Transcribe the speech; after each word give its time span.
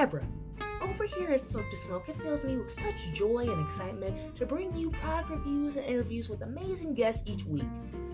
Cadabra. 0.00 0.24
Over 0.80 1.04
here 1.04 1.30
at 1.30 1.42
Smoke 1.42 1.68
to 1.68 1.76
Smoke, 1.76 2.08
it 2.08 2.16
fills 2.22 2.42
me 2.42 2.56
with 2.56 2.70
such 2.70 3.12
joy 3.12 3.50
and 3.50 3.62
excitement 3.62 4.34
to 4.36 4.46
bring 4.46 4.74
you 4.74 4.88
product 4.90 5.28
reviews 5.28 5.76
and 5.76 5.84
interviews 5.84 6.30
with 6.30 6.40
amazing 6.40 6.94
guests 6.94 7.22
each 7.26 7.44
week. 7.44 7.68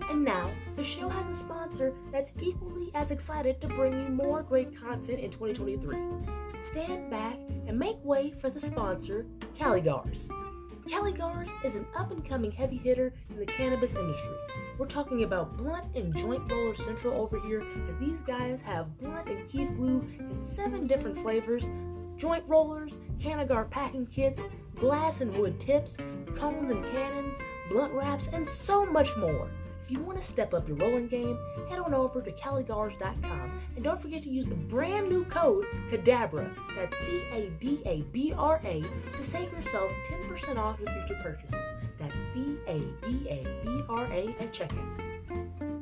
And 0.09 0.21
now, 0.21 0.51
the 0.75 0.83
show 0.83 1.07
has 1.07 1.27
a 1.27 1.35
sponsor 1.35 1.93
that's 2.11 2.33
equally 2.41 2.91
as 2.93 3.11
excited 3.11 3.61
to 3.61 3.69
bring 3.69 3.93
you 3.93 4.09
more 4.09 4.43
great 4.43 4.75
content 4.75 5.21
in 5.21 5.31
2023. 5.31 5.97
Stand 6.59 7.09
back 7.09 7.37
and 7.67 7.79
make 7.79 8.03
way 8.03 8.31
for 8.31 8.49
the 8.49 8.59
sponsor, 8.59 9.25
Caligars. 9.55 10.29
Caligars 10.87 11.49
is 11.65 11.75
an 11.75 11.85
up 11.97 12.11
and 12.11 12.23
coming 12.23 12.49
heavy 12.49 12.77
hitter 12.77 13.13
in 13.29 13.37
the 13.37 13.45
cannabis 13.45 13.93
industry. 13.93 14.35
We're 14.77 14.85
talking 14.85 15.23
about 15.23 15.57
blunt 15.57 15.95
and 15.95 16.15
joint 16.15 16.49
roller 16.49 16.75
central 16.75 17.13
over 17.19 17.39
here, 17.41 17.63
as 17.89 17.97
these 17.97 18.21
guys 18.21 18.61
have 18.61 18.97
blunt 18.97 19.27
and 19.27 19.45
Keith 19.47 19.73
Blue 19.73 20.07
in 20.17 20.39
seven 20.39 20.87
different 20.87 21.17
flavors, 21.17 21.69
joint 22.17 22.43
rollers, 22.47 22.99
Canagar 23.19 23.69
packing 23.69 24.07
kits, 24.07 24.49
glass 24.75 25.21
and 25.21 25.35
wood 25.37 25.59
tips, 25.59 25.97
cones 26.35 26.69
and 26.69 26.85
cannons, 26.85 27.35
blunt 27.69 27.93
wraps, 27.93 28.27
and 28.33 28.47
so 28.47 28.85
much 28.85 29.15
more. 29.17 29.49
If 29.83 29.91
you 29.91 29.99
want 30.01 30.21
to 30.21 30.27
step 30.27 30.53
up 30.53 30.67
your 30.67 30.75
rolling 30.77 31.07
game, 31.07 31.39
head 31.69 31.79
on 31.79 31.93
over 31.93 32.21
to 32.21 32.31
caligars.com 32.33 33.51
and 33.75 33.83
don't 33.83 33.97
forget 33.97 34.21
to 34.23 34.29
use 34.29 34.45
the 34.45 34.55
brand 34.55 35.07
new 35.07 35.23
code 35.25 35.65
CADABRA, 35.89 36.53
that's 36.75 36.97
C 37.05 37.23
A 37.31 37.49
D 37.61 37.81
A 37.85 38.01
B 38.11 38.33
R 38.37 38.59
A, 38.65 38.83
to 39.15 39.23
save 39.23 39.49
yourself 39.53 39.89
10% 40.09 40.57
off 40.57 40.77
your 40.79 40.89
future 40.89 41.19
purchases. 41.23 41.73
That's 41.97 42.21
C 42.33 42.57
A 42.67 42.79
D 42.79 43.27
A 43.29 43.47
B 43.63 43.81
R 43.87 44.05
A 44.07 44.35
at 44.41 44.51
checkout. 44.51 45.76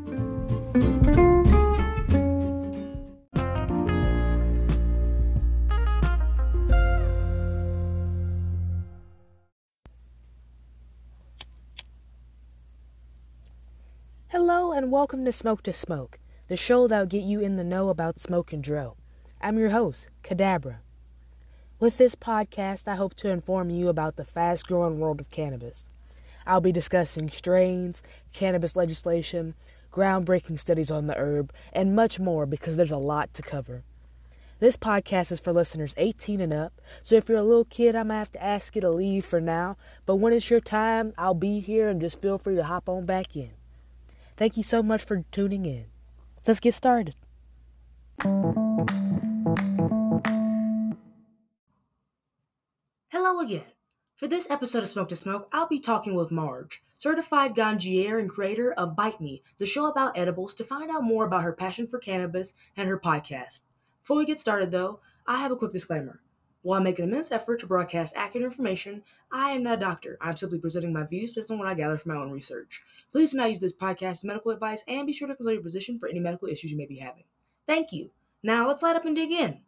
Hello 14.38 14.74
and 14.74 14.92
welcome 14.92 15.24
to 15.24 15.32
Smoke 15.32 15.64
to 15.64 15.72
Smoke, 15.72 16.20
the 16.50 16.58
show 16.58 16.90
that'll 16.90 17.06
get 17.06 17.24
you 17.24 17.40
in 17.40 17.56
the 17.56 17.64
know 17.64 17.88
about 17.88 18.20
smoke 18.20 18.52
and 18.52 18.62
dro. 18.62 18.98
I'm 19.40 19.58
your 19.58 19.70
host, 19.70 20.10
Cadabra. 20.26 20.80
With 21.80 21.98
this 21.98 22.16
podcast, 22.16 22.86
I 22.86 22.96
hope 22.96 23.14
to 23.14 23.30
inform 23.30 23.70
you 23.70 23.88
about 23.88 24.18
the 24.18 24.26
fast 24.26 24.68
growing 24.68 25.00
world 25.00 25.22
of 25.22 25.32
cannabis. 25.32 25.86
I'll 26.46 26.60
be 26.60 26.74
discussing 26.74 27.30
strains, 27.30 28.04
cannabis 28.34 28.76
legislation, 28.76 29.56
groundbreaking 29.90 30.60
studies 30.60 30.92
on 30.92 31.08
the 31.08 31.18
herb, 31.18 31.54
and 31.72 31.96
much 31.96 32.20
more 32.20 32.46
because 32.46 32.76
there's 32.76 32.92
a 32.92 32.98
lot 32.98 33.34
to 33.36 33.42
cover. 33.42 33.84
This 34.60 34.76
podcast 34.76 35.32
is 35.32 35.40
for 35.40 35.54
listeners 35.54 35.96
18 35.96 36.42
and 36.42 36.54
up, 36.54 36.82
so 37.02 37.16
if 37.16 37.30
you're 37.30 37.38
a 37.38 37.42
little 37.44 37.64
kid, 37.64 37.96
I'm 37.96 38.10
gonna 38.10 38.20
have 38.20 38.34
to 38.34 38.44
ask 38.44 38.76
you 38.76 38.82
to 38.82 38.90
leave 38.90 39.24
for 39.24 39.40
now, 39.40 39.78
but 40.06 40.18
when 40.18 40.34
it's 40.34 40.50
your 40.50 40.60
time, 40.60 41.14
I'll 41.18 41.34
be 41.34 41.62
here 41.62 41.88
and 41.88 42.02
just 42.02 42.20
feel 42.20 42.38
free 42.38 42.58
to 42.58 42.66
hop 42.66 42.90
on 42.90 43.06
back 43.06 43.38
in. 43.38 43.52
Thank 44.38 44.58
you 44.58 44.64
so 44.64 44.84
much 44.84 45.04
for 45.04 45.24
tuning 45.32 45.66
in. 45.66 45.86
Let's 46.46 46.60
get 46.60 46.74
started. 46.74 47.16
Hello 53.10 53.40
again. 53.40 53.64
For 54.18 54.28
this 54.28 54.50
episode 54.50 54.84
of 54.84 54.90
Smoke 54.90 55.10
to 55.10 55.16
Smoke, 55.16 55.50
I'll 55.52 55.68
be 55.68 55.80
talking 55.80 56.16
with 56.16 56.32
Marge, 56.32 56.82
certified 56.98 57.56
ganjier 57.56 58.20
and 58.20 58.30
creator 58.30 58.74
of 58.74 58.96
Bite 58.96 59.20
Me, 59.22 59.42
the 59.58 59.66
show 59.66 59.86
about 59.88 60.18
edibles, 60.18 60.54
to 60.56 60.64
find 60.64 60.92
out 60.92 61.04
more 61.04 61.26
about 61.26 61.44
her 61.44 61.54
passion 61.54 61.88
for 61.88 62.00
cannabis 62.00 62.54
and 62.76 62.90
her 62.90 63.00
podcast. 63.00 63.62
Before 64.02 64.18
we 64.18 64.26
get 64.26 64.40
started, 64.40 64.72
though, 64.72 65.00
I 65.26 65.38
have 65.38 65.52
a 65.52 65.56
quick 65.56 65.72
disclaimer. 65.72 66.22
While 66.66 66.80
I 66.80 66.84
make 66.84 66.98
an 66.98 67.06
immense 67.06 67.32
effort 67.32 67.60
to 67.60 67.68
broadcast 67.68 68.16
accurate 68.18 68.44
information, 68.44 69.04
I 69.32 69.52
am 69.52 69.62
not 69.62 69.78
a 69.78 69.82
doctor. 69.82 70.18
I'm 70.20 70.36
simply 70.36 70.58
presenting 70.58 70.92
my 70.92 71.06
views 71.06 71.32
based 71.32 71.52
on 71.52 71.60
what 71.60 71.68
I 71.68 71.76
gather 71.76 72.00
from 72.00 72.14
my 72.16 72.20
own 72.20 72.32
research. 72.32 72.82
Please 73.12 73.34
do 73.34 73.38
not 73.38 73.50
use 73.50 73.60
this 73.60 73.72
podcast 73.72 74.10
as 74.10 74.24
medical 74.24 74.50
advice 74.50 74.84
and 74.88 75.06
be 75.06 75.14
sure 75.14 75.28
to 75.28 75.36
consult 75.36 75.54
your 75.54 75.62
physician 75.62 76.00
for 76.00 76.10
any 76.10 76.20
medical 76.20 76.48
issues 76.48 76.72
you 76.72 76.78
may 76.78 76.88
be 76.88 76.98
having. 76.98 77.26
Thank 77.68 77.92
you. 77.92 78.10
Now 78.42 78.68
let's 78.68 78.82
light 78.82 78.96
up 78.96 79.06
and 79.06 79.16
dig 79.16 79.30
in. 79.30 79.62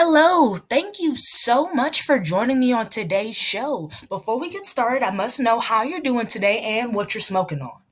Hello, 0.00 0.54
thank 0.54 1.00
you 1.00 1.16
so 1.16 1.74
much 1.74 2.02
for 2.02 2.20
joining 2.20 2.60
me 2.60 2.72
on 2.72 2.86
today's 2.86 3.34
show. 3.34 3.90
Before 4.08 4.38
we 4.38 4.48
get 4.48 4.64
started, 4.64 5.04
I 5.04 5.10
must 5.10 5.40
know 5.40 5.58
how 5.58 5.82
you're 5.82 5.98
doing 5.98 6.28
today 6.28 6.60
and 6.78 6.94
what 6.94 7.14
you're 7.14 7.20
smoking 7.20 7.60
on. 7.60 7.82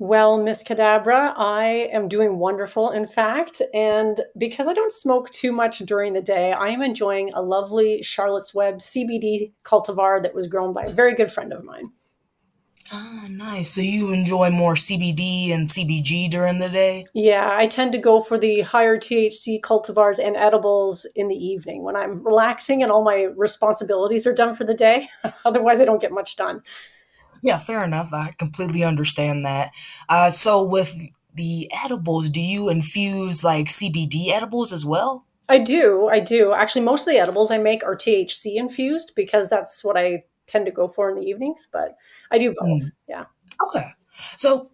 Well, 0.00 0.36
Miss 0.36 0.64
Cadabra, 0.64 1.32
I 1.36 1.88
am 1.92 2.08
doing 2.08 2.40
wonderful, 2.40 2.90
in 2.90 3.06
fact. 3.06 3.62
And 3.72 4.20
because 4.36 4.66
I 4.66 4.72
don't 4.72 4.92
smoke 4.92 5.30
too 5.30 5.52
much 5.52 5.78
during 5.78 6.12
the 6.12 6.20
day, 6.20 6.50
I 6.50 6.70
am 6.70 6.82
enjoying 6.82 7.30
a 7.34 7.40
lovely 7.40 8.02
Charlotte's 8.02 8.52
Web 8.52 8.78
CBD 8.78 9.52
cultivar 9.62 10.20
that 10.24 10.34
was 10.34 10.48
grown 10.48 10.72
by 10.72 10.86
a 10.86 10.90
very 10.90 11.14
good 11.14 11.30
friend 11.30 11.52
of 11.52 11.62
mine. 11.62 11.92
Ah, 12.94 13.26
nice. 13.30 13.70
So 13.70 13.80
you 13.80 14.12
enjoy 14.12 14.50
more 14.50 14.74
CBD 14.74 15.50
and 15.52 15.66
CBG 15.66 16.30
during 16.30 16.58
the 16.58 16.68
day? 16.68 17.06
Yeah, 17.14 17.48
I 17.50 17.66
tend 17.66 17.92
to 17.92 17.98
go 17.98 18.20
for 18.20 18.36
the 18.36 18.60
higher 18.60 18.98
THC 18.98 19.60
cultivars 19.60 20.22
and 20.22 20.36
edibles 20.36 21.06
in 21.16 21.28
the 21.28 21.34
evening 21.34 21.84
when 21.84 21.96
I'm 21.96 22.22
relaxing 22.22 22.82
and 22.82 22.92
all 22.92 23.02
my 23.02 23.28
responsibilities 23.34 24.26
are 24.26 24.34
done 24.34 24.52
for 24.52 24.64
the 24.64 24.74
day. 24.74 25.08
Otherwise, 25.46 25.80
I 25.80 25.86
don't 25.86 26.02
get 26.02 26.12
much 26.12 26.36
done. 26.36 26.62
Yeah, 27.42 27.56
fair 27.56 27.82
enough. 27.82 28.12
I 28.12 28.32
completely 28.36 28.84
understand 28.84 29.46
that. 29.46 29.70
Uh, 30.08 30.28
so 30.28 30.62
with 30.62 30.94
the 31.34 31.70
edibles, 31.84 32.28
do 32.28 32.40
you 32.40 32.68
infuse 32.68 33.42
like 33.42 33.66
CBD 33.68 34.28
edibles 34.28 34.70
as 34.70 34.84
well? 34.84 35.24
I 35.48 35.58
do. 35.58 36.08
I 36.08 36.20
do. 36.20 36.52
Actually, 36.52 36.82
most 36.82 37.06
of 37.06 37.12
the 37.12 37.18
edibles 37.18 37.50
I 37.50 37.58
make 37.58 37.82
are 37.84 37.96
THC 37.96 38.56
infused 38.56 39.12
because 39.16 39.48
that's 39.48 39.82
what 39.82 39.96
I 39.96 40.24
tend 40.46 40.66
to 40.66 40.72
go 40.72 40.88
for 40.88 41.10
in 41.10 41.16
the 41.16 41.24
evenings, 41.24 41.68
but 41.72 41.96
I 42.30 42.38
do 42.38 42.54
both. 42.58 42.82
Mm. 42.82 42.90
Yeah. 43.08 43.24
Okay. 43.64 43.86
So, 44.36 44.70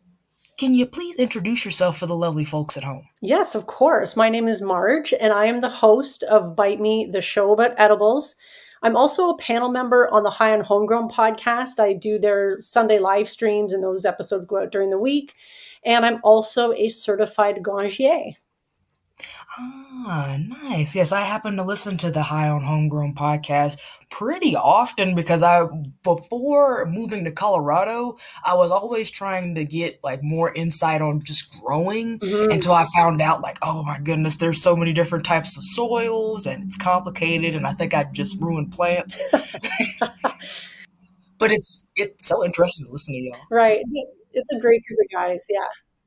can 0.59 0.75
you 0.75 0.87
please 0.87 1.15
introduce 1.17 1.65
yourself 1.65 1.99
for 1.99 2.07
the 2.07 2.17
lovely 2.17 2.45
folks 2.45 2.77
at 2.77 2.83
home? 2.83 3.09
Yes, 3.23 3.55
of 3.55 3.67
course. 3.67 4.17
My 4.17 4.29
name 4.29 4.49
is 4.49 4.61
Marge, 4.61 5.15
and 5.21 5.33
I 5.33 5.47
am 5.47 5.61
the 5.61 5.69
host 5.69 6.25
of 6.25 6.57
Bite 6.57 6.81
Me, 6.81 7.09
the 7.11 7.21
show 7.21 7.53
about 7.53 7.79
edibles. 7.79 8.35
I'm 8.83 8.97
also 8.97 9.31
a 9.31 9.39
panel 9.39 9.69
member 9.69 10.09
on 10.09 10.25
the 10.25 10.31
High 10.31 10.53
on 10.53 10.61
Homegrown 10.61 11.11
podcast. 11.11 11.81
I 11.81 11.93
do 11.93 12.19
their 12.19 12.61
Sunday 12.61 12.99
live 12.99 13.29
streams, 13.29 13.73
and 13.73 13.83
those 13.83 14.05
episodes 14.05 14.47
go 14.47 14.63
out 14.63 14.73
during 14.73 14.91
the 14.91 14.99
week. 14.99 15.35
And 15.85 16.05
I'm 16.05 16.21
also 16.25 16.73
a 16.73 16.89
certified 16.89 17.61
ganjier. 17.63 18.35
Ah, 19.59 20.37
nice. 20.39 20.95
Yes, 20.95 21.11
I 21.13 21.23
happen 21.23 21.57
to 21.57 21.65
listen 21.65 21.97
to 21.99 22.11
the 22.11 22.23
High 22.23 22.49
on 22.49 22.63
Homegrown 22.63 23.15
podcast 23.15 23.79
pretty 24.11 24.55
often 24.55 25.15
because 25.15 25.43
I 25.43 25.65
before 26.03 26.87
moving 26.87 27.25
to 27.25 27.33
Colorado, 27.33 28.17
I 28.45 28.55
was 28.55 28.71
always 28.71 29.11
trying 29.11 29.57
to 29.57 29.65
get 29.65 29.99
like 30.05 30.23
more 30.23 30.55
insight 30.55 31.03
on 31.03 31.21
just 31.23 31.53
growing 31.61 32.19
mm-hmm. 32.21 32.53
until 32.53 32.73
I 32.73 32.87
found 32.97 33.21
out 33.21 33.41
like, 33.41 33.59
oh 33.63 33.83
my 33.83 33.99
goodness, 33.99 34.37
there's 34.37 34.63
so 34.63 34.77
many 34.77 34.93
different 34.93 35.25
types 35.25 35.57
of 35.57 35.63
soils 35.63 36.47
and 36.47 36.65
it's 36.65 36.77
complicated 36.77 37.55
and 37.55 37.67
I 37.67 37.73
think 37.73 37.95
I 37.95 38.05
just 38.05 38.41
ruined 38.41 38.73
plants. 38.73 39.23
but 41.39 41.51
it's 41.51 41.85
it's 41.97 42.27
so 42.27 42.45
interesting 42.45 42.87
to 42.87 42.93
listen 42.93 43.15
to 43.15 43.21
y'all. 43.21 43.41
Right. 43.51 43.85
It's 44.33 44.53
a 44.53 44.61
great 44.61 44.83
group 44.87 45.01
of 45.01 45.11
guys. 45.13 45.41
Yeah. 45.49 45.59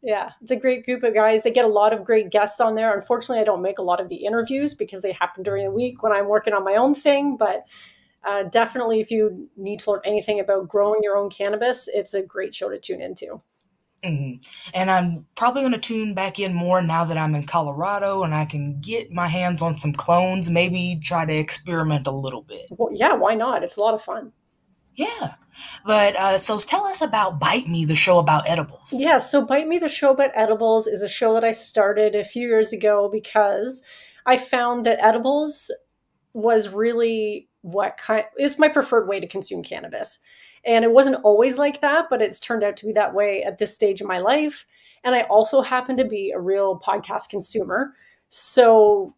Yeah, 0.03 0.31
it's 0.41 0.51
a 0.51 0.55
great 0.55 0.83
group 0.85 1.03
of 1.03 1.13
guys. 1.13 1.43
They 1.43 1.51
get 1.51 1.65
a 1.65 1.69
lot 1.69 1.93
of 1.93 2.03
great 2.03 2.31
guests 2.31 2.59
on 2.59 2.75
there. 2.75 2.93
Unfortunately, 2.93 3.39
I 3.39 3.45
don't 3.45 3.61
make 3.61 3.77
a 3.77 3.83
lot 3.83 4.01
of 4.01 4.09
the 4.09 4.25
interviews 4.25 4.73
because 4.73 5.03
they 5.03 5.11
happen 5.11 5.43
during 5.43 5.65
the 5.65 5.71
week 5.71 6.01
when 6.01 6.11
I'm 6.11 6.27
working 6.27 6.53
on 6.53 6.63
my 6.63 6.75
own 6.75 6.95
thing. 6.95 7.37
But 7.37 7.67
uh, 8.23 8.43
definitely, 8.43 8.99
if 8.99 9.11
you 9.11 9.49
need 9.55 9.79
to 9.79 9.91
learn 9.91 10.01
anything 10.03 10.39
about 10.39 10.67
growing 10.67 11.01
your 11.03 11.17
own 11.17 11.29
cannabis, 11.29 11.87
it's 11.91 12.15
a 12.15 12.21
great 12.23 12.55
show 12.55 12.69
to 12.69 12.79
tune 12.79 13.01
into. 13.01 13.41
Mm-hmm. 14.03 14.49
And 14.73 14.89
I'm 14.89 15.27
probably 15.35 15.61
going 15.61 15.73
to 15.73 15.79
tune 15.79 16.15
back 16.15 16.39
in 16.39 16.53
more 16.53 16.81
now 16.81 17.05
that 17.05 17.17
I'm 17.17 17.35
in 17.35 17.45
Colorado 17.45 18.23
and 18.23 18.33
I 18.33 18.45
can 18.45 18.81
get 18.81 19.11
my 19.11 19.27
hands 19.27 19.61
on 19.61 19.77
some 19.77 19.93
clones, 19.93 20.49
maybe 20.49 20.99
try 21.03 21.25
to 21.25 21.33
experiment 21.33 22.07
a 22.07 22.11
little 22.11 22.41
bit. 22.41 22.65
Well, 22.71 22.89
yeah, 22.93 23.13
why 23.13 23.35
not? 23.35 23.63
It's 23.63 23.77
a 23.77 23.81
lot 23.81 23.93
of 23.93 24.01
fun. 24.01 24.31
Yeah. 24.95 25.35
But 25.85 26.15
uh, 26.15 26.37
so 26.37 26.59
tell 26.59 26.85
us 26.85 27.01
about 27.01 27.39
Bite 27.39 27.67
Me, 27.67 27.85
the 27.85 27.95
show 27.95 28.19
about 28.19 28.47
edibles. 28.47 28.89
Yeah, 28.91 29.17
so 29.17 29.43
Bite 29.43 29.67
Me, 29.67 29.77
the 29.77 29.89
show 29.89 30.11
about 30.11 30.31
edibles 30.33 30.87
is 30.87 31.01
a 31.03 31.09
show 31.09 31.33
that 31.33 31.43
I 31.43 31.51
started 31.51 32.15
a 32.15 32.23
few 32.23 32.47
years 32.47 32.73
ago 32.73 33.09
because 33.11 33.83
I 34.25 34.37
found 34.37 34.85
that 34.85 35.03
edibles 35.03 35.71
was 36.33 36.69
really 36.69 37.49
what 37.61 37.97
kind 37.97 38.25
is 38.39 38.57
my 38.57 38.67
preferred 38.67 39.07
way 39.07 39.19
to 39.19 39.27
consume 39.27 39.63
cannabis. 39.63 40.19
And 40.63 40.85
it 40.85 40.91
wasn't 40.91 41.23
always 41.23 41.57
like 41.57 41.81
that, 41.81 42.05
but 42.09 42.21
it's 42.21 42.39
turned 42.39 42.63
out 42.63 42.77
to 42.77 42.85
be 42.85 42.93
that 42.93 43.13
way 43.13 43.43
at 43.43 43.57
this 43.57 43.73
stage 43.73 43.99
of 43.99 44.07
my 44.07 44.19
life. 44.19 44.65
And 45.03 45.15
I 45.15 45.21
also 45.21 45.61
happen 45.61 45.97
to 45.97 46.05
be 46.05 46.31
a 46.31 46.39
real 46.39 46.79
podcast 46.79 47.29
consumer. 47.29 47.93
So 48.29 49.15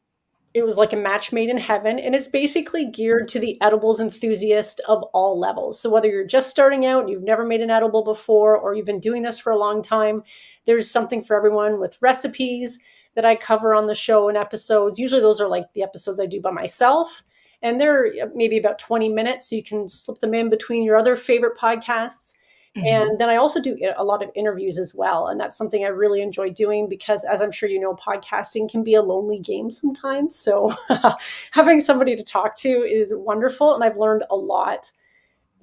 it 0.54 0.64
was 0.64 0.78
like 0.78 0.94
a 0.94 0.98
match 0.98 1.32
made 1.32 1.50
in 1.50 1.58
heaven 1.58 1.98
and 1.98 2.14
it's 2.14 2.28
basically 2.28 2.86
geared 2.86 3.28
to 3.28 3.40
the 3.40 3.60
edibles 3.62 4.00
enthusiast 4.00 4.80
of 4.88 5.02
all 5.14 5.40
levels. 5.40 5.80
So 5.80 5.90
whether 5.90 6.08
you're 6.08 6.26
just 6.26 6.50
starting 6.50 6.86
out 6.86 7.10
you've 7.10 7.24
never 7.24 7.46
made 7.46 7.62
an 7.62 7.72
edible 7.72 8.04
before 8.04 8.58
or 8.58 8.76
you've 8.76 8.86
been 8.86 9.00
doing 9.00 9.24
this 9.24 9.40
for 9.40 9.52
a 9.52 9.58
long 9.58 9.82
time 9.82 10.24
there's 10.66 10.90
something 10.90 11.22
for 11.22 11.36
everyone 11.36 11.80
with 11.80 11.98
recipes 12.02 12.80
that 13.16 13.26
i 13.26 13.36
cover 13.36 13.74
on 13.74 13.88
the 13.88 13.96
show 13.96 14.30
and 14.30 14.38
episodes. 14.38 15.00
Usually 15.00 15.22
those 15.22 15.42
are 15.42 15.48
like 15.48 15.74
the 15.74 15.84
episodes 15.84 16.20
i 16.20 16.26
do 16.26 16.40
by 16.40 16.52
myself 16.52 17.24
and 17.62 17.80
they're 17.80 18.12
maybe 18.36 18.58
about 18.58 18.78
20 18.78 19.10
minutes 19.10 19.50
so 19.50 19.56
you 19.56 19.64
can 19.64 19.88
slip 19.88 20.20
them 20.20 20.34
in 20.34 20.50
between 20.50 20.84
your 20.84 20.98
other 20.98 21.16
favorite 21.16 21.58
podcasts 21.58 22.34
Mm-hmm. 22.76 22.88
And 22.88 23.20
then 23.20 23.30
I 23.30 23.36
also 23.36 23.62
do 23.62 23.78
a 23.96 24.04
lot 24.04 24.24
of 24.24 24.32
interviews 24.34 24.80
as 24.80 24.96
well. 24.96 25.28
And 25.28 25.40
that's 25.40 25.56
something 25.56 25.86
I 25.86 25.90
really 25.90 26.22
enjoy 26.22 26.50
doing 26.50 26.90
because, 26.90 27.24
as 27.24 27.42
I'm 27.42 27.52
sure 27.52 27.70
you 27.70 27.80
know, 27.80 27.94
podcasting 27.94 28.70
can 28.70 28.84
be 28.84 28.96
a 28.96 29.02
lonely 29.04 29.40
game 29.40 29.70
sometimes. 29.70 30.36
So 30.36 30.74
having 31.52 31.80
somebody 31.80 32.16
to 32.16 32.24
talk 32.24 32.56
to 32.58 32.70
is 32.70 33.14
wonderful. 33.16 33.76
And 33.76 33.84
I've 33.84 33.98
learned 33.98 34.24
a 34.32 34.36
lot 34.36 34.92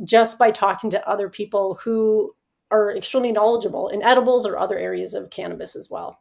just 0.05 0.39
by 0.39 0.53
talking 0.53 0.89
to 0.91 1.09
other 1.09 1.29
people 1.29 1.81
who 1.83 2.35
are 2.71 2.95
extremely 2.95 3.33
knowledgeable 3.33 3.89
in 3.89 4.03
edibles 4.05 4.47
or 4.47 4.57
other 4.57 4.79
areas 4.79 5.13
of 5.13 5.31
cannabis 5.31 5.75
as 5.75 5.91
well. 5.91 6.21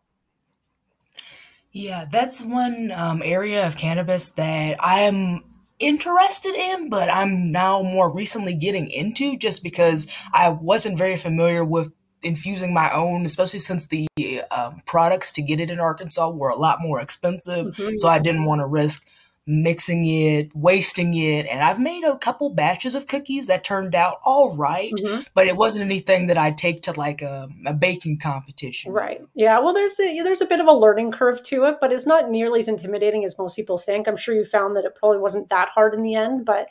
Yeah, 1.72 2.06
that's 2.12 2.44
one 2.44 2.92
um, 2.96 3.22
area 3.24 3.68
of 3.68 3.78
cannabis 3.78 4.32
that 4.32 4.78
I 4.80 5.02
am 5.02 5.44
interested 5.80 6.54
in, 6.56 6.90
but 6.90 7.10
I'm 7.12 7.52
now 7.52 7.82
more 7.82 8.14
recently 8.14 8.56
getting 8.56 8.90
into 8.90 9.38
just 9.38 9.64
because 9.64 10.08
I 10.34 10.50
wasn't 10.50 10.98
very 10.98 11.18
familiar 11.18 11.64
with 11.64 11.92
infusing 12.22 12.74
my 12.74 12.92
own, 12.92 13.26
especially 13.26 13.60
since 13.60 13.88
the 13.88 14.08
um, 14.52 14.82
products 14.86 15.32
to 15.34 15.42
get 15.42 15.60
it 15.60 15.70
in 15.70 15.80
Arkansas 15.80 16.30
were 16.30 16.50
a 16.50 16.58
lot 16.58 16.80
more 16.82 17.02
expensive. 17.02 17.68
Mm-hmm. 17.68 17.96
So 17.98 18.10
I 18.10 18.20
didn't 18.20 18.46
want 18.46 18.60
to 18.60 18.68
risk 18.68 19.06
mixing 19.48 20.06
it, 20.06 20.52
wasting 20.54 21.14
it. 21.16 21.48
And 21.48 21.62
I've 21.62 21.80
made 21.80 22.04
a 22.04 22.18
couple 22.18 22.54
batches 22.54 22.94
of 22.94 23.08
cookies 23.08 23.48
that 23.48 23.64
turned 23.64 23.96
out 23.96 24.18
all 24.24 24.56
right, 24.56 24.92
mm-hmm. 24.94 25.22
but 25.34 25.48
it 25.48 25.58
wasn't 25.58 25.86
anything 25.86 26.28
that 26.28 26.38
I'd 26.38 26.58
take 26.58 26.84
to 26.84 26.92
like 26.92 27.22
a, 27.22 27.50
a, 27.66 27.74
baking 27.74 28.20
competition. 28.20 28.92
Right. 28.92 29.22
Yeah. 29.34 29.60
Well, 29.60 29.74
there's 29.74 30.00
a, 30.00 30.22
there's 30.22 30.42
a 30.42 30.46
bit 30.46 30.60
of 30.60 30.68
a 30.68 30.72
learning 30.72 31.12
curve 31.12 31.42
to 31.44 31.66
it, 31.66 31.78
but 31.82 31.92
it's 31.92 32.06
not 32.06 32.30
nearly 32.30 32.60
as 32.60 32.68
intimidating 32.68 33.26
as 33.26 33.38
most 33.40 33.56
people 33.56 33.80
think. 33.80 34.08
I'm 34.08 34.18
sure 34.18 34.36
you 34.36 34.46
found 34.46 34.76
that 34.76 34.86
it 34.86 34.96
probably 34.96 35.20
wasn't 35.20 35.50
that 35.50 35.70
hard 35.70 35.96
in 35.96 36.04
the 36.04 36.14
end, 36.14 36.46
but 36.46 36.68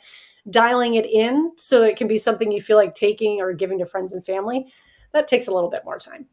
dialing 0.49 0.95
it 0.95 1.05
in 1.05 1.51
so 1.57 1.83
it 1.83 1.97
can 1.97 2.07
be 2.07 2.17
something 2.17 2.51
you 2.51 2.61
feel 2.61 2.77
like 2.77 2.93
taking 2.93 3.41
or 3.41 3.53
giving 3.53 3.79
to 3.79 3.85
friends 3.85 4.13
and 4.13 4.23
family, 4.23 4.71
that 5.11 5.27
takes 5.27 5.47
a 5.47 5.53
little 5.53 5.69
bit 5.69 5.83
more 5.83 5.97
time. 5.97 6.27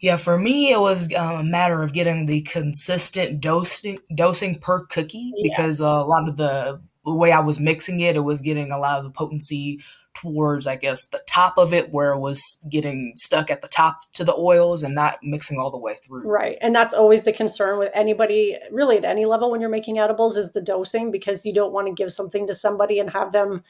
Yeah, 0.00 0.16
for 0.16 0.38
me, 0.38 0.72
it 0.72 0.80
was 0.80 1.12
um, 1.14 1.36
a 1.36 1.44
matter 1.44 1.82
of 1.82 1.92
getting 1.92 2.26
the 2.26 2.42
consistent 2.42 3.40
dosing 3.40 3.98
dosing 4.14 4.58
per 4.58 4.84
cookie 4.86 5.32
yeah. 5.36 5.50
because 5.50 5.80
uh, 5.80 5.86
a 5.86 6.06
lot 6.06 6.28
of 6.28 6.36
the, 6.36 6.80
the 7.04 7.14
way 7.14 7.32
I 7.32 7.40
was 7.40 7.60
mixing 7.60 8.00
it, 8.00 8.16
it 8.16 8.20
was 8.20 8.40
getting 8.40 8.72
a 8.72 8.78
lot 8.78 8.98
of 8.98 9.04
the 9.04 9.10
potency 9.10 9.80
towards, 10.14 10.66
I 10.66 10.76
guess, 10.76 11.06
the 11.06 11.20
top 11.26 11.58
of 11.58 11.74
it, 11.74 11.90
where 11.92 12.12
it 12.12 12.20
was 12.20 12.58
getting 12.70 13.12
stuck 13.16 13.50
at 13.50 13.62
the 13.62 13.68
top 13.68 14.00
to 14.14 14.24
the 14.24 14.34
oils 14.34 14.82
and 14.82 14.94
not 14.94 15.18
mixing 15.22 15.58
all 15.58 15.70
the 15.70 15.78
way 15.78 15.96
through. 16.04 16.22
Right, 16.22 16.56
and 16.60 16.74
that's 16.74 16.94
always 16.94 17.22
the 17.22 17.32
concern 17.32 17.78
with 17.78 17.90
anybody, 17.94 18.56
really 18.70 18.96
at 18.96 19.04
any 19.04 19.24
level 19.24 19.50
when 19.50 19.60
you're 19.60 19.70
making 19.70 19.98
edibles, 19.98 20.36
is 20.36 20.52
the 20.52 20.62
dosing 20.62 21.10
because 21.10 21.44
you 21.44 21.52
don't 21.52 21.72
want 21.72 21.88
to 21.88 21.92
give 21.92 22.12
something 22.12 22.46
to 22.46 22.54
somebody 22.54 22.98
and 22.98 23.10
have 23.10 23.32
them 23.32 23.64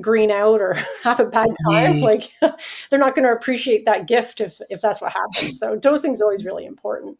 green 0.00 0.30
out 0.30 0.60
or 0.60 0.74
have 1.02 1.20
a 1.20 1.26
bad 1.26 1.48
time 1.70 2.00
like 2.00 2.30
they're 2.90 2.98
not 2.98 3.14
going 3.14 3.26
to 3.26 3.32
appreciate 3.32 3.84
that 3.84 4.06
gift 4.06 4.40
if 4.40 4.60
if 4.70 4.80
that's 4.80 5.00
what 5.00 5.12
happens. 5.12 5.50
So 5.60 5.76
dosing 5.76 6.12
is 6.12 6.22
always 6.22 6.44
really 6.44 6.64
important. 6.64 7.18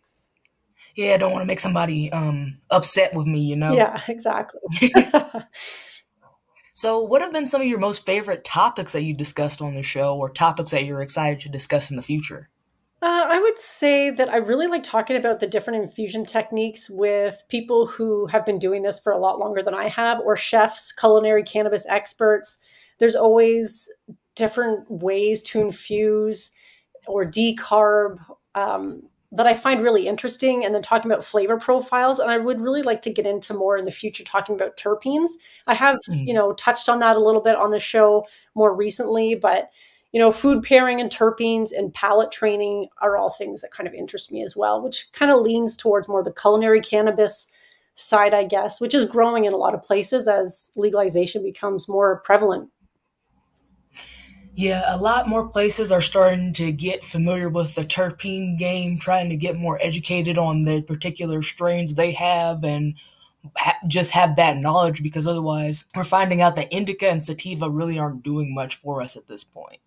Yeah 0.97 1.15
i 1.15 1.17
don't 1.19 1.33
want 1.33 1.43
to 1.43 1.47
make 1.47 1.61
somebody 1.61 2.11
um 2.13 2.59
upset 2.71 3.15
with 3.15 3.27
me 3.27 3.41
you 3.41 3.57
know? 3.57 3.75
Yeah 3.75 4.01
exactly. 4.09 4.61
So 6.73 7.01
what 7.01 7.21
have 7.21 7.33
been 7.33 7.47
some 7.47 7.61
of 7.61 7.67
your 7.67 7.79
most 7.79 8.07
favorite 8.07 8.43
topics 8.43 8.95
that 8.95 9.03
you 9.03 9.13
discussed 9.13 9.61
on 9.61 9.75
the 9.75 9.83
show 9.83 10.17
or 10.17 10.31
topics 10.31 10.71
that 10.71 10.85
you're 10.85 11.03
excited 11.03 11.41
to 11.41 11.51
discuss 11.51 11.91
in 11.91 11.97
the 11.97 12.03
future 12.03 12.49
uh, 13.03 13.27
I 13.29 13.39
would 13.39 13.59
say 13.59 14.11
that 14.11 14.29
I 14.29 14.37
really 14.37 14.67
like 14.67 14.83
talking 14.83 15.17
about 15.17 15.41
the 15.41 15.47
different 15.47 15.83
infusion 15.83 16.27
techniques 16.27 16.91
with 16.91 17.43
people 17.49 17.87
who 17.87 18.27
have 18.27 18.45
been 18.45 18.59
doing 18.59 18.83
this 18.83 19.01
for 19.01 19.13
a 19.13 19.19
lot 19.19 19.39
longer 19.39 19.63
than 19.63 19.75
I 19.75 19.89
have, 19.89 20.21
or 20.21 20.37
chefs, 20.37 20.93
culinary 20.93 21.43
cannabis 21.43 21.87
experts. 21.89 22.59
There's 22.99 23.17
always 23.17 23.91
different 24.37 24.91
ways 24.91 25.43
to 25.43 25.61
infuse 25.61 26.51
or 27.07 27.25
decarb 27.25 28.19
um, 28.55 29.03
that 29.33 29.47
I 29.47 29.55
find 29.55 29.83
really 29.83 30.07
interesting. 30.07 30.65
And 30.65 30.75
then 30.75 30.83
talking 30.83 31.11
about 31.11 31.25
flavor 31.25 31.57
profiles. 31.57 32.19
And 32.19 32.31
I 32.31 32.37
would 32.37 32.61
really 32.61 32.83
like 32.83 33.01
to 33.03 33.13
get 33.13 33.27
into 33.27 33.55
more 33.55 33.79
in 33.79 33.87
the 33.87 33.91
future 33.91 34.25
talking 34.25 34.55
about 34.55 34.77
terpenes. 34.77 35.31
I 35.67 35.75
have, 35.75 35.97
mm. 36.11 36.27
you 36.27 36.35
know, 36.35 36.53
touched 36.53 36.89
on 36.89 36.99
that 36.99 37.17
a 37.17 37.21
little 37.21 37.41
bit 37.41 37.57
on 37.57 37.71
the 37.71 37.79
show 37.79 38.27
more 38.55 38.75
recently, 38.75 39.35
but 39.35 39.71
you 40.13 40.21
know, 40.21 40.33
food 40.33 40.63
pairing 40.63 41.01
and 41.01 41.11
terpenes 41.11 41.71
and 41.77 41.95
palate 41.95 42.33
training 42.33 42.89
are 43.01 43.17
all 43.17 43.31
things 43.31 43.61
that 43.61 43.71
kind 43.71 43.87
of 43.87 43.95
interest 43.95 44.33
me 44.33 44.43
as 44.43 44.57
well, 44.57 44.83
which 44.83 45.07
kind 45.13 45.31
of 45.31 45.41
leans 45.41 45.77
towards 45.77 46.09
more 46.09 46.23
the 46.23 46.33
culinary 46.33 46.81
cannabis 46.81 47.47
side, 47.95 48.35
I 48.35 48.45
guess, 48.45 48.81
which 48.81 48.95
is 48.95 49.07
growing 49.07 49.45
in 49.45 49.53
a 49.53 49.57
lot 49.57 49.75
of 49.75 49.83
places 49.83 50.27
as 50.27 50.73
legalization 50.75 51.43
becomes 51.43 51.89
more 51.89 52.21
prevalent. 52.25 52.71
Yeah, 54.55 54.83
a 54.89 54.97
lot 54.97 55.29
more 55.29 55.49
places 55.49 55.93
are 55.93 56.01
starting 56.01 56.53
to 56.55 56.73
get 56.73 57.05
familiar 57.05 57.49
with 57.49 57.77
the 57.77 57.85
terpene 57.85 58.59
game, 58.59 58.99
trying 58.99 59.29
to 59.31 59.37
get 59.37 59.57
more 59.57 59.79
educated 59.81 60.37
on 60.37 60.63
the 60.63 60.83
particular 60.83 61.41
strains 61.43 61.95
they 61.95 62.13
have 62.13 62.65
and 62.65 62.95
ha- 63.57 63.79
just 63.87 64.11
have 64.11 64.37
that 64.37 64.59
knowledge 64.59 65.03
because 65.03 65.27
otherwise 65.27 65.85
we're 65.95 66.05
finding 66.05 66.43
out 66.43 66.57
that 66.57 66.73
indica 66.73 67.09
and 67.09 67.25
sativa 67.25 67.71
really 67.71 67.99
aren't 67.99 68.25
doing 68.25 68.53
much 68.53 68.75
for 68.75 69.01
us 69.01 69.17
at 69.17 69.29
this 69.29 69.45
point. 69.45 69.81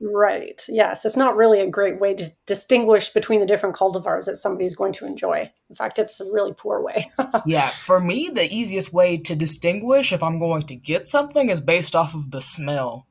Right. 0.00 0.62
Yes. 0.68 1.04
It's 1.06 1.16
not 1.16 1.36
really 1.36 1.60
a 1.60 1.70
great 1.70 2.00
way 2.00 2.14
to 2.14 2.30
distinguish 2.44 3.10
between 3.10 3.40
the 3.40 3.46
different 3.46 3.76
cultivars 3.76 4.26
that 4.26 4.36
somebody's 4.36 4.76
going 4.76 4.92
to 4.94 5.06
enjoy. 5.06 5.50
In 5.70 5.74
fact, 5.74 5.98
it's 5.98 6.20
a 6.20 6.30
really 6.30 6.52
poor 6.52 6.82
way. 6.82 7.10
yeah. 7.46 7.68
For 7.68 7.98
me, 8.00 8.28
the 8.28 8.52
easiest 8.52 8.92
way 8.92 9.16
to 9.18 9.34
distinguish 9.34 10.12
if 10.12 10.22
I'm 10.22 10.38
going 10.38 10.64
to 10.64 10.76
get 10.76 11.08
something 11.08 11.48
is 11.48 11.62
based 11.62 11.96
off 11.96 12.14
of 12.14 12.30
the 12.30 12.42
smell. 12.42 13.06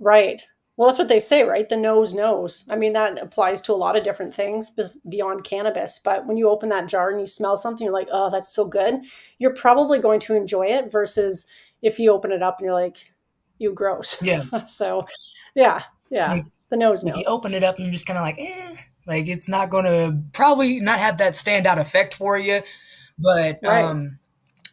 Right. 0.00 0.42
Well, 0.76 0.88
that's 0.88 0.98
what 0.98 1.08
they 1.08 1.20
say, 1.20 1.44
right? 1.44 1.68
The 1.68 1.76
nose 1.76 2.14
knows. 2.14 2.64
I 2.68 2.76
mean, 2.76 2.94
that 2.94 3.22
applies 3.22 3.60
to 3.62 3.72
a 3.72 3.76
lot 3.76 3.96
of 3.96 4.02
different 4.02 4.34
things 4.34 4.72
beyond 5.08 5.44
cannabis. 5.44 6.00
But 6.02 6.26
when 6.26 6.36
you 6.36 6.48
open 6.48 6.70
that 6.70 6.88
jar 6.88 7.10
and 7.10 7.20
you 7.20 7.26
smell 7.26 7.56
something, 7.56 7.84
you're 7.84 7.94
like, 7.94 8.08
oh, 8.10 8.28
that's 8.28 8.52
so 8.52 8.64
good. 8.64 9.04
You're 9.38 9.54
probably 9.54 10.00
going 10.00 10.18
to 10.20 10.34
enjoy 10.34 10.66
it 10.66 10.90
versus 10.90 11.46
if 11.80 12.00
you 12.00 12.10
open 12.10 12.32
it 12.32 12.42
up 12.42 12.58
and 12.58 12.64
you're 12.64 12.74
like, 12.74 13.12
you 13.58 13.72
gross. 13.72 14.20
Yeah. 14.20 14.44
so 14.66 15.06
yeah, 15.54 15.82
yeah. 16.10 16.32
Like, 16.32 16.44
the 16.70 16.76
nose 16.76 17.04
If 17.04 17.16
you 17.16 17.24
open 17.26 17.54
it 17.54 17.62
up 17.62 17.76
and 17.76 17.84
you're 17.84 17.92
just 17.92 18.06
kind 18.06 18.18
of 18.18 18.24
like, 18.24 18.38
eh, 18.38 18.76
like 19.06 19.28
it's 19.28 19.48
not 19.48 19.70
going 19.70 19.84
to 19.84 20.18
probably 20.32 20.80
not 20.80 20.98
have 20.98 21.18
that 21.18 21.34
standout 21.34 21.78
effect 21.78 22.14
for 22.14 22.38
you. 22.38 22.62
But 23.18 23.60
right. 23.62 23.84
um, 23.84 24.18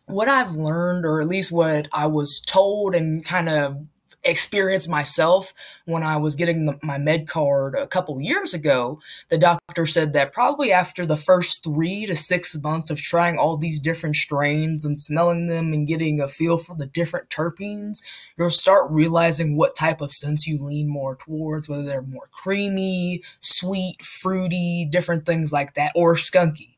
what 0.06 0.28
I've 0.28 0.56
learned, 0.56 1.06
or 1.06 1.22
at 1.22 1.28
least 1.28 1.52
what 1.52 1.88
I 1.94 2.08
was 2.08 2.42
told 2.42 2.96
and 2.96 3.24
kind 3.24 3.50
of 3.50 3.86
experience 4.24 4.88
myself 4.88 5.54
when 5.86 6.04
I 6.04 6.18
was 6.18 6.36
getting 6.36 6.66
the, 6.66 6.78
my 6.84 6.98
med 6.98 7.28
card 7.28 7.76
a 7.76 7.88
couple 7.88 8.22
years 8.22 8.54
ago. 8.54 9.00
The 9.30 9.38
doctor 9.38 9.86
said 9.86 10.14
that 10.14 10.34
probably 10.34 10.72
after 10.72 11.06
the 11.06 11.18
first 11.18 11.64
three 11.64 12.06
to 12.06 12.16
six 12.16 12.56
months 12.62 12.90
of 12.90 13.02
trying 13.02 13.38
all 13.38 13.58
these 13.58 13.80
different 13.80 14.16
strains 14.16 14.86
and 14.86 15.02
smelling 15.02 15.48
them 15.48 15.74
and 15.74 15.88
getting 15.88 16.22
a 16.22 16.28
feel 16.28 16.58
for 16.58 16.76
the 16.76 16.86
different 16.86 17.30
terpenes, 17.30 18.04
you'll 18.38 18.50
start 18.50 18.92
realizing 18.92 19.58
what 19.58 19.76
type 19.76 20.02
of 20.02 20.14
scents 20.14 20.48
you 20.48 20.64
lean 20.64 20.88
more 20.88 21.16
towards, 21.16 21.68
whether 21.68 21.84
they're 21.84 22.02
more 22.02 22.30
creamy, 22.32 23.22
sweet, 23.40 24.04
fruity, 24.04 24.88
different 24.90 25.26
things 25.26 25.52
like 25.52 25.74
that, 25.74 25.92
or 25.96 26.16
skunky. 26.16 26.76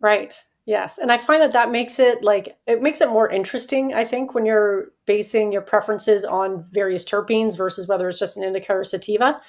Right. 0.00 0.34
Yes. 0.66 0.98
And 0.98 1.12
I 1.12 1.16
find 1.16 1.40
that 1.42 1.52
that 1.52 1.70
makes 1.70 2.00
it 2.00 2.24
like, 2.24 2.58
it 2.66 2.82
makes 2.82 3.00
it 3.00 3.08
more 3.08 3.30
interesting, 3.30 3.94
I 3.94 4.04
think, 4.04 4.34
when 4.34 4.44
you're 4.44 4.88
basing 5.06 5.52
your 5.52 5.62
preferences 5.62 6.24
on 6.24 6.64
various 6.72 7.04
terpenes 7.04 7.56
versus 7.56 7.86
whether 7.86 8.08
it's 8.08 8.18
just 8.18 8.36
an 8.36 8.42
indica 8.42 8.72
or 8.72 8.82
sativa. 8.82 9.40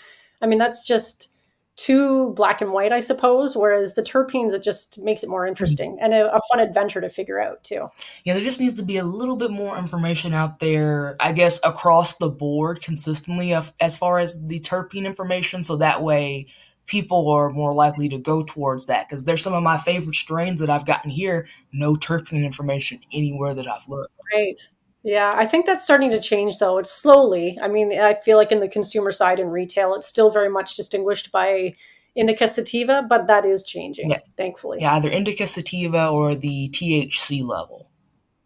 I 0.44 0.46
mean, 0.46 0.60
that's 0.60 0.86
just 0.86 1.34
too 1.76 2.34
black 2.36 2.62
and 2.62 2.72
white, 2.72 2.92
I 2.92 3.00
suppose. 3.00 3.58
Whereas 3.58 3.96
the 3.96 4.04
terpenes, 4.04 4.54
it 4.54 4.62
just 4.62 5.00
makes 5.00 5.24
it 5.24 5.30
more 5.30 5.42
mm-hmm. 5.42 5.50
interesting 5.50 5.98
and 6.00 6.14
a, 6.14 6.36
a, 6.36 6.40
fun 6.52 6.60
adventure 6.60 7.02
to 7.02 7.10
figure 7.10 7.40
out 7.40 7.64
too. 7.64 7.88
Yeah, 8.24 8.34
there 8.34 8.44
just 8.44 8.60
needs 8.60 8.76
to 8.76 8.84
be 8.84 8.98
a 8.98 9.04
little 9.04 9.38
bit 9.38 9.52
more 9.52 9.76
information 9.78 10.36
out 10.36 10.60
there, 10.60 11.16
I 11.20 11.34
guess, 11.34 11.60
across 11.64 12.18
the 12.18 12.30
board 12.30 12.82
consistently 12.82 13.56
of, 13.56 13.74
as 13.80 13.98
far 13.98 14.20
as 14.20 14.46
the 14.46 14.60
terpene 14.60 15.06
information. 15.06 15.64
So 15.64 15.78
that 15.78 16.04
way 16.04 16.48
people 16.88 17.30
are 17.30 17.50
more 17.50 17.74
likely 17.74 18.10
to 18.10 18.18
go 18.18 18.44
towards 18.44 18.88
that 18.88 19.08
because 19.08 19.26
there's 19.26 19.44
some 19.44 19.54
of 19.54 19.64
my 19.64 19.78
favorite 19.78 20.16
strains 20.16 20.60
that 20.60 20.70
I've 20.70 20.86
gotten 20.86 21.12
here, 21.12 21.48
no 21.72 21.96
terpene 21.96 22.44
information 22.44 23.00
anywhere 23.14 23.54
that 23.54 23.68
I've 23.68 23.88
looked. 23.88 24.14
Right. 24.34 24.60
Yeah, 25.04 25.36
I 25.38 25.46
think 25.46 25.66
that's 25.66 25.84
starting 25.84 26.12
to 26.12 26.20
change 26.20 26.58
though. 26.58 26.78
It's 26.80 26.92
slowly. 26.92 27.58
I 27.62 27.68
mean, 27.68 27.98
I 27.98 28.16
feel 28.16 28.38
like 28.38 28.52
in 28.52 28.60
the 28.60 28.68
consumer 28.68 29.12
side 29.12 29.40
and 29.40 29.52
retail, 29.52 29.94
it's 29.94 30.08
still 30.08 30.32
very 30.32 30.50
much 30.50 30.76
distinguished 30.76 31.32
by 31.32 31.76
indica 32.16 32.48
sativa, 32.48 33.06
but 33.08 33.28
that 33.28 33.46
is 33.46 33.64
changing, 33.64 34.10
yeah. 34.10 34.20
thankfully. 34.36 34.80
Yeah, 34.82 34.96
either 34.96 35.10
indica 35.10 35.46
sativa 35.46 36.08
or 36.08 36.36
the 36.36 36.70
THC 36.74 37.44
level. 37.44 37.92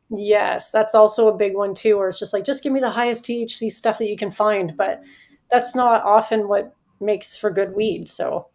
Yes, 0.10 0.71
that's 0.71 0.93
also 0.93 1.29
a 1.29 1.38
big 1.38 1.55
one 1.55 1.74
too, 1.74 1.98
where 1.98 2.10
it's 2.10 2.19
just 2.19 2.33
like, 2.33 2.43
just 2.43 2.63
give 2.63 2.74
me 2.74 2.81
the 2.81 2.89
highest 2.89 3.24
THC 3.24 3.71
stuff 3.71 3.98
that 4.00 4.10
you 4.10 4.17
can 4.17 4.29
find. 4.29 4.75
But 4.75 5.01
that's 5.50 5.74
not 5.74 6.03
often 6.03 6.48
what 6.48 6.75
makes 7.01 7.36
for 7.36 7.50
good 7.50 7.75
weed. 7.75 8.08
So, 8.08 8.48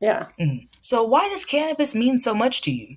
yeah. 0.00 0.26
Mm. 0.40 0.68
So, 0.80 1.02
why 1.02 1.28
does 1.28 1.44
cannabis 1.44 1.94
mean 1.94 2.18
so 2.18 2.34
much 2.34 2.62
to 2.62 2.70
you? 2.70 2.96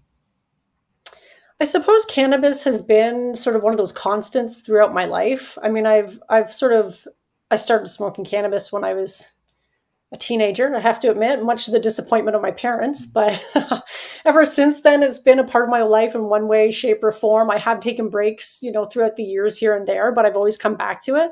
I 1.60 1.66
suppose 1.66 2.06
cannabis 2.06 2.64
has 2.64 2.82
been 2.82 3.36
sort 3.36 3.56
of 3.56 3.64
one 3.64 3.74
of 3.74 3.78
those 3.78 3.92
constants 3.92 4.62
throughout 4.62 4.94
my 4.94 5.06
life. 5.06 5.58
I 5.62 5.70
mean, 5.70 5.86
I've 5.86 6.20
I've 6.30 6.52
sort 6.52 6.74
of 6.74 7.08
I 7.50 7.56
started 7.56 7.88
smoking 7.88 8.26
cannabis 8.26 8.72
when 8.72 8.84
I 8.84 8.94
was 8.94 9.28
a 10.14 10.18
teenager, 10.18 10.76
I 10.76 10.80
have 10.80 11.00
to 11.02 11.12
admit, 11.12 11.44
much 11.44 11.66
to 11.66 11.72
the 11.72 11.80
disappointment 11.80 12.36
of 12.36 12.42
my 12.42 12.52
parents. 12.52 13.06
But 13.06 13.44
ever 14.26 14.44
since 14.44 14.82
then, 14.82 15.04
it's 15.04 15.20
been 15.20 15.40
a 15.40 15.44
part 15.44 15.64
of 15.64 15.70
my 15.70 15.84
life 15.84 16.16
in 16.16 16.26
one 16.26 16.48
way, 16.48 16.72
shape, 16.72 17.02
or 17.02 17.12
form. 17.12 17.50
I 17.50 17.58
have 17.58 17.80
taken 17.80 18.10
breaks, 18.10 18.60
you 18.62 18.72
know, 18.72 18.86
throughout 18.86 19.16
the 19.16 19.24
years 19.24 19.58
here 19.58 19.76
and 19.76 19.88
there, 19.88 20.12
but 20.12 20.26
I've 20.26 20.36
always 20.36 20.58
come 20.58 20.76
back 20.76 21.02
to 21.04 21.16
it. 21.16 21.32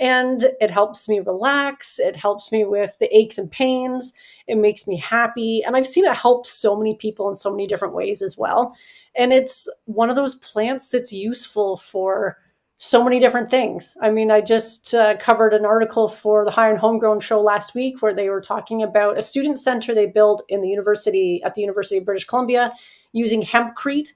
And 0.00 0.44
it 0.60 0.70
helps 0.70 1.08
me 1.08 1.20
relax. 1.20 1.98
It 1.98 2.16
helps 2.16 2.50
me 2.50 2.64
with 2.64 2.98
the 2.98 3.16
aches 3.16 3.38
and 3.38 3.50
pains. 3.50 4.12
It 4.46 4.56
makes 4.56 4.86
me 4.86 4.96
happy. 4.96 5.62
And 5.64 5.76
I've 5.76 5.86
seen 5.86 6.04
it 6.04 6.14
help 6.14 6.46
so 6.46 6.76
many 6.76 6.96
people 6.96 7.28
in 7.28 7.36
so 7.36 7.50
many 7.50 7.66
different 7.66 7.94
ways 7.94 8.22
as 8.22 8.36
well. 8.36 8.76
And 9.14 9.32
it's 9.32 9.68
one 9.84 10.10
of 10.10 10.16
those 10.16 10.34
plants 10.36 10.88
that's 10.88 11.12
useful 11.12 11.76
for 11.76 12.38
so 12.78 13.04
many 13.04 13.20
different 13.20 13.48
things. 13.48 13.96
I 14.02 14.10
mean, 14.10 14.30
I 14.30 14.40
just 14.40 14.94
uh, 14.94 15.16
covered 15.18 15.54
an 15.54 15.64
article 15.64 16.08
for 16.08 16.44
the 16.44 16.50
High 16.50 16.70
on 16.70 16.76
Homegrown 16.76 17.20
show 17.20 17.40
last 17.40 17.74
week 17.74 18.02
where 18.02 18.12
they 18.12 18.28
were 18.28 18.40
talking 18.40 18.82
about 18.82 19.16
a 19.16 19.22
student 19.22 19.58
center 19.58 19.94
they 19.94 20.06
built 20.06 20.42
in 20.48 20.60
the 20.60 20.68
university 20.68 21.40
at 21.44 21.54
the 21.54 21.60
University 21.60 21.98
of 21.98 22.04
British 22.04 22.24
Columbia 22.24 22.72
using 23.12 23.42
hempcrete. 23.42 24.08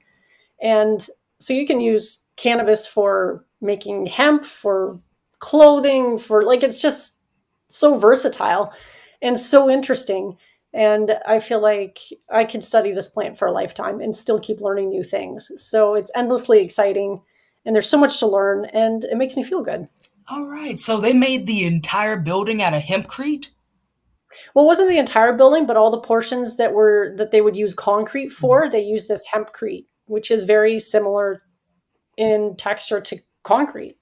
And 0.61 1.07
so 1.39 1.55
you 1.55 1.67
can 1.67 1.81
use 1.81 2.19
cannabis 2.37 2.87
for 2.87 3.45
making 3.61 4.07
hemp, 4.07 4.45
for 4.45 5.01
clothing, 5.39 6.19
for 6.19 6.43
like 6.43 6.63
it's 6.63 6.81
just 6.81 7.17
so 7.69 7.97
versatile 7.97 8.73
and 9.23 9.39
so 9.39 9.69
interesting. 9.71 10.37
And 10.73 11.19
I 11.27 11.39
feel 11.39 11.61
like 11.61 11.99
I 12.31 12.45
could 12.45 12.63
study 12.63 12.93
this 12.93 13.09
plant 13.09 13.39
for 13.39 13.49
a 13.49 13.53
lifetime 13.53 14.01
and 14.01 14.15
still 14.15 14.39
keep 14.39 14.61
learning 14.61 14.91
new 14.91 15.03
things. 15.03 15.51
So 15.57 15.95
it's 15.95 16.11
endlessly 16.15 16.63
exciting 16.63 17.23
and 17.65 17.75
there's 17.75 17.89
so 17.89 17.99
much 17.99 18.19
to 18.21 18.27
learn 18.27 18.67
and 18.67 19.05
it 19.05 19.17
makes 19.17 19.37
me 19.37 19.43
feel 19.43 19.63
good. 19.63 19.89
All 20.31 20.47
right. 20.47 20.79
So 20.79 21.01
they 21.01 21.13
made 21.13 21.47
the 21.47 21.65
entire 21.65 22.19
building 22.19 22.63
out 22.63 22.75
of 22.75 22.83
hempcrete? 22.83 23.49
Well, 24.55 24.65
it 24.65 24.69
wasn't 24.69 24.89
the 24.89 24.99
entire 24.99 25.33
building, 25.33 25.67
but 25.67 25.77
all 25.77 25.91
the 25.91 26.01
portions 26.01 26.57
that 26.57 26.73
were 26.73 27.15
that 27.17 27.31
they 27.31 27.41
would 27.41 27.57
use 27.57 27.75
concrete 27.75 28.31
for, 28.31 28.63
mm-hmm. 28.63 28.73
they 28.73 28.83
used 28.83 29.09
this 29.09 29.27
hempcrete, 29.33 29.87
which 30.07 30.31
is 30.31 30.45
very 30.45 30.79
similar 30.79 31.43
in 32.17 32.57
texture 32.57 33.01
to 33.01 33.19
concrete. 33.43 33.98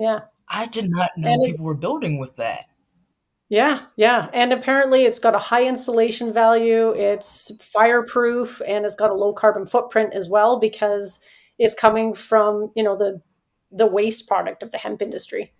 Yeah. 0.00 0.20
I 0.48 0.66
did 0.66 0.90
not 0.90 1.10
know 1.16 1.32
and 1.32 1.44
people 1.44 1.64
it, 1.64 1.68
were 1.68 1.74
building 1.74 2.18
with 2.18 2.36
that. 2.36 2.66
Yeah, 3.48 3.82
yeah. 3.96 4.28
And 4.32 4.52
apparently 4.52 5.04
it's 5.04 5.18
got 5.18 5.34
a 5.34 5.38
high 5.38 5.66
insulation 5.66 6.32
value, 6.32 6.90
it's 6.90 7.50
fireproof, 7.60 8.60
and 8.66 8.84
it's 8.84 8.94
got 8.94 9.10
a 9.10 9.14
low 9.14 9.32
carbon 9.32 9.66
footprint 9.66 10.12
as 10.12 10.28
well 10.28 10.58
because 10.58 11.18
it's 11.58 11.74
coming 11.74 12.14
from 12.14 12.70
you 12.76 12.82
know 12.82 12.96
the 12.96 13.22
the 13.70 13.86
waste 13.86 14.28
product 14.28 14.62
of 14.62 14.70
the 14.70 14.78
hemp 14.78 15.02
industry. 15.02 15.52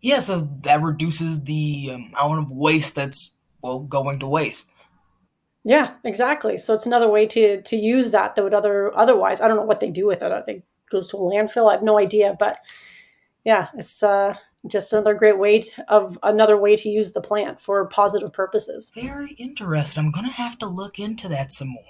Yeah, 0.00 0.20
so 0.20 0.48
that 0.62 0.82
reduces 0.82 1.44
the 1.44 1.90
um, 1.92 2.12
amount 2.18 2.44
of 2.44 2.50
waste 2.50 2.94
that's 2.94 3.34
well 3.62 3.80
going 3.80 4.18
to 4.20 4.26
waste. 4.26 4.72
Yeah, 5.64 5.92
exactly. 6.04 6.56
So 6.56 6.72
it's 6.72 6.86
another 6.86 7.08
way 7.08 7.26
to 7.26 7.60
to 7.60 7.76
use 7.76 8.10
that 8.12 8.34
that 8.34 8.42
would 8.42 8.54
other 8.54 8.96
otherwise 8.96 9.42
I 9.42 9.48
don't 9.48 9.58
know 9.58 9.64
what 9.64 9.80
they 9.80 9.90
do 9.90 10.06
with 10.06 10.22
it. 10.22 10.32
I 10.32 10.40
think 10.40 10.58
it 10.58 10.90
goes 10.90 11.08
to 11.08 11.18
a 11.18 11.20
landfill. 11.20 11.68
I 11.68 11.74
have 11.74 11.82
no 11.82 11.98
idea, 11.98 12.34
but 12.38 12.58
yeah, 13.44 13.68
it's 13.74 14.02
uh, 14.02 14.34
just 14.66 14.92
another 14.92 15.14
great 15.14 15.38
way 15.38 15.60
to, 15.60 15.92
of 15.92 16.18
another 16.22 16.56
way 16.56 16.76
to 16.76 16.88
use 16.88 17.12
the 17.12 17.20
plant 17.20 17.60
for 17.60 17.86
positive 17.86 18.32
purposes. 18.32 18.90
Very 18.94 19.32
interesting. 19.32 20.04
I'm 20.04 20.10
gonna 20.10 20.30
have 20.30 20.58
to 20.58 20.66
look 20.66 20.98
into 20.98 21.28
that 21.28 21.52
some 21.52 21.68
more. 21.68 21.84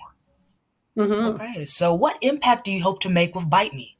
Mm-hmm. 1.07 1.26
Okay, 1.35 1.64
so 1.64 1.95
what 1.95 2.19
impact 2.21 2.64
do 2.64 2.73
you 2.73 2.83
hope 2.83 3.00
to 3.00 3.09
make 3.09 3.35
with 3.35 3.49
Bite 3.49 3.73
Me? 3.73 3.97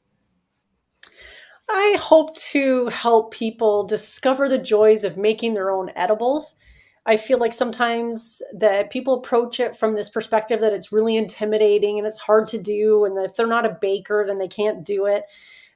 I 1.69 1.95
hope 1.99 2.35
to 2.35 2.87
help 2.87 3.33
people 3.33 3.83
discover 3.83 4.49
the 4.49 4.57
joys 4.57 5.03
of 5.03 5.17
making 5.17 5.53
their 5.53 5.71
own 5.71 5.89
edibles. 5.95 6.55
I 7.05 7.17
feel 7.17 7.39
like 7.39 7.53
sometimes 7.53 8.41
that 8.53 8.91
people 8.91 9.15
approach 9.15 9.59
it 9.59 9.75
from 9.75 9.95
this 9.95 10.09
perspective 10.09 10.59
that 10.59 10.73
it's 10.73 10.91
really 10.91 11.17
intimidating 11.17 11.97
and 11.97 12.05
it's 12.05 12.19
hard 12.19 12.47
to 12.47 12.61
do, 12.61 13.05
and 13.05 13.17
that 13.17 13.25
if 13.25 13.35
they're 13.35 13.47
not 13.47 13.65
a 13.65 13.77
baker, 13.81 14.23
then 14.27 14.37
they 14.37 14.47
can't 14.47 14.85
do 14.85 15.05
it. 15.05 15.23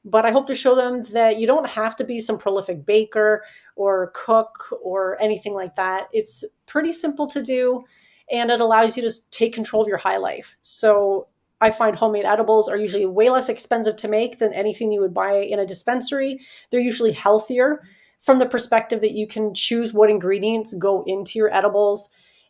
But 0.05 0.25
I 0.25 0.31
hope 0.31 0.45
to 0.47 0.55
show 0.55 0.75
them 0.75 1.03
that 1.13 1.39
you 1.39 1.47
don't 1.47 1.67
have 1.67 1.95
to 1.95 2.03
be 2.03 2.19
some 2.19 2.37
prolific 2.37 2.85
baker 2.85 3.43
or 3.75 4.11
cook 4.13 4.69
or 4.83 5.19
anything 5.19 5.53
like 5.53 5.75
that. 5.75 6.07
It's 6.13 6.45
pretty 6.67 6.91
simple 6.91 7.25
to 7.27 7.41
do 7.41 7.83
and 8.31 8.49
it 8.49 8.61
allows 8.61 8.95
you 8.95 9.07
to 9.07 9.29
take 9.31 9.53
control 9.53 9.81
of 9.81 9.87
your 9.87 9.97
high 9.97 10.17
life. 10.17 10.55
So 10.61 11.27
I 11.61 11.71
find 11.71 11.95
homemade 11.95 12.25
edibles 12.25 12.67
are 12.67 12.77
usually 12.77 13.05
way 13.05 13.29
less 13.29 13.49
expensive 13.49 13.95
to 13.97 14.07
make 14.07 14.37
than 14.37 14.53
anything 14.53 14.91
you 14.91 15.01
would 15.01 15.13
buy 15.13 15.33
in 15.37 15.59
a 15.59 15.65
dispensary. 15.65 16.39
They're 16.69 16.79
usually 16.79 17.11
healthier 17.11 17.83
from 18.19 18.39
the 18.39 18.45
perspective 18.45 19.01
that 19.01 19.13
you 19.13 19.27
can 19.27 19.53
choose 19.53 19.93
what 19.93 20.09
ingredients 20.09 20.73
go 20.73 21.03
into 21.05 21.39
your 21.39 21.53
edibles. 21.53 22.09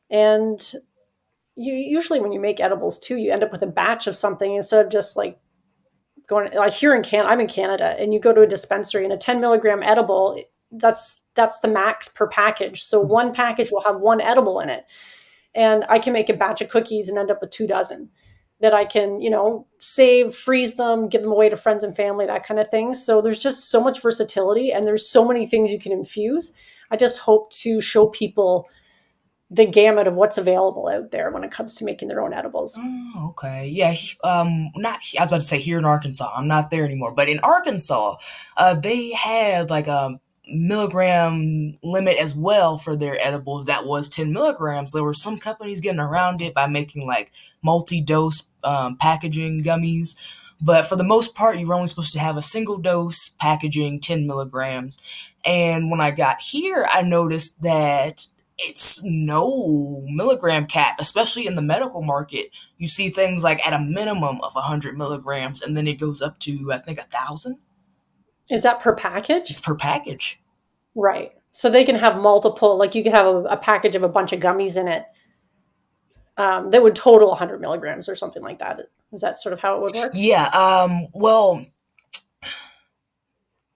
And 0.09 0.59
you 1.55 1.74
usually 1.74 2.19
when 2.19 2.31
you 2.31 2.39
make 2.39 2.59
edibles 2.59 2.97
too, 3.00 3.17
you 3.17 3.31
end 3.31 3.43
up 3.43 3.51
with 3.51 3.62
a 3.62 3.67
batch 3.67 4.07
of 4.07 4.15
something 4.15 4.55
instead 4.55 4.85
of 4.85 4.91
just 4.91 5.15
like 5.15 5.39
going 6.27 6.53
like 6.53 6.74
here 6.74 6.96
in 6.96 7.03
Can 7.03 7.25
I'm 7.25 7.39
in 7.39 7.48
Canada 7.48 7.96
and 8.00 8.13
you 8.13 8.20
go 8.20 8.34
to 8.34 8.41
a 8.41 8.48
dispensary 8.48 9.03
and 9.03 9.13
a 9.13 9.17
10 9.17 9.39
milligram 9.39 9.84
edible, 9.84 10.41
that's 10.72 11.24
that's 11.36 11.60
the 11.60 11.67
max 11.67 12.08
per 12.08 12.27
package. 12.27 12.84
So 12.84 13.01
mm-hmm. 13.01 13.12
one 13.12 13.34
package 13.34 13.72
will 13.72 13.84
have 13.84 14.00
one 14.00 14.22
edible 14.22 14.60
in 14.60 14.70
it 14.70 14.86
and 15.53 15.86
I 15.89 16.00
can 16.00 16.13
make 16.13 16.29
a 16.29 16.34
batch 16.34 16.62
of 16.62 16.70
cookies 16.70 17.10
and 17.10 17.17
end 17.17 17.32
up 17.32 17.39
with 17.41 17.51
two 17.51 17.67
dozen 17.67 18.10
that 18.62 18.74
I 18.74 18.86
can, 18.86 19.20
you 19.20 19.29
know, 19.29 19.67
save, 19.79 20.34
freeze 20.34 20.75
them, 20.75 21.10
give 21.10 21.22
them 21.22 21.32
away 21.32 21.50
to 21.50 21.58
friends 21.58 21.84
and 21.84 21.96
family, 21.96 22.25
that 22.25 22.46
kind 22.46 22.60
of 22.60 22.70
thing. 22.70 22.94
So 22.94 23.22
there's 23.22 23.39
just 23.39 23.70
so 23.70 23.82
much 23.82 24.01
versatility 24.01 24.72
and 24.72 24.88
there's 24.88 25.10
so 25.10 25.27
many 25.27 25.46
things 25.46 25.72
you 25.72 25.79
can 25.79 25.91
infuse. 25.91 26.53
I 26.89 26.96
just 26.96 27.20
hope 27.20 27.51
to 27.51 27.82
show 27.82 28.08
people 28.08 28.67
the 29.51 29.65
gamut 29.65 30.07
of 30.07 30.15
what's 30.15 30.37
available 30.37 30.87
out 30.87 31.11
there 31.11 31.29
when 31.29 31.43
it 31.43 31.51
comes 31.51 31.75
to 31.75 31.85
making 31.85 32.07
their 32.07 32.21
own 32.21 32.33
edibles. 32.33 32.75
Oh, 32.77 33.29
okay. 33.29 33.67
Yeah. 33.67 33.93
Um, 34.23 34.71
not, 34.75 34.99
I 35.17 35.21
was 35.21 35.31
about 35.31 35.41
to 35.41 35.47
say 35.47 35.59
here 35.59 35.77
in 35.77 35.85
Arkansas, 35.85 36.31
I'm 36.35 36.47
not 36.47 36.71
there 36.71 36.83
anymore, 36.83 37.13
but 37.13 37.29
in 37.29 37.39
Arkansas, 37.39 38.15
uh, 38.57 38.73
they 38.73 39.13
had 39.13 39.69
like, 39.69 39.87
a 39.87 40.19
milligram 40.47 41.77
limit 41.83 42.17
as 42.17 42.35
well 42.35 42.77
for 42.77 42.95
their 42.95 43.17
edibles 43.19 43.65
that 43.65 43.85
was 43.85 44.07
10 44.09 44.31
milligrams 44.31 44.91
there 44.91 45.03
were 45.03 45.13
some 45.13 45.37
companies 45.37 45.81
getting 45.81 45.99
around 45.99 46.41
it 46.41 46.53
by 46.53 46.67
making 46.67 47.07
like 47.07 47.31
multi-dose 47.63 48.43
um, 48.63 48.95
packaging 48.97 49.63
gummies 49.63 50.21
but 50.61 50.85
for 50.85 50.95
the 50.95 51.03
most 51.03 51.33
part 51.33 51.57
you 51.57 51.65
were 51.65 51.73
only 51.73 51.87
supposed 51.87 52.13
to 52.13 52.19
have 52.19 52.37
a 52.37 52.43
single 52.43 52.77
dose 52.77 53.29
packaging 53.39 53.99
10 53.99 54.27
milligrams 54.27 55.01
and 55.43 55.89
when 55.89 55.99
i 55.99 56.11
got 56.11 56.39
here 56.39 56.85
i 56.91 57.01
noticed 57.01 57.61
that 57.63 58.27
it's 58.57 59.03
no 59.03 60.01
milligram 60.05 60.65
cap 60.65 60.95
especially 61.00 61.45
in 61.45 61.55
the 61.55 61.62
medical 61.62 62.01
market 62.01 62.47
you 62.77 62.88
see 62.88 63.09
things 63.09 63.43
like 63.43 63.65
at 63.67 63.74
a 63.74 63.79
minimum 63.79 64.39
of 64.41 64.55
100 64.55 64.97
milligrams 64.97 65.62
and 65.62 65.75
then 65.75 65.88
it 65.88 66.00
goes 66.00 66.21
up 66.21 66.39
to 66.39 66.71
i 66.71 66.77
think 66.77 66.97
a 66.97 67.03
thousand 67.03 67.57
is 68.50 68.62
that 68.62 68.79
per 68.79 68.93
package? 68.93 69.50
It's 69.50 69.62
per 69.62 69.75
package. 69.75 70.39
Right. 70.93 71.33
So 71.51 71.69
they 71.69 71.83
can 71.83 71.95
have 71.95 72.17
multiple, 72.17 72.77
like 72.77 72.95
you 72.95 73.03
could 73.03 73.13
have 73.13 73.27
a, 73.27 73.38
a 73.43 73.57
package 73.57 73.95
of 73.95 74.03
a 74.03 74.09
bunch 74.09 74.33
of 74.33 74.39
gummies 74.39 74.77
in 74.77 74.88
it 74.88 75.05
um, 76.38 76.69
that 76.69 76.83
would 76.83 76.95
total 76.95 77.29
100 77.29 77.59
milligrams 77.59 78.07
or 78.09 78.15
something 78.15 78.43
like 78.43 78.59
that. 78.59 78.81
Is 79.12 79.21
that 79.21 79.38
sort 79.38 79.53
of 79.53 79.59
how 79.59 79.77
it 79.77 79.81
would 79.81 79.95
work? 79.95 80.12
Yeah. 80.15 80.47
Um, 80.47 81.07
well, 81.13 81.65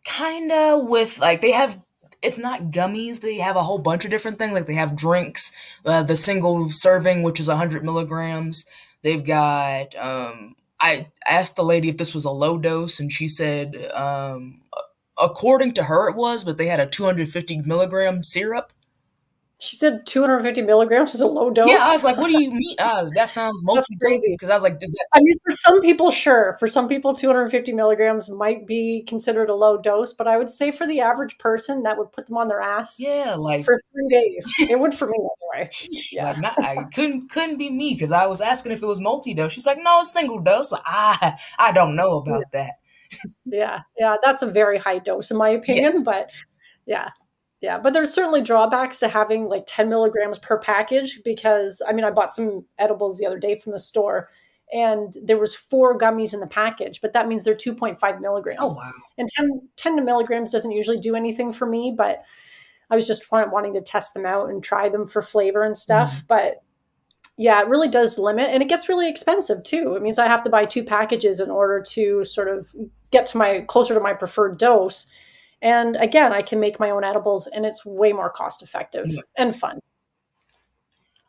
kind 0.05 0.51
of 0.51 0.89
with 0.89 1.19
like 1.19 1.41
they 1.41 1.51
have 1.51 1.79
it's 2.21 2.37
not 2.37 2.71
gummies. 2.71 3.21
They 3.21 3.37
have 3.37 3.55
a 3.55 3.63
whole 3.63 3.79
bunch 3.79 4.05
of 4.05 4.11
different 4.11 4.39
things. 4.39 4.53
Like 4.53 4.65
they 4.65 4.73
have 4.73 4.95
drinks, 4.95 5.51
uh, 5.85 6.03
the 6.03 6.15
single 6.15 6.71
serving, 6.71 7.23
which 7.23 7.39
is 7.39 7.47
100 7.47 7.83
milligrams. 7.83 8.65
They've 9.01 9.23
got 9.23 9.95
um, 9.95 10.55
I 10.79 11.07
asked 11.27 11.55
the 11.55 11.63
lady 11.63 11.89
if 11.89 11.97
this 11.97 12.13
was 12.13 12.25
a 12.25 12.31
low 12.31 12.57
dose, 12.57 12.99
and 12.99 13.11
she 13.11 13.27
said, 13.27 13.75
um, 13.93 14.61
according 15.17 15.73
to 15.73 15.83
her, 15.83 16.09
it 16.09 16.15
was, 16.15 16.43
but 16.45 16.57
they 16.57 16.67
had 16.67 16.79
a 16.79 16.85
250 16.85 17.61
milligram 17.65 18.23
syrup. 18.23 18.71
She 19.61 19.75
said 19.75 20.05
250 20.05 20.61
milligrams 20.61 21.11
was 21.11 21.19
a 21.19 21.27
low 21.27 21.49
dose. 21.49 21.67
Yeah, 21.69 21.79
I 21.81 21.91
was 21.91 22.05
like, 22.05 22.15
"What 22.15 22.27
do 22.27 22.41
you 22.41 22.49
mean? 22.49 22.75
Uh, 22.79 23.09
that 23.15 23.27
sounds 23.27 23.61
multi 23.63 23.93
crazy." 24.01 24.31
Because 24.31 24.49
I 24.49 24.53
was 24.53 24.63
like, 24.63 24.79
that- 24.79 25.05
I 25.13 25.19
mean, 25.21 25.37
for 25.43 25.51
some 25.51 25.81
people, 25.81 26.11
sure. 26.11 26.55
For 26.59 26.69
some 26.69 26.87
people, 26.87 27.13
250 27.13 27.73
milligrams 27.73 28.29
might 28.29 28.65
be 28.65 29.03
considered 29.05 29.49
a 29.49 29.55
low 29.55 29.77
dose, 29.77 30.13
but 30.13 30.27
I 30.27 30.37
would 30.37 30.49
say 30.49 30.71
for 30.71 30.87
the 30.87 31.01
average 31.01 31.37
person, 31.39 31.83
that 31.83 31.97
would 31.97 32.13
put 32.13 32.27
them 32.27 32.37
on 32.37 32.47
their 32.47 32.61
ass. 32.61 32.97
Yeah, 33.01 33.35
like 33.37 33.65
for 33.65 33.77
three 33.91 34.07
days. 34.09 34.53
it 34.69 34.79
would 34.79 34.93
for 34.93 35.07
me 35.07 35.17
anyway. 35.17 35.69
Yeah, 36.11 36.31
like, 36.31 36.41
not, 36.41 36.63
I 36.63 36.83
couldn't 36.93 37.29
couldn't 37.29 37.57
be 37.57 37.69
me 37.69 37.93
because 37.95 38.13
I 38.13 38.27
was 38.27 38.39
asking 38.39 38.71
if 38.71 38.81
it 38.81 38.85
was 38.85 39.01
multi 39.01 39.33
dose. 39.33 39.51
She's 39.51 39.65
like, 39.65 39.79
"No, 39.81 40.03
single 40.03 40.39
dose." 40.39 40.71
Like, 40.71 40.83
I 40.85 41.37
I 41.59 41.73
don't 41.73 41.95
know 41.97 42.17
about 42.17 42.45
that. 42.53 42.75
yeah, 43.45 43.79
yeah, 43.97 44.15
that's 44.23 44.41
a 44.41 44.47
very 44.49 44.77
high 44.77 44.99
dose 44.99 45.31
in 45.31 45.37
my 45.37 45.49
opinion, 45.49 45.83
yes. 45.85 46.03
but 46.03 46.29
yeah, 46.85 47.09
yeah, 47.61 47.77
but 47.77 47.93
there's 47.93 48.13
certainly 48.13 48.41
drawbacks 48.41 48.99
to 48.99 49.07
having 49.07 49.47
like 49.47 49.63
10 49.67 49.89
milligrams 49.89 50.39
per 50.39 50.57
package 50.57 51.21
because 51.23 51.81
I 51.87 51.93
mean, 51.93 52.05
I 52.05 52.11
bought 52.11 52.33
some 52.33 52.65
edibles 52.77 53.17
the 53.17 53.25
other 53.25 53.39
day 53.39 53.55
from 53.55 53.73
the 53.73 53.79
store 53.79 54.29
and 54.71 55.13
there 55.23 55.37
was 55.37 55.55
four 55.55 55.97
gummies 55.97 56.33
in 56.33 56.39
the 56.39 56.47
package, 56.47 57.01
but 57.01 57.13
that 57.13 57.27
means 57.27 57.43
they're 57.43 57.55
2.5 57.55 58.21
milligrams. 58.21 58.59
Oh, 58.61 58.75
wow. 58.75 58.91
And 59.17 59.27
10, 59.27 59.67
10 59.75 60.05
milligrams 60.05 60.51
doesn't 60.51 60.71
usually 60.71 60.99
do 60.99 61.15
anything 61.15 61.51
for 61.51 61.65
me, 61.65 61.93
but 61.97 62.23
I 62.89 62.95
was 62.95 63.07
just 63.07 63.31
wanting 63.31 63.73
to 63.73 63.81
test 63.81 64.13
them 64.13 64.25
out 64.25 64.49
and 64.49 64.63
try 64.63 64.89
them 64.89 65.05
for 65.07 65.21
flavor 65.21 65.63
and 65.63 65.77
stuff. 65.77 66.21
Mm. 66.23 66.27
But 66.27 66.63
yeah, 67.37 67.61
it 67.61 67.67
really 67.67 67.87
does 67.87 68.19
limit 68.19 68.49
and 68.49 68.61
it 68.61 68.69
gets 68.69 68.89
really 68.89 69.09
expensive 69.09 69.63
too. 69.63 69.95
It 69.95 70.01
means 70.01 70.19
I 70.19 70.27
have 70.27 70.41
to 70.43 70.49
buy 70.49 70.65
two 70.65 70.83
packages 70.83 71.39
in 71.39 71.49
order 71.49 71.81
to 71.91 72.23
sort 72.23 72.47
of 72.47 72.73
get 73.11 73.25
to 73.27 73.37
my 73.37 73.61
closer 73.61 73.93
to 73.93 73.99
my 73.99 74.13
preferred 74.13 74.57
dose 74.57 75.07
and 75.61 75.95
again, 75.97 76.31
I 76.31 76.41
can 76.41 76.59
make 76.59 76.79
my 76.79 76.89
own 76.89 77.03
edibles 77.03 77.47
and 77.47 77.65
it's 77.65 77.85
way 77.85 78.13
more 78.13 78.29
cost 78.29 78.61
effective 78.61 79.05
yeah. 79.07 79.21
and 79.37 79.55
fun. 79.55 79.79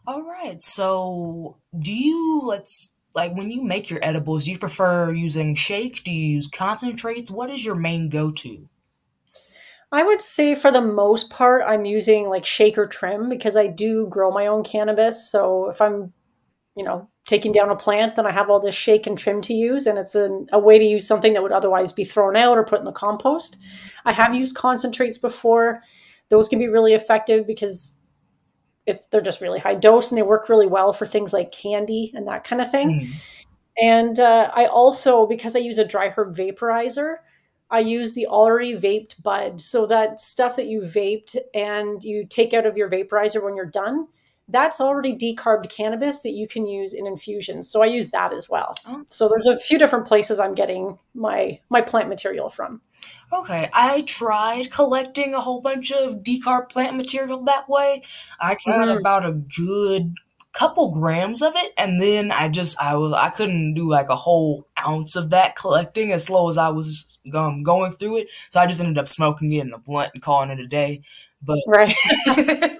All 0.06 0.22
right. 0.22 0.60
So, 0.62 1.58
do 1.78 1.92
you 1.92 2.42
let's 2.46 2.94
like 3.14 3.34
when 3.36 3.50
you 3.50 3.62
make 3.62 3.90
your 3.90 4.00
edibles, 4.02 4.44
do 4.44 4.52
you 4.52 4.58
prefer 4.58 5.12
using 5.12 5.54
shake? 5.54 6.04
Do 6.04 6.12
you 6.12 6.36
use 6.36 6.48
concentrates? 6.48 7.30
What 7.30 7.50
is 7.50 7.64
your 7.64 7.74
main 7.74 8.08
go-to? 8.08 8.68
I 9.92 10.04
would 10.04 10.20
say 10.20 10.54
for 10.54 10.70
the 10.70 10.80
most 10.80 11.30
part, 11.30 11.62
I'm 11.66 11.84
using 11.84 12.28
like 12.28 12.46
shaker 12.46 12.86
trim 12.86 13.28
because 13.28 13.56
I 13.56 13.66
do 13.66 14.06
grow 14.08 14.30
my 14.30 14.46
own 14.46 14.62
cannabis. 14.62 15.30
So 15.30 15.68
if 15.68 15.82
I'm, 15.82 16.12
you 16.76 16.84
know, 16.84 17.08
taking 17.30 17.52
down 17.52 17.70
a 17.70 17.76
plant, 17.76 18.16
then 18.16 18.26
I 18.26 18.32
have 18.32 18.50
all 18.50 18.58
this 18.58 18.74
shake 18.74 19.06
and 19.06 19.16
trim 19.16 19.40
to 19.42 19.54
use, 19.54 19.86
and 19.86 19.96
it's 19.96 20.16
a, 20.16 20.44
a 20.50 20.58
way 20.58 20.80
to 20.80 20.84
use 20.84 21.06
something 21.06 21.32
that 21.32 21.44
would 21.44 21.52
otherwise 21.52 21.92
be 21.92 22.02
thrown 22.02 22.34
out 22.34 22.58
or 22.58 22.64
put 22.64 22.80
in 22.80 22.84
the 22.84 22.90
compost. 22.90 23.56
I 24.04 24.12
have 24.12 24.34
used 24.34 24.56
concentrates 24.56 25.16
before; 25.16 25.80
those 26.28 26.48
can 26.48 26.58
be 26.58 26.66
really 26.66 26.92
effective 26.92 27.46
because 27.46 27.94
it's 28.84 29.06
they're 29.06 29.20
just 29.20 29.40
really 29.40 29.60
high 29.60 29.76
dose 29.76 30.10
and 30.10 30.18
they 30.18 30.22
work 30.22 30.48
really 30.48 30.66
well 30.66 30.92
for 30.92 31.06
things 31.06 31.32
like 31.32 31.52
candy 31.52 32.10
and 32.16 32.26
that 32.26 32.42
kind 32.42 32.60
of 32.60 32.68
thing. 32.72 32.88
Mm. 32.90 33.12
And 33.80 34.18
uh, 34.18 34.50
I 34.52 34.66
also, 34.66 35.24
because 35.24 35.54
I 35.54 35.60
use 35.60 35.78
a 35.78 35.84
dry 35.84 36.08
herb 36.08 36.36
vaporizer, 36.36 37.18
I 37.70 37.78
use 37.78 38.12
the 38.12 38.26
already 38.26 38.74
vaped 38.74 39.22
bud. 39.22 39.60
So 39.60 39.86
that 39.86 40.18
stuff 40.18 40.56
that 40.56 40.66
you 40.66 40.80
vaped 40.80 41.36
and 41.54 42.02
you 42.02 42.26
take 42.26 42.52
out 42.52 42.66
of 42.66 42.76
your 42.76 42.90
vaporizer 42.90 43.42
when 43.42 43.54
you're 43.54 43.66
done, 43.66 44.08
that's 44.50 44.80
already 44.80 45.16
decarbed 45.16 45.70
cannabis 45.70 46.20
that 46.20 46.30
you 46.30 46.46
can 46.46 46.66
use 46.66 46.92
in 46.92 47.06
infusions. 47.06 47.70
So 47.70 47.82
I 47.82 47.86
use 47.86 48.10
that 48.10 48.32
as 48.32 48.48
well. 48.48 48.74
Oh. 48.86 49.04
So 49.08 49.28
there's 49.28 49.46
a 49.46 49.58
few 49.58 49.78
different 49.78 50.06
places 50.06 50.40
I'm 50.40 50.54
getting 50.54 50.98
my 51.14 51.60
my 51.68 51.80
plant 51.80 52.08
material 52.08 52.50
from. 52.50 52.80
Okay, 53.32 53.70
I 53.72 54.02
tried 54.02 54.70
collecting 54.70 55.34
a 55.34 55.40
whole 55.40 55.60
bunch 55.60 55.92
of 55.92 56.16
decarb 56.16 56.68
plant 56.68 56.96
material 56.96 57.44
that 57.44 57.68
way. 57.68 58.02
I 58.40 58.56
got 58.66 58.88
mm-hmm. 58.88 58.98
about 58.98 59.24
a 59.24 59.32
good 59.32 60.14
couple 60.52 60.90
grams 60.90 61.42
of 61.42 61.52
it 61.54 61.72
and 61.78 62.02
then 62.02 62.32
I 62.32 62.48
just 62.48 62.76
I 62.82 62.96
was 62.96 63.12
I 63.12 63.28
couldn't 63.30 63.74
do 63.74 63.88
like 63.88 64.08
a 64.08 64.16
whole 64.16 64.66
ounce 64.84 65.14
of 65.14 65.30
that 65.30 65.54
collecting 65.54 66.10
as 66.10 66.24
slow 66.24 66.48
as 66.48 66.58
I 66.58 66.70
was 66.70 67.20
um, 67.32 67.62
going 67.62 67.92
through 67.92 68.18
it. 68.18 68.28
So 68.50 68.58
I 68.58 68.66
just 68.66 68.80
ended 68.80 68.98
up 68.98 69.06
smoking 69.06 69.52
it 69.52 69.64
in 69.64 69.72
a 69.72 69.78
blunt 69.78 70.10
and 70.12 70.22
calling 70.22 70.50
it 70.50 70.58
a 70.58 70.66
day. 70.66 71.02
But 71.40 71.58
right. 71.68 71.94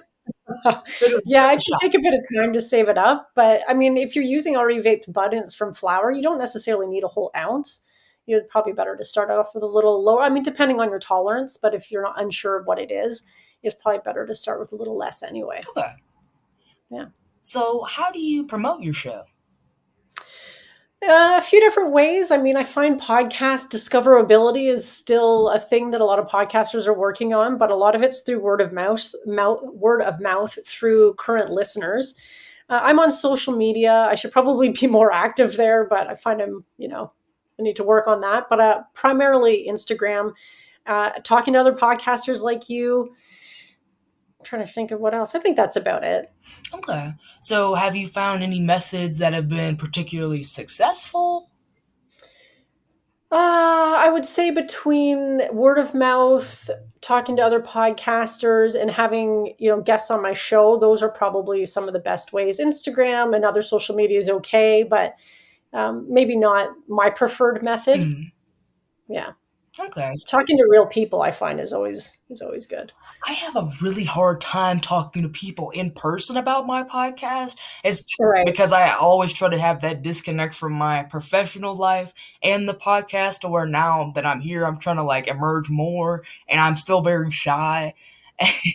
yeah, 1.25 1.45
I 1.45 1.57
should 1.57 1.77
take 1.81 1.93
a 1.93 1.99
bit 1.99 2.13
of 2.13 2.21
time 2.35 2.53
to 2.53 2.61
save 2.61 2.89
it 2.89 2.97
up. 2.97 3.31
But 3.35 3.63
I 3.67 3.73
mean, 3.73 3.97
if 3.97 4.15
you're 4.15 4.25
using 4.25 4.55
already 4.55 4.81
vaped 4.81 5.11
buttons 5.11 5.53
from 5.53 5.73
flower, 5.73 6.11
you 6.11 6.21
don't 6.21 6.37
necessarily 6.37 6.87
need 6.87 7.03
a 7.03 7.07
whole 7.07 7.31
ounce. 7.35 7.81
You're 8.25 8.43
probably 8.43 8.73
better 8.73 8.95
to 8.95 9.03
start 9.03 9.31
off 9.31 9.49
with 9.53 9.63
a 9.63 9.67
little 9.67 10.03
lower. 10.03 10.21
I 10.21 10.29
mean, 10.29 10.43
depending 10.43 10.79
on 10.79 10.89
your 10.89 10.99
tolerance, 10.99 11.57
but 11.57 11.73
if 11.73 11.91
you're 11.91 12.03
not 12.03 12.21
unsure 12.21 12.57
of 12.59 12.65
what 12.65 12.79
it 12.79 12.91
is, 12.91 13.23
it's 13.63 13.75
probably 13.75 14.01
better 14.03 14.25
to 14.25 14.35
start 14.35 14.59
with 14.59 14.71
a 14.71 14.75
little 14.75 14.97
less 14.97 15.23
anyway. 15.23 15.61
Okay. 15.75 15.87
Yeah. 16.89 17.05
So, 17.41 17.83
how 17.83 18.11
do 18.11 18.19
you 18.19 18.45
promote 18.45 18.81
your 18.81 18.93
show? 18.93 19.23
Uh, 21.03 21.33
a 21.35 21.41
few 21.41 21.59
different 21.59 21.91
ways. 21.91 22.29
I 22.29 22.37
mean, 22.37 22.55
I 22.55 22.63
find 22.63 23.01
podcast 23.01 23.69
discoverability 23.69 24.71
is 24.71 24.87
still 24.87 25.49
a 25.49 25.57
thing 25.57 25.89
that 25.91 26.01
a 26.01 26.05
lot 26.05 26.19
of 26.19 26.27
podcasters 26.27 26.85
are 26.85 26.93
working 26.93 27.33
on, 27.33 27.57
but 27.57 27.71
a 27.71 27.75
lot 27.75 27.95
of 27.95 28.03
it's 28.03 28.19
through 28.21 28.39
word 28.39 28.61
of 28.61 28.71
mouth, 28.71 29.11
mouth 29.25 29.63
word 29.63 30.03
of 30.03 30.19
mouth 30.21 30.59
through 30.63 31.15
current 31.15 31.49
listeners. 31.49 32.13
Uh, 32.69 32.81
I'm 32.83 32.99
on 32.99 33.11
social 33.11 33.55
media. 33.55 33.91
I 34.11 34.13
should 34.13 34.31
probably 34.31 34.69
be 34.69 34.85
more 34.85 35.11
active 35.11 35.57
there, 35.57 35.85
but 35.85 36.07
I 36.07 36.13
find 36.13 36.39
I'm, 36.39 36.65
you 36.77 36.87
know, 36.87 37.11
I 37.59 37.63
need 37.63 37.77
to 37.77 37.83
work 37.83 38.05
on 38.05 38.21
that. 38.21 38.45
But 38.47 38.59
uh, 38.59 38.83
primarily 38.93 39.67
Instagram, 39.67 40.33
uh, 40.85 41.13
talking 41.23 41.53
to 41.53 41.59
other 41.61 41.73
podcasters 41.73 42.43
like 42.43 42.69
you, 42.69 43.15
trying 44.43 44.65
to 44.65 44.71
think 44.71 44.91
of 44.91 44.99
what 44.99 45.13
else. 45.13 45.35
I 45.35 45.39
think 45.39 45.55
that's 45.55 45.75
about 45.75 46.03
it. 46.03 46.31
Okay. 46.73 47.13
So, 47.39 47.75
have 47.75 47.95
you 47.95 48.07
found 48.07 48.43
any 48.43 48.59
methods 48.59 49.19
that 49.19 49.33
have 49.33 49.47
been 49.47 49.75
particularly 49.77 50.43
successful? 50.43 51.51
Uh, 53.31 53.95
I 53.97 54.09
would 54.09 54.25
say 54.25 54.51
between 54.51 55.41
word 55.53 55.77
of 55.77 55.93
mouth, 55.93 56.69
talking 56.99 57.37
to 57.37 57.41
other 57.41 57.61
podcasters, 57.61 58.79
and 58.79 58.91
having 58.91 59.53
you 59.57 59.69
know 59.69 59.81
guests 59.81 60.11
on 60.11 60.21
my 60.21 60.33
show, 60.33 60.77
those 60.77 61.01
are 61.01 61.09
probably 61.09 61.65
some 61.65 61.87
of 61.87 61.93
the 61.93 61.99
best 61.99 62.33
ways. 62.33 62.59
Instagram 62.59 63.33
and 63.33 63.45
other 63.45 63.61
social 63.61 63.95
media 63.95 64.19
is 64.19 64.29
okay, 64.29 64.83
but 64.83 65.15
um, 65.71 66.05
maybe 66.09 66.35
not 66.35 66.71
my 66.89 67.09
preferred 67.09 67.63
method. 67.63 68.01
Mm-hmm. 68.01 68.23
Yeah. 69.13 69.31
Okay. 69.79 70.13
Talking 70.27 70.57
to 70.57 70.67
real 70.69 70.85
people 70.85 71.21
I 71.21 71.31
find 71.31 71.59
is 71.59 71.71
always 71.71 72.17
is 72.29 72.41
always 72.41 72.65
good. 72.65 72.91
I 73.25 73.31
have 73.31 73.55
a 73.55 73.71
really 73.81 74.03
hard 74.03 74.41
time 74.41 74.81
talking 74.81 75.23
to 75.23 75.29
people 75.29 75.69
in 75.69 75.91
person 75.91 76.35
about 76.35 76.65
my 76.65 76.83
podcast. 76.83 77.57
It's 77.83 78.05
right. 78.19 78.45
because 78.45 78.73
I 78.73 78.93
always 78.93 79.31
try 79.31 79.47
to 79.47 79.57
have 79.57 79.81
that 79.81 80.01
disconnect 80.01 80.55
from 80.55 80.73
my 80.73 81.03
professional 81.03 81.73
life 81.73 82.13
and 82.43 82.67
the 82.67 82.73
podcast 82.73 83.39
to 83.39 83.47
where 83.47 83.65
now 83.65 84.11
that 84.15 84.25
I'm 84.25 84.41
here 84.41 84.65
I'm 84.65 84.77
trying 84.77 84.97
to 84.97 85.03
like 85.03 85.27
emerge 85.27 85.69
more 85.69 86.23
and 86.49 86.59
I'm 86.59 86.75
still 86.75 87.01
very 87.01 87.31
shy. 87.31 87.93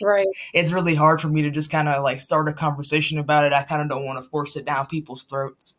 right. 0.01 0.27
it's 0.53 0.71
really 0.71 0.95
hard 0.95 1.21
for 1.21 1.27
me 1.27 1.43
to 1.43 1.51
just 1.51 1.71
kind 1.71 1.89
of 1.89 2.01
like 2.01 2.19
start 2.19 2.47
a 2.47 2.53
conversation 2.53 3.19
about 3.19 3.45
it. 3.45 3.53
I 3.53 3.61
kind 3.61 3.83
of 3.83 3.89
don't 3.89 4.05
want 4.05 4.23
to 4.23 4.27
force 4.27 4.55
it 4.55 4.65
down 4.65 4.87
people's 4.87 5.23
throats. 5.23 5.75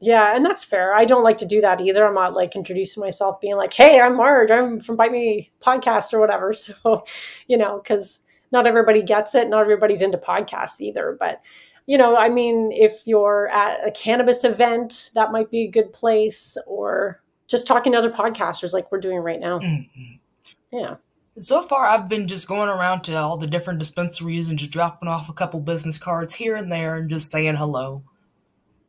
Yeah, 0.00 0.36
and 0.36 0.44
that's 0.44 0.64
fair. 0.64 0.94
I 0.94 1.04
don't 1.04 1.22
like 1.22 1.38
to 1.38 1.46
do 1.46 1.60
that 1.62 1.80
either. 1.80 2.06
I'm 2.06 2.14
not 2.14 2.34
like 2.34 2.56
introducing 2.56 3.00
myself 3.00 3.40
being 3.40 3.56
like, 3.56 3.72
"Hey, 3.72 4.00
I'm 4.00 4.16
Marge. 4.16 4.50
I'm 4.50 4.78
from 4.78 4.96
Bite 4.96 5.12
Me 5.12 5.50
Podcast 5.60 6.12
or 6.12 6.20
whatever." 6.20 6.52
So, 6.64 7.04
you 7.46 7.56
know, 7.56 7.80
because 7.82 8.20
not 8.52 8.66
everybody 8.66 9.02
gets 9.02 9.34
it. 9.34 9.48
Not 9.48 9.62
everybody's 9.62 10.02
into 10.02 10.18
podcasts 10.18 10.80
either. 10.80 11.16
But, 11.18 11.42
you 11.86 11.98
know, 11.98 12.16
I 12.16 12.28
mean, 12.28 12.70
if 12.72 13.02
you're 13.06 13.48
at 13.50 13.86
a 13.86 13.90
cannabis 13.90 14.44
event, 14.44 15.10
that 15.14 15.32
might 15.32 15.50
be 15.50 15.62
a 15.62 15.70
good 15.70 15.92
place, 15.92 16.56
or 16.66 17.22
just 17.48 17.66
talking 17.66 17.92
to 17.92 17.98
other 17.98 18.10
podcasters 18.10 18.72
like 18.72 18.90
we're 18.92 19.00
doing 19.00 19.18
right 19.18 19.40
now. 19.40 19.58
Mm-hmm. 19.58 20.14
Yeah. 20.72 20.96
So 21.38 21.62
far, 21.62 21.86
I've 21.86 22.08
been 22.08 22.28
just 22.28 22.46
going 22.46 22.68
around 22.68 23.02
to 23.04 23.16
all 23.16 23.36
the 23.36 23.48
different 23.48 23.80
dispensaries 23.80 24.48
and 24.48 24.58
just 24.58 24.70
dropping 24.70 25.08
off 25.08 25.28
a 25.28 25.32
couple 25.32 25.60
business 25.60 25.98
cards 25.98 26.34
here 26.34 26.54
and 26.54 26.70
there 26.70 26.94
and 26.94 27.10
just 27.10 27.30
saying 27.30 27.56
hello. 27.56 28.04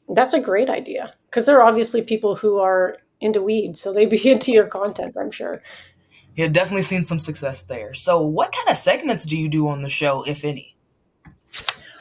That's 0.09 0.33
a 0.33 0.39
great 0.39 0.69
idea 0.69 1.13
because 1.25 1.45
there 1.45 1.57
are 1.59 1.67
obviously 1.67 2.01
people 2.01 2.35
who 2.35 2.59
are 2.59 2.97
into 3.21 3.41
weed, 3.41 3.77
so 3.77 3.91
they'd 3.91 4.09
be 4.09 4.29
into 4.31 4.51
your 4.51 4.67
content, 4.67 5.15
I'm 5.19 5.31
sure. 5.31 5.61
Yeah, 6.35 6.47
definitely 6.47 6.81
seen 6.81 7.03
some 7.03 7.19
success 7.19 7.63
there. 7.63 7.93
So, 7.93 8.21
what 8.21 8.51
kind 8.51 8.69
of 8.69 8.75
segments 8.75 9.25
do 9.25 9.37
you 9.37 9.47
do 9.47 9.67
on 9.69 9.81
the 9.81 9.89
show, 9.89 10.23
if 10.27 10.43
any? 10.43 10.75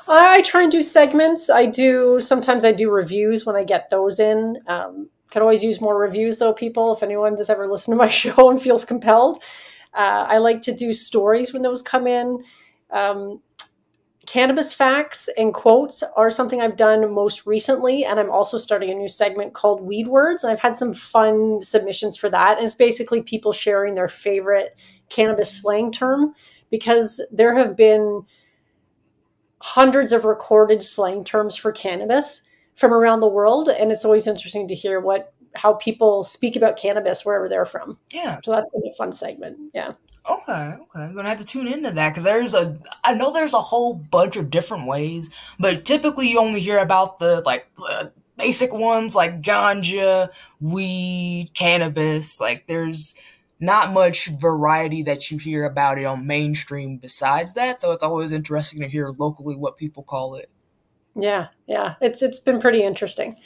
I 0.08 0.42
try 0.42 0.62
and 0.62 0.72
do 0.72 0.82
segments. 0.82 1.48
I 1.48 1.66
do 1.66 2.20
sometimes 2.20 2.64
I 2.64 2.72
do 2.72 2.90
reviews 2.90 3.46
when 3.46 3.56
I 3.56 3.64
get 3.64 3.90
those 3.90 4.18
in. 4.18 4.58
Um, 4.66 5.08
could 5.30 5.42
always 5.42 5.64
use 5.64 5.80
more 5.80 5.98
reviews 5.98 6.38
though, 6.38 6.52
people. 6.52 6.92
If 6.92 7.02
anyone 7.02 7.36
does 7.36 7.48
ever 7.48 7.66
listen 7.68 7.92
to 7.92 7.96
my 7.96 8.08
show 8.22 8.50
and 8.50 8.60
feels 8.60 8.84
compelled, 8.84 9.42
uh, 9.94 10.26
I 10.28 10.38
like 10.38 10.60
to 10.62 10.74
do 10.74 10.92
stories 10.92 11.52
when 11.52 11.62
those 11.62 11.80
come 11.80 12.06
in. 12.06 12.44
Um, 12.90 13.40
cannabis 14.26 14.72
facts 14.72 15.28
and 15.36 15.52
quotes 15.52 16.02
are 16.16 16.30
something 16.30 16.60
I've 16.60 16.76
done 16.76 17.12
most 17.12 17.46
recently. 17.46 18.04
And 18.04 18.18
I'm 18.18 18.30
also 18.30 18.58
starting 18.58 18.90
a 18.90 18.94
new 18.94 19.08
segment 19.08 19.54
called 19.54 19.80
Weed 19.82 20.08
Words. 20.08 20.44
And 20.44 20.52
I've 20.52 20.60
had 20.60 20.76
some 20.76 20.92
fun 20.92 21.60
submissions 21.60 22.16
for 22.16 22.28
that. 22.30 22.56
And 22.56 22.64
it's 22.64 22.74
basically 22.74 23.22
people 23.22 23.52
sharing 23.52 23.94
their 23.94 24.08
favorite 24.08 24.78
cannabis 25.08 25.60
slang 25.60 25.90
term 25.90 26.34
because 26.70 27.24
there 27.30 27.54
have 27.54 27.76
been 27.76 28.22
hundreds 29.62 30.12
of 30.12 30.26
recorded 30.26 30.82
slang 30.82 31.24
terms 31.24 31.56
for 31.56 31.72
cannabis 31.72 32.42
from 32.74 32.92
around 32.92 33.20
the 33.20 33.28
world, 33.28 33.68
and 33.68 33.90
it's 33.90 34.04
always 34.04 34.26
interesting 34.26 34.68
to 34.68 34.74
hear 34.74 35.00
what 35.00 35.32
how 35.54 35.74
people 35.74 36.24
speak 36.24 36.56
about 36.56 36.76
cannabis 36.76 37.24
wherever 37.24 37.48
they're 37.48 37.64
from. 37.64 37.96
Yeah. 38.12 38.40
So 38.42 38.50
that's 38.50 38.68
gonna 38.72 38.82
be 38.82 38.90
a 38.90 38.94
fun 38.94 39.12
segment. 39.12 39.56
Yeah. 39.72 39.92
Okay, 40.28 40.52
okay. 40.52 41.00
I'm 41.00 41.14
gonna 41.14 41.28
have 41.28 41.40
to 41.40 41.44
tune 41.44 41.68
into 41.68 41.90
that 41.90 42.10
because 42.10 42.24
there's 42.24 42.54
a 42.54 42.78
I 43.02 43.14
know 43.14 43.32
there's 43.32 43.52
a 43.52 43.60
whole 43.60 43.94
bunch 43.94 44.36
of 44.36 44.50
different 44.50 44.86
ways, 44.86 45.28
but 45.58 45.84
typically 45.84 46.28
you 46.30 46.40
only 46.40 46.60
hear 46.60 46.78
about 46.78 47.18
the 47.18 47.42
like 47.44 47.66
uh, 47.86 48.06
basic 48.38 48.72
ones 48.72 49.14
like 49.14 49.42
ganja, 49.42 50.30
weed, 50.60 51.50
cannabis. 51.52 52.40
Like 52.40 52.66
there's 52.66 53.14
not 53.60 53.92
much 53.92 54.28
variety 54.28 55.02
that 55.02 55.30
you 55.30 55.36
hear 55.36 55.64
about 55.64 55.98
it 55.98 56.04
on 56.04 56.26
mainstream 56.26 56.96
besides 56.96 57.54
that. 57.54 57.80
So 57.80 57.92
it's 57.92 58.04
always 58.04 58.32
interesting 58.32 58.80
to 58.80 58.88
hear 58.88 59.10
locally 59.10 59.56
what 59.56 59.76
people 59.76 60.02
call 60.02 60.36
it. 60.36 60.48
Yeah, 61.14 61.48
yeah. 61.66 61.94
It's 62.00 62.22
it's 62.22 62.40
been 62.40 62.60
pretty 62.60 62.82
interesting. 62.82 63.36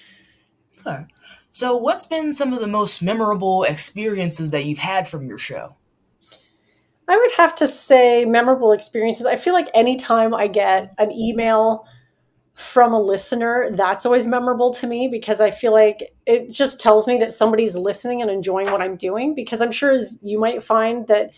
Okay. 0.86 1.06
So 1.50 1.76
what's 1.76 2.06
been 2.06 2.32
some 2.32 2.52
of 2.52 2.60
the 2.60 2.68
most 2.68 3.02
memorable 3.02 3.64
experiences 3.64 4.52
that 4.52 4.64
you've 4.64 4.78
had 4.78 5.08
from 5.08 5.26
your 5.26 5.38
show? 5.38 5.74
I 7.08 7.16
would 7.16 7.32
have 7.32 7.54
to 7.56 7.66
say 7.66 8.24
memorable 8.26 8.72
experiences. 8.72 9.26
I 9.26 9.36
feel 9.36 9.54
like 9.54 9.68
anytime 9.74 10.34
I 10.34 10.46
get 10.46 10.94
an 10.98 11.10
email 11.10 11.86
from 12.52 12.92
a 12.92 13.00
listener, 13.00 13.70
that's 13.72 14.04
always 14.04 14.26
memorable 14.26 14.74
to 14.74 14.86
me 14.86 15.08
because 15.08 15.40
I 15.40 15.50
feel 15.50 15.72
like 15.72 16.12
it 16.26 16.50
just 16.50 16.80
tells 16.80 17.06
me 17.06 17.16
that 17.18 17.30
somebody's 17.30 17.74
listening 17.76 18.20
and 18.20 18.30
enjoying 18.30 18.70
what 18.70 18.82
I'm 18.82 18.96
doing. 18.96 19.34
Because 19.34 19.62
I'm 19.62 19.70
sure 19.70 19.92
as 19.92 20.18
you 20.22 20.38
might 20.38 20.62
find 20.62 21.06
that, 21.06 21.32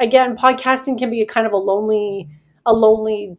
again, 0.00 0.36
podcasting 0.36 0.98
can 0.98 1.10
be 1.10 1.20
a 1.20 1.26
kind 1.26 1.46
of 1.46 1.52
a 1.52 1.58
lonely, 1.58 2.28
a 2.66 2.72
lonely 2.72 3.36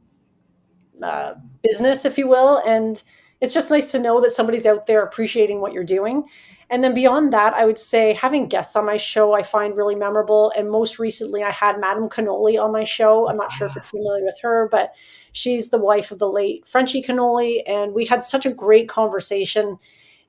uh, 1.04 1.34
business, 1.62 2.06
if 2.06 2.18
you 2.18 2.28
will, 2.28 2.62
and 2.66 3.04
it's 3.42 3.54
just 3.54 3.70
nice 3.70 3.92
to 3.92 4.00
know 4.00 4.22
that 4.22 4.32
somebody's 4.32 4.66
out 4.66 4.86
there 4.86 5.04
appreciating 5.04 5.60
what 5.60 5.74
you're 5.74 5.84
doing. 5.84 6.24
And 6.70 6.84
then 6.84 6.94
beyond 6.94 7.32
that, 7.34 7.54
I 7.54 7.66
would 7.66 7.78
say 7.78 8.14
having 8.14 8.48
guests 8.48 8.76
on 8.76 8.86
my 8.86 8.98
show 8.98 9.34
I 9.34 9.44
find 9.44 9.78
really 9.78 9.96
memorable. 9.96 10.52
And 10.58 10.70
most 10.70 10.98
recently, 10.98 11.44
I 11.44 11.52
had 11.52 11.80
Madame 11.80 12.10
Cannoli 12.10 12.60
on 12.60 12.72
my 12.72 12.84
show. 12.84 13.30
I'm 13.30 13.38
not 13.38 13.52
sure 13.52 13.68
if 13.68 13.76
you're 13.76 13.84
familiar 13.84 14.26
with 14.26 14.40
her, 14.42 14.68
but 14.72 14.94
she's 15.32 15.70
the 15.70 15.78
wife 15.78 16.12
of 16.12 16.20
the 16.20 16.30
late 16.30 16.68
Frenchy 16.68 17.04
Cannoli. 17.04 17.62
And 17.68 17.94
we 17.94 18.06
had 18.06 18.24
such 18.24 18.46
a 18.46 18.54
great 18.54 18.90
conversation. 18.90 19.78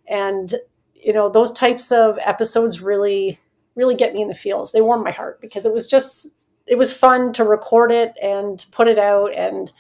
And, 0.07 0.55
you 0.95 1.13
know, 1.13 1.31
those 1.31 1.53
types 1.53 1.91
of 1.91 2.19
episodes 2.23 2.83
really, 2.83 3.41
really 3.75 3.95
get 3.95 4.13
me 4.13 4.21
in 4.21 4.29
the 4.29 4.35
feels. 4.35 4.73
They 4.73 4.83
warm 4.83 5.03
my 5.03 5.13
heart 5.13 5.41
because 5.41 5.65
it 5.65 5.73
was 5.73 5.89
just, 5.89 6.29
it 6.67 6.77
was 6.77 6.93
fun 6.93 7.33
to 7.35 7.45
record 7.45 7.91
it 7.93 8.13
and 8.23 8.65
put 8.73 8.89
it 8.89 8.99
out. 8.99 9.35
And, 9.35 9.73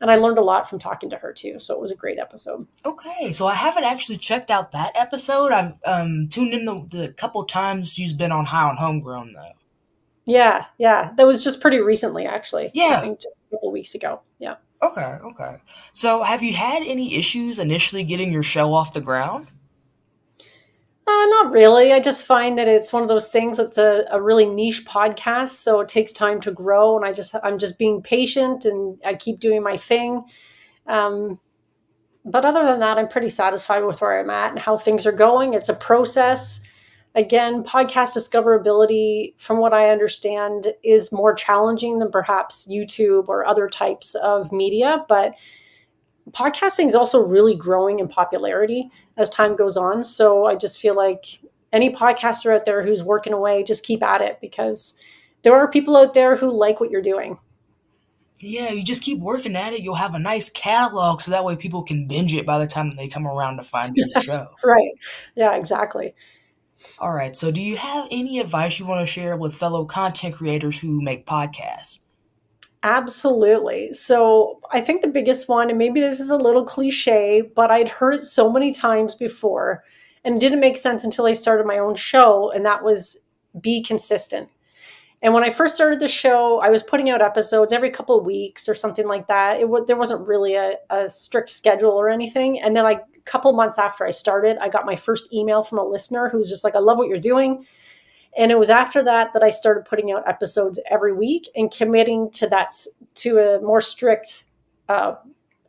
and 0.00 0.10
I 0.10 0.16
learned 0.16 0.38
a 0.38 0.42
lot 0.42 0.68
from 0.68 0.78
talking 0.78 1.10
to 1.10 1.16
her 1.16 1.32
too. 1.32 1.58
So 1.58 1.74
it 1.74 1.80
was 1.80 1.90
a 1.90 1.96
great 1.96 2.18
episode. 2.18 2.66
Okay, 2.84 3.32
so 3.32 3.46
I 3.46 3.54
haven't 3.54 3.84
actually 3.84 4.18
checked 4.18 4.50
out 4.50 4.72
that 4.72 4.92
episode. 4.94 5.52
I've 5.52 5.74
um, 5.84 6.28
tuned 6.28 6.52
in 6.52 6.64
the, 6.64 6.86
the 6.90 7.12
couple 7.12 7.44
times 7.44 7.94
she's 7.94 8.12
been 8.12 8.32
on 8.32 8.46
High 8.46 8.68
on 8.68 8.76
Homegrown 8.76 9.32
though. 9.32 9.52
Yeah, 10.26 10.66
yeah, 10.76 11.12
that 11.16 11.26
was 11.26 11.44
just 11.44 11.60
pretty 11.60 11.78
recently, 11.78 12.26
actually. 12.26 12.72
Yeah, 12.74 12.96
I 12.98 13.00
think 13.00 13.20
just 13.20 13.36
a 13.48 13.56
couple 13.56 13.70
weeks 13.70 13.94
ago. 13.94 14.22
Yeah. 14.38 14.56
Okay, 14.82 15.00
okay. 15.00 15.56
So 15.92 16.22
have 16.22 16.42
you 16.42 16.52
had 16.52 16.82
any 16.82 17.14
issues 17.14 17.58
initially 17.58 18.04
getting 18.04 18.32
your 18.32 18.42
show 18.42 18.74
off 18.74 18.92
the 18.92 19.00
ground? 19.00 19.48
Uh, 21.08 21.26
not 21.26 21.52
really. 21.52 21.92
I 21.92 22.00
just 22.00 22.26
find 22.26 22.58
that 22.58 22.66
it's 22.66 22.92
one 22.92 23.02
of 23.02 23.08
those 23.08 23.28
things 23.28 23.58
that's 23.58 23.78
a, 23.78 24.06
a 24.10 24.20
really 24.20 24.46
niche 24.46 24.84
podcast, 24.84 25.50
so 25.50 25.78
it 25.80 25.88
takes 25.88 26.12
time 26.12 26.40
to 26.40 26.50
grow. 26.50 26.96
And 26.96 27.04
I 27.04 27.12
just 27.12 27.34
I'm 27.44 27.58
just 27.58 27.78
being 27.78 28.02
patient 28.02 28.64
and 28.64 29.00
I 29.04 29.14
keep 29.14 29.38
doing 29.38 29.62
my 29.62 29.76
thing. 29.76 30.24
Um, 30.88 31.38
but 32.24 32.44
other 32.44 32.64
than 32.64 32.80
that, 32.80 32.98
I'm 32.98 33.06
pretty 33.06 33.28
satisfied 33.28 33.84
with 33.84 34.00
where 34.00 34.18
I'm 34.18 34.30
at 34.30 34.50
and 34.50 34.58
how 34.58 34.76
things 34.76 35.06
are 35.06 35.12
going. 35.12 35.54
It's 35.54 35.68
a 35.68 35.74
process. 35.74 36.60
Again, 37.14 37.62
podcast 37.62 38.16
discoverability, 38.16 39.40
from 39.40 39.58
what 39.58 39.72
I 39.72 39.90
understand, 39.90 40.74
is 40.82 41.12
more 41.12 41.34
challenging 41.34 42.00
than 42.00 42.10
perhaps 42.10 42.66
YouTube 42.70 43.28
or 43.28 43.46
other 43.46 43.68
types 43.68 44.16
of 44.16 44.50
media, 44.50 45.04
but 45.08 45.34
podcasting 46.30 46.86
is 46.86 46.94
also 46.94 47.22
really 47.22 47.54
growing 47.54 47.98
in 47.98 48.08
popularity 48.08 48.90
as 49.16 49.30
time 49.30 49.56
goes 49.56 49.76
on. 49.76 50.02
So 50.02 50.46
I 50.46 50.56
just 50.56 50.80
feel 50.80 50.94
like 50.94 51.40
any 51.72 51.90
podcaster 51.90 52.54
out 52.54 52.64
there 52.64 52.84
who's 52.84 53.02
working 53.02 53.32
away, 53.32 53.62
just 53.62 53.84
keep 53.84 54.02
at 54.02 54.22
it 54.22 54.38
because 54.40 54.94
there 55.42 55.54
are 55.54 55.68
people 55.68 55.96
out 55.96 56.14
there 56.14 56.36
who 56.36 56.50
like 56.50 56.80
what 56.80 56.90
you're 56.90 57.02
doing. 57.02 57.38
Yeah, 58.40 58.70
you 58.70 58.82
just 58.82 59.02
keep 59.02 59.20
working 59.20 59.56
at 59.56 59.72
it. 59.72 59.80
You'll 59.80 59.94
have 59.94 60.14
a 60.14 60.18
nice 60.18 60.50
catalog 60.50 61.20
so 61.20 61.30
that 61.30 61.44
way 61.44 61.56
people 61.56 61.82
can 61.82 62.06
binge 62.06 62.34
it 62.34 62.44
by 62.44 62.58
the 62.58 62.66
time 62.66 62.94
they 62.94 63.08
come 63.08 63.26
around 63.26 63.56
to 63.56 63.62
find 63.62 63.96
your 63.96 64.08
show. 64.22 64.48
right. 64.62 64.92
Yeah, 65.34 65.56
exactly. 65.56 66.14
All 66.98 67.12
right. 67.12 67.34
So, 67.34 67.50
do 67.50 67.62
you 67.62 67.76
have 67.76 68.06
any 68.10 68.38
advice 68.38 68.78
you 68.78 68.84
want 68.84 69.00
to 69.00 69.06
share 69.06 69.36
with 69.36 69.54
fellow 69.54 69.86
content 69.86 70.34
creators 70.34 70.78
who 70.78 71.00
make 71.00 71.26
podcasts? 71.26 72.00
Absolutely. 72.86 73.92
So 73.94 74.60
I 74.70 74.80
think 74.80 75.02
the 75.02 75.08
biggest 75.08 75.48
one, 75.48 75.70
and 75.70 75.78
maybe 75.78 76.00
this 76.00 76.20
is 76.20 76.30
a 76.30 76.36
little 76.36 76.64
cliche, 76.64 77.42
but 77.56 77.68
I'd 77.68 77.88
heard 77.88 78.14
it 78.14 78.22
so 78.22 78.48
many 78.48 78.72
times 78.72 79.16
before 79.16 79.82
and 80.24 80.36
it 80.36 80.40
didn't 80.40 80.60
make 80.60 80.76
sense 80.76 81.04
until 81.04 81.26
I 81.26 81.32
started 81.32 81.66
my 81.66 81.78
own 81.78 81.94
show, 81.96 82.50
and 82.52 82.64
that 82.64 82.82
was 82.84 83.16
be 83.60 83.80
consistent. 83.82 84.48
And 85.22 85.34
when 85.34 85.44
I 85.44 85.50
first 85.50 85.74
started 85.76 86.00
the 86.00 86.08
show, 86.08 86.60
I 86.60 86.70
was 86.70 86.82
putting 86.82 87.10
out 87.10 87.22
episodes 87.22 87.72
every 87.72 87.90
couple 87.90 88.18
of 88.18 88.26
weeks 88.26 88.68
or 88.68 88.74
something 88.74 89.08
like 89.08 89.28
that. 89.28 89.58
It 89.58 89.62
w- 89.62 89.84
there 89.86 89.96
wasn't 89.96 90.26
really 90.28 90.54
a, 90.56 90.76
a 90.90 91.08
strict 91.08 91.50
schedule 91.50 91.92
or 91.92 92.08
anything. 92.10 92.60
And 92.60 92.76
then 92.76 92.84
like 92.84 93.02
a 93.16 93.20
couple 93.22 93.52
months 93.54 93.78
after 93.78 94.06
I 94.06 94.12
started, 94.12 94.58
I 94.60 94.68
got 94.68 94.86
my 94.86 94.96
first 94.96 95.32
email 95.34 95.62
from 95.62 95.78
a 95.78 95.84
listener 95.84 96.28
who 96.28 96.38
was 96.38 96.48
just 96.50 96.64
like, 96.64 96.76
"I 96.76 96.80
love 96.80 96.98
what 96.98 97.08
you're 97.08 97.18
doing." 97.18 97.66
And 98.36 98.52
it 98.52 98.58
was 98.58 98.70
after 98.70 99.02
that 99.02 99.32
that 99.32 99.42
I 99.42 99.50
started 99.50 99.86
putting 99.86 100.12
out 100.12 100.28
episodes 100.28 100.78
every 100.90 101.12
week 101.12 101.48
and 101.56 101.70
committing 101.70 102.30
to 102.32 102.46
that 102.48 102.72
to 103.16 103.38
a 103.38 103.60
more 103.60 103.80
strict 103.80 104.44
uh, 104.88 105.14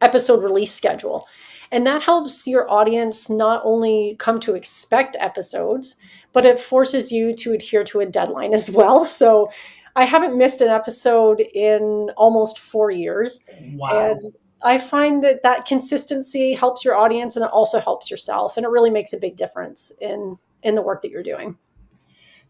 episode 0.01 0.43
release 0.43 0.73
schedule. 0.73 1.27
And 1.71 1.86
that 1.86 2.01
helps 2.01 2.47
your 2.47 2.69
audience 2.71 3.30
not 3.30 3.62
only 3.65 4.15
come 4.19 4.39
to 4.41 4.56
expect 4.56 5.17
episodes, 5.19 5.95
but 6.34 6.45
it 6.45 6.60
forces 6.60 7.12
you 7.12 7.34
to 7.36 7.53
adhere 7.53 7.84
to 7.86 7.99
a 7.99 8.06
deadline 8.06 8.53
as 8.53 8.69
well. 8.69 9.06
So 9.17 9.49
I 9.95 10.06
haven't 10.06 10.38
missed 10.38 10.62
an 10.62 10.67
episode 10.67 11.39
in 11.39 12.12
almost 12.15 12.60
four 12.60 12.91
years. 12.91 13.39
Wow. 13.73 14.12
And 14.12 14.34
I 14.63 14.77
find 14.77 15.23
that 15.23 15.41
that 15.41 15.65
consistency 15.65 16.53
helps 16.53 16.86
your 16.86 16.95
audience 16.95 17.36
and 17.36 17.43
it 17.43 17.51
also 17.51 17.80
helps 17.80 18.12
yourself. 18.12 18.58
And 18.58 18.65
it 18.65 18.69
really 18.69 18.91
makes 18.91 19.12
a 19.12 19.17
big 19.17 19.36
difference 19.36 19.91
in, 19.99 20.38
in 20.62 20.75
the 20.75 20.84
work 20.84 21.01
that 21.01 21.10
you're 21.10 21.23
doing. 21.23 21.58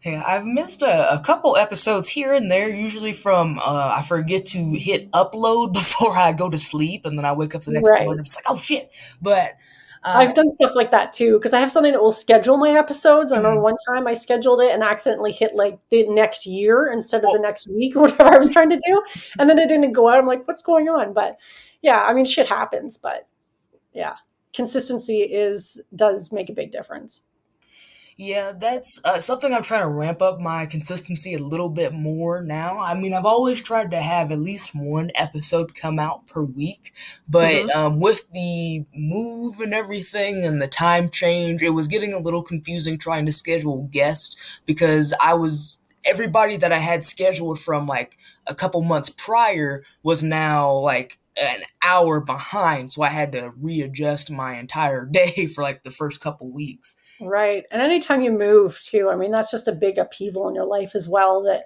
Yeah, 0.04 0.22
I've 0.26 0.46
missed 0.46 0.82
a, 0.82 1.14
a, 1.14 1.18
couple 1.20 1.56
episodes 1.56 2.08
here 2.08 2.32
and 2.32 2.50
there, 2.50 2.70
usually 2.72 3.12
from 3.12 3.58
uh, 3.58 3.94
I 3.96 4.02
forget 4.02 4.46
to 4.46 4.72
hit 4.74 5.10
upload 5.10 5.72
before 5.72 6.16
I 6.16 6.32
go 6.32 6.48
to 6.48 6.58
sleep, 6.58 7.04
and 7.04 7.18
then 7.18 7.24
I 7.24 7.32
wake 7.32 7.54
up 7.54 7.62
the 7.62 7.72
next 7.72 7.90
right. 7.90 8.04
morning. 8.04 8.20
I'm 8.20 8.24
just 8.24 8.36
like, 8.36 8.44
oh 8.48 8.56
shit! 8.56 8.92
But 9.20 9.54
uh, 10.04 10.14
I've 10.14 10.34
done 10.34 10.50
stuff 10.50 10.72
like 10.76 10.92
that 10.92 11.12
too 11.12 11.38
because 11.38 11.52
I 11.52 11.58
have 11.58 11.72
something 11.72 11.92
that 11.92 12.00
will 12.00 12.12
schedule 12.12 12.56
my 12.58 12.70
episodes. 12.70 13.32
Mm-hmm. 13.32 13.44
I 13.44 13.48
remember 13.48 13.62
one 13.62 13.76
time 13.88 14.06
I 14.06 14.14
scheduled 14.14 14.60
it 14.60 14.70
and 14.70 14.84
accidentally 14.84 15.32
hit 15.32 15.56
like 15.56 15.80
the 15.90 16.08
next 16.08 16.46
year 16.46 16.86
instead 16.92 17.24
of 17.24 17.32
the 17.32 17.40
next 17.40 17.66
week 17.66 17.96
or 17.96 18.02
whatever 18.02 18.34
I 18.34 18.38
was 18.38 18.50
trying 18.50 18.70
to 18.70 18.80
do, 18.86 19.02
and 19.38 19.50
then 19.50 19.58
it 19.58 19.68
didn't 19.68 19.92
go 19.92 20.08
out. 20.08 20.18
I'm 20.18 20.26
like, 20.26 20.46
what's 20.46 20.62
going 20.62 20.88
on? 20.88 21.12
But 21.12 21.38
yeah, 21.82 22.02
I 22.02 22.14
mean, 22.14 22.24
shit 22.24 22.48
happens. 22.48 22.96
But 22.96 23.26
yeah, 23.92 24.14
consistency 24.54 25.22
is 25.22 25.80
does 25.96 26.30
make 26.30 26.50
a 26.50 26.54
big 26.54 26.70
difference. 26.70 27.22
Yeah, 28.20 28.50
that's 28.50 29.00
uh, 29.04 29.20
something 29.20 29.54
I'm 29.54 29.62
trying 29.62 29.82
to 29.82 29.88
ramp 29.88 30.20
up 30.20 30.40
my 30.40 30.66
consistency 30.66 31.34
a 31.34 31.38
little 31.38 31.68
bit 31.68 31.92
more 31.92 32.42
now. 32.42 32.80
I 32.80 32.94
mean, 32.94 33.14
I've 33.14 33.24
always 33.24 33.62
tried 33.62 33.92
to 33.92 34.02
have 34.02 34.32
at 34.32 34.40
least 34.40 34.74
one 34.74 35.12
episode 35.14 35.76
come 35.76 36.00
out 36.00 36.26
per 36.26 36.42
week, 36.42 36.92
but 37.28 37.52
mm-hmm. 37.52 37.78
um, 37.78 38.00
with 38.00 38.28
the 38.32 38.84
move 38.92 39.60
and 39.60 39.72
everything 39.72 40.44
and 40.44 40.60
the 40.60 40.66
time 40.66 41.10
change, 41.10 41.62
it 41.62 41.70
was 41.70 41.86
getting 41.86 42.12
a 42.12 42.18
little 42.18 42.42
confusing 42.42 42.98
trying 42.98 43.24
to 43.26 43.30
schedule 43.30 43.88
guests 43.92 44.36
because 44.66 45.14
I 45.22 45.34
was 45.34 45.80
everybody 46.04 46.56
that 46.56 46.72
I 46.72 46.78
had 46.78 47.04
scheduled 47.04 47.60
from 47.60 47.86
like 47.86 48.17
a 48.48 48.54
couple 48.54 48.80
months 48.82 49.10
prior 49.10 49.84
was 50.02 50.24
now 50.24 50.72
like 50.72 51.18
an 51.40 51.60
hour 51.82 52.20
behind, 52.20 52.92
so 52.92 53.02
I 53.02 53.10
had 53.10 53.32
to 53.32 53.52
readjust 53.60 54.30
my 54.30 54.56
entire 54.56 55.06
day 55.10 55.46
for 55.46 55.62
like 55.62 55.82
the 55.82 55.90
first 55.90 56.20
couple 56.20 56.50
weeks. 56.50 56.96
Right. 57.20 57.64
And 57.70 57.82
anytime 57.82 58.22
you 58.22 58.32
move 58.32 58.80
too, 58.80 59.10
I 59.10 59.16
mean, 59.16 59.30
that's 59.30 59.50
just 59.50 59.68
a 59.68 59.72
big 59.72 59.98
upheaval 59.98 60.48
in 60.48 60.54
your 60.54 60.66
life 60.66 60.94
as 60.94 61.08
well 61.08 61.42
that, 61.44 61.64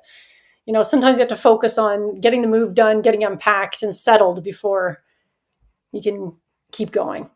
you 0.66 0.72
know, 0.72 0.82
sometimes 0.82 1.18
you 1.18 1.22
have 1.22 1.28
to 1.28 1.36
focus 1.36 1.76
on 1.76 2.14
getting 2.16 2.40
the 2.40 2.48
move 2.48 2.74
done, 2.74 3.02
getting 3.02 3.24
unpacked 3.24 3.82
and 3.82 3.94
settled 3.94 4.42
before 4.42 5.02
you 5.92 6.00
can 6.00 6.36
keep 6.72 6.90
going. 6.90 7.28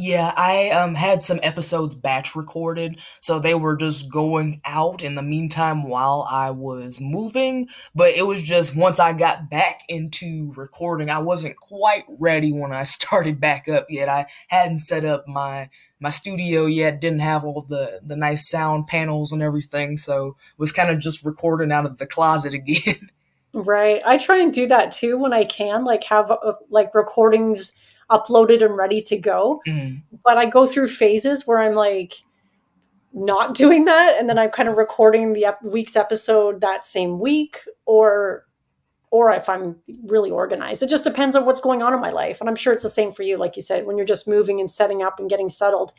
Yeah, 0.00 0.32
I 0.36 0.70
um 0.70 0.94
had 0.94 1.24
some 1.24 1.40
episodes 1.42 1.96
batch 1.96 2.36
recorded, 2.36 3.00
so 3.18 3.40
they 3.40 3.56
were 3.56 3.76
just 3.76 4.08
going 4.12 4.60
out 4.64 5.02
in 5.02 5.16
the 5.16 5.24
meantime 5.24 5.88
while 5.88 6.24
I 6.30 6.52
was 6.52 7.00
moving, 7.00 7.66
but 7.96 8.10
it 8.10 8.24
was 8.24 8.40
just 8.40 8.76
once 8.76 9.00
I 9.00 9.12
got 9.12 9.50
back 9.50 9.80
into 9.88 10.52
recording, 10.54 11.10
I 11.10 11.18
wasn't 11.18 11.56
quite 11.56 12.04
ready 12.20 12.52
when 12.52 12.72
I 12.72 12.82
started 12.84 13.40
back 13.40 13.68
up 13.68 13.86
yet. 13.90 14.08
I 14.08 14.26
hadn't 14.46 14.78
set 14.78 15.04
up 15.04 15.26
my 15.26 15.68
my 15.98 16.10
studio 16.10 16.66
yet, 16.66 17.00
didn't 17.00 17.18
have 17.18 17.42
all 17.42 17.62
the 17.62 17.98
the 18.00 18.16
nice 18.16 18.48
sound 18.48 18.86
panels 18.86 19.32
and 19.32 19.42
everything, 19.42 19.96
so 19.96 20.36
was 20.58 20.70
kind 20.70 20.90
of 20.90 21.00
just 21.00 21.24
recording 21.24 21.72
out 21.72 21.86
of 21.86 21.98
the 21.98 22.06
closet 22.06 22.54
again. 22.54 23.10
Right. 23.52 24.00
I 24.06 24.16
try 24.18 24.38
and 24.38 24.52
do 24.52 24.68
that 24.68 24.92
too 24.92 25.18
when 25.18 25.32
I 25.32 25.42
can, 25.42 25.84
like 25.84 26.04
have 26.04 26.30
uh, 26.30 26.52
like 26.70 26.94
recordings 26.94 27.72
uploaded 28.10 28.64
and 28.64 28.76
ready 28.76 29.00
to 29.02 29.18
go. 29.18 29.60
Mm. 29.66 30.02
But 30.24 30.38
I 30.38 30.46
go 30.46 30.66
through 30.66 30.88
phases 30.88 31.46
where 31.46 31.58
I'm 31.58 31.74
like 31.74 32.14
not 33.12 33.54
doing 33.54 33.84
that 33.86 34.16
and 34.18 34.28
then 34.28 34.38
I'm 34.38 34.50
kind 34.50 34.68
of 34.68 34.76
recording 34.76 35.32
the 35.32 35.46
ep- 35.46 35.62
week's 35.62 35.96
episode 35.96 36.60
that 36.60 36.84
same 36.84 37.18
week 37.18 37.60
or 37.86 38.44
or 39.10 39.30
if 39.30 39.48
I'm 39.48 39.76
really 40.04 40.30
organized. 40.30 40.82
It 40.82 40.90
just 40.90 41.04
depends 41.04 41.34
on 41.34 41.46
what's 41.46 41.60
going 41.60 41.82
on 41.82 41.94
in 41.94 42.00
my 42.00 42.10
life. 42.10 42.40
And 42.40 42.48
I'm 42.50 42.56
sure 42.56 42.74
it's 42.74 42.82
the 42.82 42.90
same 42.90 43.10
for 43.10 43.22
you 43.22 43.38
like 43.38 43.56
you 43.56 43.62
said 43.62 43.86
when 43.86 43.96
you're 43.96 44.04
just 44.04 44.28
moving 44.28 44.60
and 44.60 44.68
setting 44.68 45.02
up 45.02 45.18
and 45.18 45.30
getting 45.30 45.48
settled. 45.48 45.94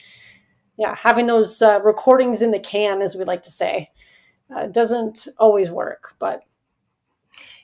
Yeah, 0.77 0.95
having 0.95 1.25
those 1.25 1.59
uh, 1.61 1.81
recordings 1.81 2.43
in 2.43 2.51
the 2.51 2.59
can 2.59 3.01
as 3.01 3.15
we 3.15 3.23
like 3.23 3.41
to 3.41 3.49
say 3.49 3.89
uh, 4.55 4.67
doesn't 4.67 5.27
always 5.39 5.71
work, 5.71 6.13
but 6.19 6.43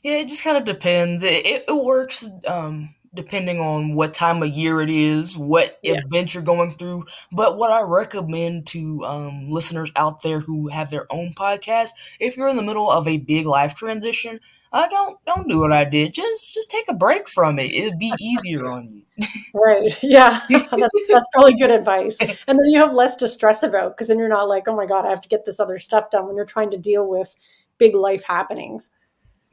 yeah, 0.02 0.18
it 0.18 0.30
just 0.30 0.44
kind 0.44 0.58
of 0.58 0.66
depends. 0.66 1.24
It, 1.24 1.46
it, 1.46 1.66
it 1.68 1.84
works 1.84 2.30
um, 2.48 2.95
depending 3.16 3.60
on 3.60 3.96
what 3.96 4.14
time 4.14 4.44
of 4.44 4.50
year 4.50 4.82
it 4.82 4.90
is, 4.90 5.38
what 5.38 5.80
yeah. 5.82 6.00
event 6.06 6.34
you're 6.34 6.44
going 6.44 6.72
through. 6.72 7.06
But 7.32 7.58
what 7.58 7.72
I 7.72 7.82
recommend 7.82 8.68
to 8.68 9.04
um, 9.06 9.50
listeners 9.50 9.92
out 9.96 10.22
there 10.22 10.40
who 10.40 10.68
have 10.68 10.92
their 10.92 11.08
own 11.12 11.34
podcast, 11.36 11.90
if 12.20 12.38
you're 12.38 12.50
in 12.50 12.58
the 12.58 12.64
middle 12.64 12.92
of 12.92 13.08
a 13.08 13.18
big 13.18 13.46
life 13.46 13.76
transition, 13.76 14.40
uh, 14.72 14.88
don't 14.88 15.18
don't 15.26 15.48
do 15.48 15.60
what 15.60 15.72
I 15.72 15.86
did. 15.86 16.14
Just 16.14 16.54
just 16.54 16.70
take 16.70 16.86
a 16.90 16.94
break 16.94 17.30
from 17.30 17.60
it. 17.60 17.72
It'd 17.72 17.98
be 17.98 18.12
easier 18.20 18.66
on 18.66 18.92
you. 18.92 19.28
right. 19.54 19.98
Yeah. 20.04 20.42
that's, 20.50 20.72
that's 20.72 21.28
probably 21.34 21.56
good 21.58 21.72
advice. 21.72 22.18
And 22.20 22.60
then 22.60 22.66
you 22.66 22.80
have 22.80 22.94
less 22.94 23.16
to 23.18 23.28
stress 23.28 23.64
about 23.64 23.96
because 23.96 24.10
then 24.10 24.20
you're 24.20 24.28
not 24.28 24.50
like, 24.50 24.68
oh 24.68 24.76
my 24.76 24.86
god, 24.86 25.06
I 25.06 25.10
have 25.10 25.22
to 25.22 25.30
get 25.30 25.46
this 25.46 25.60
other 25.60 25.80
stuff 25.80 26.10
done 26.10 26.28
when 26.28 26.36
you're 26.36 26.46
trying 26.46 26.72
to 26.72 26.78
deal 26.78 27.08
with 27.08 27.36
big 27.78 27.96
life 27.96 28.24
happenings 28.24 28.90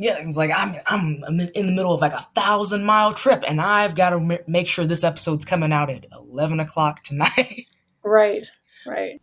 yeah, 0.02 0.18
it's 0.18 0.36
like 0.36 0.50
I'm 0.54 0.76
I'm 0.86 1.40
in 1.54 1.66
the 1.66 1.72
middle 1.72 1.94
of 1.94 2.00
like 2.00 2.12
a 2.12 2.20
thousand 2.34 2.84
mile 2.84 3.14
trip, 3.14 3.44
and 3.46 3.60
I've 3.60 3.94
got 3.94 4.10
to 4.10 4.40
make 4.48 4.66
sure 4.66 4.84
this 4.84 5.04
episode's 5.04 5.44
coming 5.44 5.72
out 5.72 5.90
at 5.90 6.06
eleven 6.12 6.60
o'clock 6.60 7.02
tonight. 7.02 7.66
Right, 8.04 8.44
right. 8.84 9.22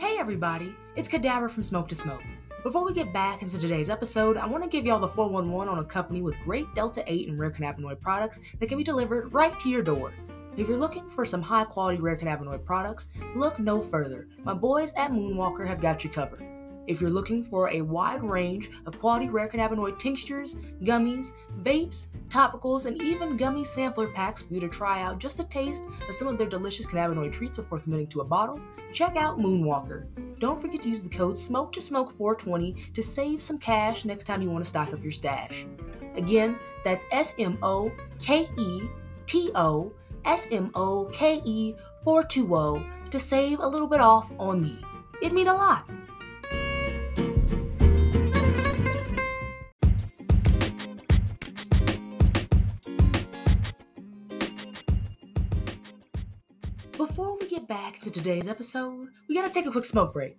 Hey 0.00 0.18
everybody, 0.18 0.74
it's 0.96 1.08
Cadabra 1.08 1.48
from 1.48 1.62
Smoke 1.62 1.86
to 1.90 1.94
Smoke. 1.94 2.20
Before 2.64 2.84
we 2.84 2.92
get 2.92 3.12
back 3.12 3.42
into 3.42 3.60
today's 3.60 3.88
episode, 3.88 4.36
I 4.36 4.46
want 4.46 4.64
to 4.64 4.68
give 4.68 4.84
y'all 4.84 4.98
the 4.98 5.06
411 5.06 5.72
on 5.72 5.78
a 5.78 5.84
company 5.84 6.20
with 6.20 6.36
great 6.40 6.66
Delta 6.74 7.04
8 7.06 7.28
and 7.28 7.38
rare 7.38 7.52
cannabinoid 7.52 8.00
products 8.00 8.40
that 8.58 8.68
can 8.68 8.76
be 8.76 8.82
delivered 8.82 9.32
right 9.32 9.56
to 9.60 9.68
your 9.68 9.82
door. 9.82 10.12
If 10.58 10.66
you're 10.66 10.76
looking 10.76 11.08
for 11.08 11.24
some 11.24 11.40
high 11.40 11.62
quality 11.62 12.00
rare 12.00 12.16
cannabinoid 12.16 12.64
products, 12.64 13.10
look 13.36 13.60
no 13.60 13.80
further. 13.80 14.26
My 14.42 14.54
boys 14.54 14.92
at 14.94 15.12
Moonwlkr 15.12 15.64
have 15.64 15.80
got 15.80 16.02
you 16.02 16.10
covered. 16.10 16.42
If 16.88 17.00
you're 17.00 17.10
looking 17.10 17.44
for 17.44 17.70
a 17.70 17.80
wide 17.80 18.24
range 18.24 18.68
of 18.84 18.98
quality 18.98 19.28
rare 19.28 19.46
cannabinoid 19.46 20.00
tinctures, 20.00 20.56
gummies, 20.82 21.30
vapes, 21.60 22.08
topicals, 22.28 22.86
and 22.86 23.00
even 23.00 23.36
gummy 23.36 23.62
sampler 23.62 24.08
packs 24.08 24.42
for 24.42 24.52
you 24.52 24.58
to 24.58 24.68
try 24.68 25.00
out 25.00 25.20
just 25.20 25.38
a 25.38 25.44
taste 25.44 25.86
of 26.08 26.14
some 26.14 26.26
of 26.26 26.38
their 26.38 26.48
delicious 26.48 26.86
cannabinoid 26.86 27.30
treats 27.30 27.58
before 27.58 27.78
committing 27.78 28.08
to 28.08 28.22
a 28.22 28.24
bottle, 28.24 28.60
check 28.92 29.14
out 29.16 29.38
Moonwlkr. 29.38 30.40
Don't 30.40 30.60
forget 30.60 30.82
to 30.82 30.88
use 30.88 31.04
the 31.04 31.08
code 31.08 31.38
SMOKE 31.38 31.70
to 31.74 31.80
SMOKE 31.80 32.16
420 32.16 32.90
to 32.94 33.02
save 33.02 33.40
some 33.40 33.58
cash 33.58 34.04
next 34.04 34.24
time 34.24 34.42
you 34.42 34.50
want 34.50 34.64
to 34.64 34.68
stock 34.68 34.92
up 34.92 35.04
your 35.04 35.12
stash. 35.12 35.66
Again, 36.16 36.58
that's 36.82 37.04
S 37.12 37.36
M 37.38 37.58
O 37.62 37.92
K 38.18 38.48
E 38.58 38.88
T 39.26 39.52
O 39.54 39.92
SMOKE 40.24 41.76
420 42.04 42.86
to 43.10 43.20
save 43.20 43.60
a 43.60 43.66
little 43.66 43.88
bit 43.88 44.00
off 44.00 44.30
on 44.38 44.62
me. 44.62 44.78
It'd 45.22 45.32
mean 45.32 45.48
a 45.48 45.54
lot. 45.54 45.88
Before 56.96 57.38
we 57.38 57.48
get 57.48 57.66
back 57.68 58.00
to 58.00 58.10
today's 58.10 58.46
episode, 58.46 59.08
we 59.28 59.34
gotta 59.34 59.50
take 59.50 59.66
a 59.66 59.70
quick 59.70 59.84
smoke 59.84 60.12
break. 60.12 60.38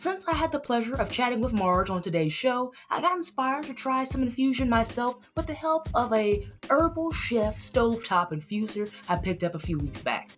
Since 0.00 0.26
I 0.26 0.32
had 0.32 0.50
the 0.50 0.58
pleasure 0.58 0.94
of 0.94 1.10
chatting 1.10 1.42
with 1.42 1.52
Marge 1.52 1.90
on 1.90 2.00
today's 2.00 2.32
show, 2.32 2.72
I 2.88 3.02
got 3.02 3.16
inspired 3.16 3.64
to 3.64 3.74
try 3.74 4.02
some 4.02 4.22
infusion 4.22 4.66
myself 4.66 5.18
with 5.36 5.46
the 5.46 5.52
help 5.52 5.90
of 5.94 6.10
a 6.14 6.48
Herbal 6.70 7.12
Chef 7.12 7.58
stovetop 7.58 8.32
infuser 8.32 8.90
I 9.10 9.16
picked 9.16 9.44
up 9.44 9.54
a 9.54 9.58
few 9.58 9.78
weeks 9.78 10.00
back. 10.00 10.30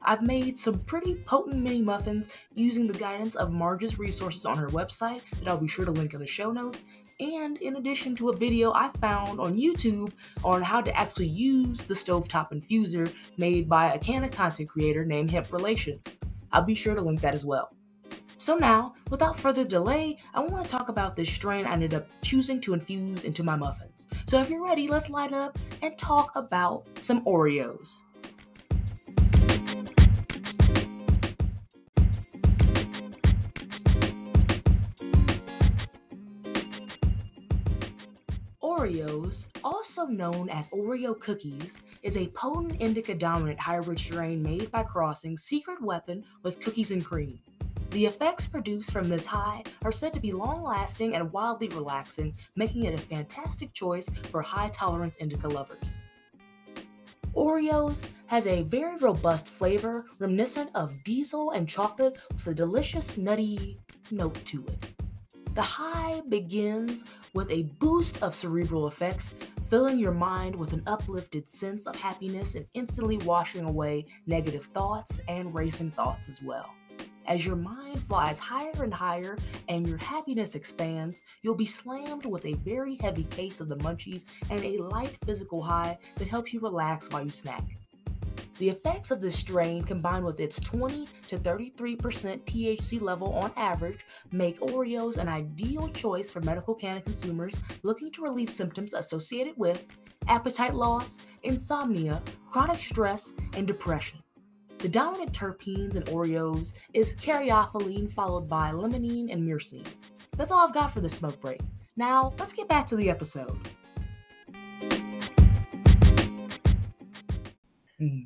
I've 0.00 0.22
made 0.22 0.56
some 0.56 0.78
pretty 0.78 1.16
potent 1.16 1.58
mini 1.58 1.82
muffins 1.82 2.34
using 2.54 2.86
the 2.86 2.98
guidance 2.98 3.34
of 3.34 3.52
Marge's 3.52 3.98
resources 3.98 4.46
on 4.46 4.56
her 4.56 4.68
website 4.68 5.20
that 5.38 5.48
I'll 5.48 5.58
be 5.58 5.68
sure 5.68 5.84
to 5.84 5.90
link 5.90 6.14
in 6.14 6.20
the 6.20 6.26
show 6.26 6.50
notes, 6.50 6.84
and 7.20 7.58
in 7.58 7.76
addition 7.76 8.16
to 8.16 8.30
a 8.30 8.36
video 8.38 8.72
I 8.72 8.88
found 8.88 9.38
on 9.38 9.58
YouTube 9.58 10.14
on 10.42 10.62
how 10.62 10.80
to 10.80 10.96
actually 10.98 11.28
use 11.28 11.84
the 11.84 11.92
stovetop 11.92 12.52
infuser 12.52 13.12
made 13.36 13.68
by 13.68 13.92
a 13.92 13.98
Canna 13.98 14.30
content 14.30 14.70
creator 14.70 15.04
named 15.04 15.30
Hemp 15.30 15.52
Relations. 15.52 16.16
I'll 16.52 16.62
be 16.62 16.74
sure 16.74 16.94
to 16.94 17.02
link 17.02 17.20
that 17.20 17.34
as 17.34 17.44
well. 17.44 17.68
So 18.40 18.56
now, 18.56 18.94
without 19.10 19.38
further 19.38 19.66
delay, 19.66 20.16
I 20.32 20.40
want 20.40 20.64
to 20.64 20.70
talk 20.70 20.88
about 20.88 21.14
this 21.14 21.30
strain 21.30 21.66
I 21.66 21.72
ended 21.72 21.92
up 21.92 22.08
choosing 22.22 22.58
to 22.62 22.72
infuse 22.72 23.24
into 23.24 23.42
my 23.42 23.54
muffins. 23.54 24.08
So 24.26 24.40
if 24.40 24.48
you're 24.48 24.64
ready, 24.64 24.88
let's 24.88 25.10
light 25.10 25.34
up 25.34 25.58
and 25.82 25.96
talk 25.98 26.34
about 26.34 26.86
some 26.98 27.22
Oreos. 27.26 28.00
Oreos, 38.62 39.50
also 39.62 40.06
known 40.06 40.48
as 40.48 40.70
Oreo 40.70 41.20
cookies, 41.20 41.82
is 42.02 42.16
a 42.16 42.28
potent 42.28 42.80
indica 42.80 43.14
dominant 43.14 43.60
hybrid 43.60 43.98
strain 43.98 44.42
made 44.42 44.70
by 44.70 44.82
crossing 44.82 45.36
Secret 45.36 45.82
Weapon 45.82 46.24
with 46.42 46.58
cookies 46.58 46.90
and 46.90 47.04
cream. 47.04 47.38
The 47.90 48.06
effects 48.06 48.46
produced 48.46 48.92
from 48.92 49.08
this 49.08 49.26
high 49.26 49.64
are 49.82 49.90
said 49.90 50.12
to 50.12 50.20
be 50.20 50.30
long 50.30 50.62
lasting 50.62 51.16
and 51.16 51.32
wildly 51.32 51.66
relaxing, 51.68 52.36
making 52.54 52.84
it 52.84 52.94
a 52.94 52.98
fantastic 52.98 53.72
choice 53.72 54.08
for 54.30 54.40
high 54.40 54.68
tolerance 54.68 55.16
indica 55.16 55.48
lovers. 55.48 55.98
Oreos 57.34 58.04
has 58.26 58.46
a 58.46 58.62
very 58.62 58.96
robust 58.98 59.48
flavor 59.48 60.06
reminiscent 60.20 60.70
of 60.76 60.94
diesel 61.02 61.50
and 61.50 61.68
chocolate 61.68 62.16
with 62.32 62.46
a 62.46 62.54
delicious 62.54 63.16
nutty 63.16 63.76
note 64.12 64.36
to 64.44 64.64
it. 64.68 64.92
The 65.56 65.62
high 65.62 66.22
begins 66.28 67.04
with 67.34 67.50
a 67.50 67.64
boost 67.80 68.22
of 68.22 68.36
cerebral 68.36 68.86
effects, 68.86 69.34
filling 69.68 69.98
your 69.98 70.14
mind 70.14 70.54
with 70.54 70.72
an 70.74 70.84
uplifted 70.86 71.48
sense 71.48 71.88
of 71.88 71.96
happiness 71.96 72.54
and 72.54 72.66
instantly 72.74 73.18
washing 73.18 73.64
away 73.64 74.06
negative 74.26 74.66
thoughts 74.66 75.20
and 75.26 75.52
racing 75.52 75.90
thoughts 75.90 76.28
as 76.28 76.40
well. 76.40 76.70
As 77.26 77.44
your 77.44 77.56
mind 77.56 78.02
flies 78.02 78.38
higher 78.38 78.82
and 78.82 78.92
higher 78.92 79.36
and 79.68 79.86
your 79.86 79.98
happiness 79.98 80.54
expands, 80.54 81.22
you'll 81.42 81.54
be 81.54 81.66
slammed 81.66 82.26
with 82.26 82.44
a 82.46 82.54
very 82.54 82.96
heavy 82.96 83.24
case 83.24 83.60
of 83.60 83.68
the 83.68 83.76
munchies 83.76 84.24
and 84.50 84.64
a 84.64 84.78
light 84.78 85.16
physical 85.24 85.62
high 85.62 85.98
that 86.16 86.28
helps 86.28 86.52
you 86.52 86.60
relax 86.60 87.10
while 87.10 87.24
you 87.24 87.30
snack. 87.30 87.62
The 88.58 88.68
effects 88.68 89.10
of 89.10 89.22
this 89.22 89.38
strain, 89.38 89.84
combined 89.84 90.26
with 90.26 90.38
its 90.38 90.60
20 90.60 91.08
to 91.28 91.38
33% 91.38 91.96
THC 92.44 93.00
level 93.00 93.32
on 93.32 93.52
average, 93.56 94.04
make 94.32 94.60
Oreos 94.60 95.16
an 95.16 95.28
ideal 95.28 95.88
choice 95.88 96.30
for 96.30 96.42
medical 96.42 96.74
cannabis 96.74 97.04
consumers 97.04 97.56
looking 97.84 98.12
to 98.12 98.22
relieve 98.22 98.50
symptoms 98.50 98.92
associated 98.92 99.54
with 99.56 99.86
appetite 100.28 100.74
loss, 100.74 101.20
insomnia, 101.42 102.22
chronic 102.50 102.80
stress, 102.80 103.32
and 103.56 103.66
depression. 103.66 104.18
The 104.80 104.88
dominant 104.88 105.32
terpenes 105.32 105.96
in 105.96 106.04
Oreos 106.04 106.72
is 106.94 107.14
caryophyllene 107.16 108.10
followed 108.10 108.48
by 108.48 108.70
limonene 108.70 109.30
and 109.30 109.46
myrcene. 109.46 109.86
That's 110.38 110.50
all 110.50 110.66
I've 110.66 110.72
got 110.72 110.90
for 110.90 111.02
this 111.02 111.12
smoke 111.12 111.38
break. 111.38 111.60
Now, 111.98 112.32
let's 112.38 112.54
get 112.54 112.66
back 112.66 112.86
to 112.86 112.96
the 112.96 113.10
episode. 113.10 113.58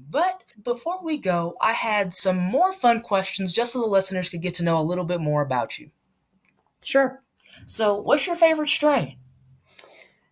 But 0.08 0.54
before 0.62 1.04
we 1.04 1.18
go, 1.18 1.56
I 1.60 1.72
had 1.72 2.14
some 2.14 2.38
more 2.38 2.72
fun 2.72 3.00
questions 3.00 3.52
just 3.52 3.72
so 3.72 3.80
the 3.80 3.88
listeners 3.88 4.28
could 4.28 4.40
get 4.40 4.54
to 4.54 4.64
know 4.64 4.78
a 4.78 4.82
little 4.82 5.04
bit 5.04 5.20
more 5.20 5.42
about 5.42 5.80
you. 5.80 5.90
Sure. 6.84 7.20
So, 7.66 8.00
what's 8.00 8.28
your 8.28 8.36
favorite 8.36 8.68
strain? 8.68 9.16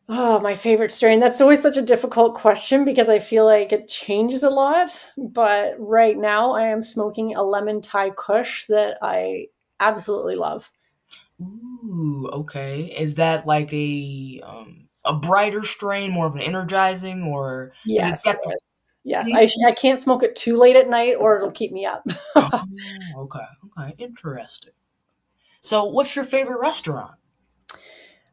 Oh, 0.09 0.41
my 0.41 0.55
favorite 0.55 0.93
strain. 0.93 1.21
That's 1.21 1.41
always 1.41 1.63
such 1.63 1.77
a 1.77 1.83
difficult 1.83 2.35
question 2.35 2.85
because 2.85 3.09
I 3.09 3.19
feel 3.19 3.47
like 3.47 3.73
it 3.73 3.89
changes 3.89 4.43
a 4.43 4.51
lot. 4.51 5.11
But 5.17 5.75
right 5.79 6.17
now, 6.17 6.53
I 6.53 6.67
am 6.69 6.83
smoking 6.83 7.35
a 7.35 7.43
lemon 7.43 7.81
Thai 7.81 8.11
Kush 8.11 8.67
that 8.67 8.99
I 9.01 9.47
absolutely 9.81 10.37
love. 10.37 10.71
Ooh, 11.41 12.29
okay. 12.33 12.95
Is 12.99 13.17
that 13.17 13.47
like 13.47 13.73
a 13.73 14.41
um, 14.45 14.89
a 15.05 15.15
brighter 15.15 15.65
strain, 15.65 16.13
more 16.13 16.27
of 16.27 16.35
an 16.35 16.43
energizing, 16.43 17.25
or 17.25 17.73
yes, 17.85 18.27
it 18.27 18.39
yes. 19.05 19.29
I, 19.33 19.49
I 19.67 19.73
can't 19.73 19.99
smoke 19.99 20.23
it 20.23 20.37
too 20.37 20.57
late 20.57 20.77
at 20.77 20.89
night, 20.89 21.17
or 21.19 21.37
it'll 21.37 21.51
keep 21.51 21.73
me 21.73 21.87
up. 21.87 22.05
oh, 22.37 22.65
okay, 23.19 23.39
okay, 23.79 23.95
interesting. 23.99 24.73
So, 25.61 25.85
what's 25.85 26.15
your 26.17 26.25
favorite 26.25 26.61
restaurant? 26.61 27.15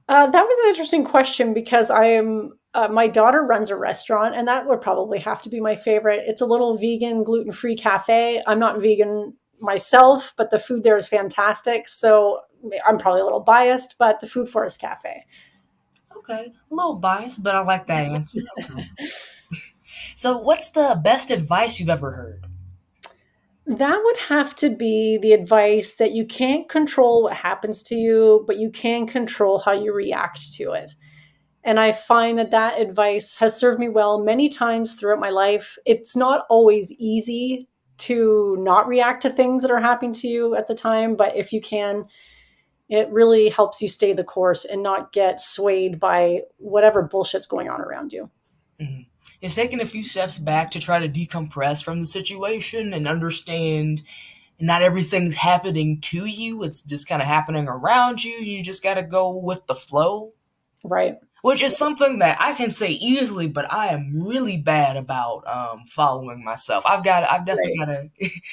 Uh, 0.09 0.25
that 0.25 0.43
was 0.43 0.57
an 0.63 0.69
interesting 0.69 1.05
question 1.05 1.53
because 1.53 1.91
I 1.91 2.05
am 2.05 2.53
uh, 2.73 2.87
my 2.87 3.07
daughter 3.07 3.43
runs 3.43 3.69
a 3.69 3.75
restaurant, 3.75 4.35
and 4.35 4.47
that 4.47 4.67
would 4.67 4.81
probably 4.81 5.19
have 5.19 5.41
to 5.43 5.49
be 5.49 5.61
my 5.61 5.75
favorite. 5.75 6.23
It's 6.25 6.41
a 6.41 6.45
little 6.45 6.77
vegan, 6.77 7.23
gluten 7.23 7.51
free 7.51 7.75
cafe. 7.75 8.41
I'm 8.47 8.59
not 8.59 8.81
vegan 8.81 9.35
myself, 9.59 10.33
but 10.35 10.49
the 10.49 10.59
food 10.59 10.83
there 10.83 10.97
is 10.97 11.07
fantastic. 11.07 11.87
So 11.87 12.41
I'm 12.87 12.97
probably 12.97 13.21
a 13.21 13.23
little 13.23 13.39
biased, 13.39 13.95
but 13.97 14.19
the 14.19 14.27
Food 14.27 14.49
Forest 14.49 14.81
Cafe. 14.81 15.25
Okay, 16.17 16.51
a 16.71 16.75
little 16.75 16.95
biased, 16.95 17.43
but 17.43 17.55
I 17.55 17.61
like 17.61 17.87
that 17.87 18.05
answer. 18.05 18.39
so, 20.15 20.37
what's 20.37 20.71
the 20.71 20.99
best 21.03 21.31
advice 21.31 21.79
you've 21.79 21.89
ever 21.89 22.11
heard? 22.11 22.45
That 23.69 24.01
would 24.03 24.17
have 24.17 24.55
to 24.55 24.71
be 24.71 25.19
the 25.21 25.31
advice 25.31 25.93
that 25.95 26.11
you 26.11 26.25
can't 26.25 26.67
control 26.67 27.21
what 27.21 27.35
happens 27.35 27.83
to 27.83 27.95
you, 27.95 28.43
but 28.47 28.57
you 28.57 28.71
can 28.71 29.05
control 29.05 29.59
how 29.59 29.73
you 29.73 29.93
react 29.93 30.53
to 30.53 30.71
it. 30.71 30.93
And 31.63 31.79
I 31.79 31.91
find 31.91 32.39
that 32.39 32.49
that 32.49 32.81
advice 32.81 33.35
has 33.35 33.55
served 33.55 33.79
me 33.79 33.87
well 33.87 34.23
many 34.23 34.49
times 34.49 34.95
throughout 34.95 35.19
my 35.19 35.29
life. 35.29 35.77
It's 35.85 36.15
not 36.15 36.47
always 36.49 36.91
easy 36.93 37.69
to 37.99 38.57
not 38.59 38.87
react 38.87 39.21
to 39.21 39.29
things 39.29 39.61
that 39.61 39.69
are 39.69 39.79
happening 39.81 40.13
to 40.13 40.27
you 40.27 40.55
at 40.55 40.65
the 40.65 40.73
time, 40.73 41.15
but 41.15 41.35
if 41.35 41.53
you 41.53 41.61
can, 41.61 42.05
it 42.89 43.07
really 43.11 43.49
helps 43.49 43.83
you 43.83 43.87
stay 43.87 44.13
the 44.13 44.23
course 44.23 44.65
and 44.65 44.81
not 44.81 45.13
get 45.13 45.39
swayed 45.39 45.99
by 45.99 46.41
whatever 46.57 47.03
bullshit's 47.03 47.45
going 47.45 47.69
on 47.69 47.81
around 47.81 48.13
you. 48.13 48.31
Mm-hmm 48.81 49.08
is 49.41 49.55
taking 49.55 49.81
a 49.81 49.85
few 49.85 50.03
steps 50.03 50.37
back 50.37 50.71
to 50.71 50.79
try 50.79 50.99
to 50.99 51.09
decompress 51.09 51.83
from 51.83 51.99
the 51.99 52.05
situation 52.05 52.93
and 52.93 53.07
understand 53.07 54.01
not 54.59 54.81
everything's 54.81 55.35
happening 55.35 56.01
to 56.01 56.25
you. 56.25 56.63
It's 56.63 56.81
just 56.81 57.07
kind 57.07 57.21
of 57.21 57.27
happening 57.27 57.67
around 57.67 58.23
you. 58.23 58.33
You 58.33 58.61
just 58.61 58.83
got 58.83 58.95
to 58.95 59.03
go 59.03 59.41
with 59.41 59.65
the 59.67 59.75
flow. 59.75 60.33
Right. 60.83 61.17
Which 61.41 61.61
is 61.61 61.77
something 61.77 62.19
that 62.19 62.37
I 62.41 62.53
can 62.53 62.69
say 62.69 62.91
easily, 62.91 63.47
but 63.47 63.71
I 63.71 63.87
am 63.87 64.11
really 64.21 64.57
bad 64.57 64.97
about 64.97 65.47
um, 65.47 65.85
following 65.87 66.43
myself. 66.43 66.83
I've 66.85 67.03
got, 67.03 67.29
I've 67.29 67.45
definitely 67.45 67.77
got 67.77 67.85
to, 67.85 68.09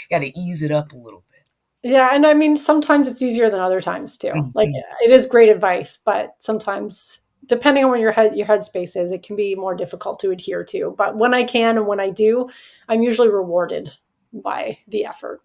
got 0.08 0.18
to 0.20 0.38
ease 0.38 0.62
it 0.62 0.70
up 0.70 0.92
a 0.92 0.96
little 0.96 1.24
bit. 1.28 1.90
Yeah, 1.90 2.10
and 2.12 2.24
I 2.24 2.34
mean, 2.34 2.56
sometimes 2.56 3.08
it's 3.08 3.22
easier 3.22 3.50
than 3.50 3.58
other 3.58 3.80
times 3.80 4.16
too. 4.16 4.28
Mm-hmm. 4.28 4.50
Like 4.54 4.68
it 5.02 5.10
is 5.10 5.26
great 5.26 5.48
advice, 5.48 5.98
but 6.04 6.36
sometimes 6.38 7.18
depending 7.46 7.84
on 7.84 7.90
where 7.90 8.00
your 8.00 8.12
head 8.12 8.36
your 8.36 8.46
headspace 8.46 9.00
is, 9.00 9.10
it 9.10 9.22
can 9.22 9.36
be 9.36 9.54
more 9.54 9.74
difficult 9.74 10.18
to 10.20 10.30
adhere 10.30 10.64
to. 10.64 10.94
But 10.96 11.16
when 11.16 11.34
I 11.34 11.44
can 11.44 11.76
and 11.76 11.86
when 11.86 12.00
I 12.00 12.10
do, 12.10 12.48
I'm 12.88 13.02
usually 13.02 13.28
rewarded 13.28 13.90
by 14.32 14.78
the 14.88 15.04
effort. 15.04 15.40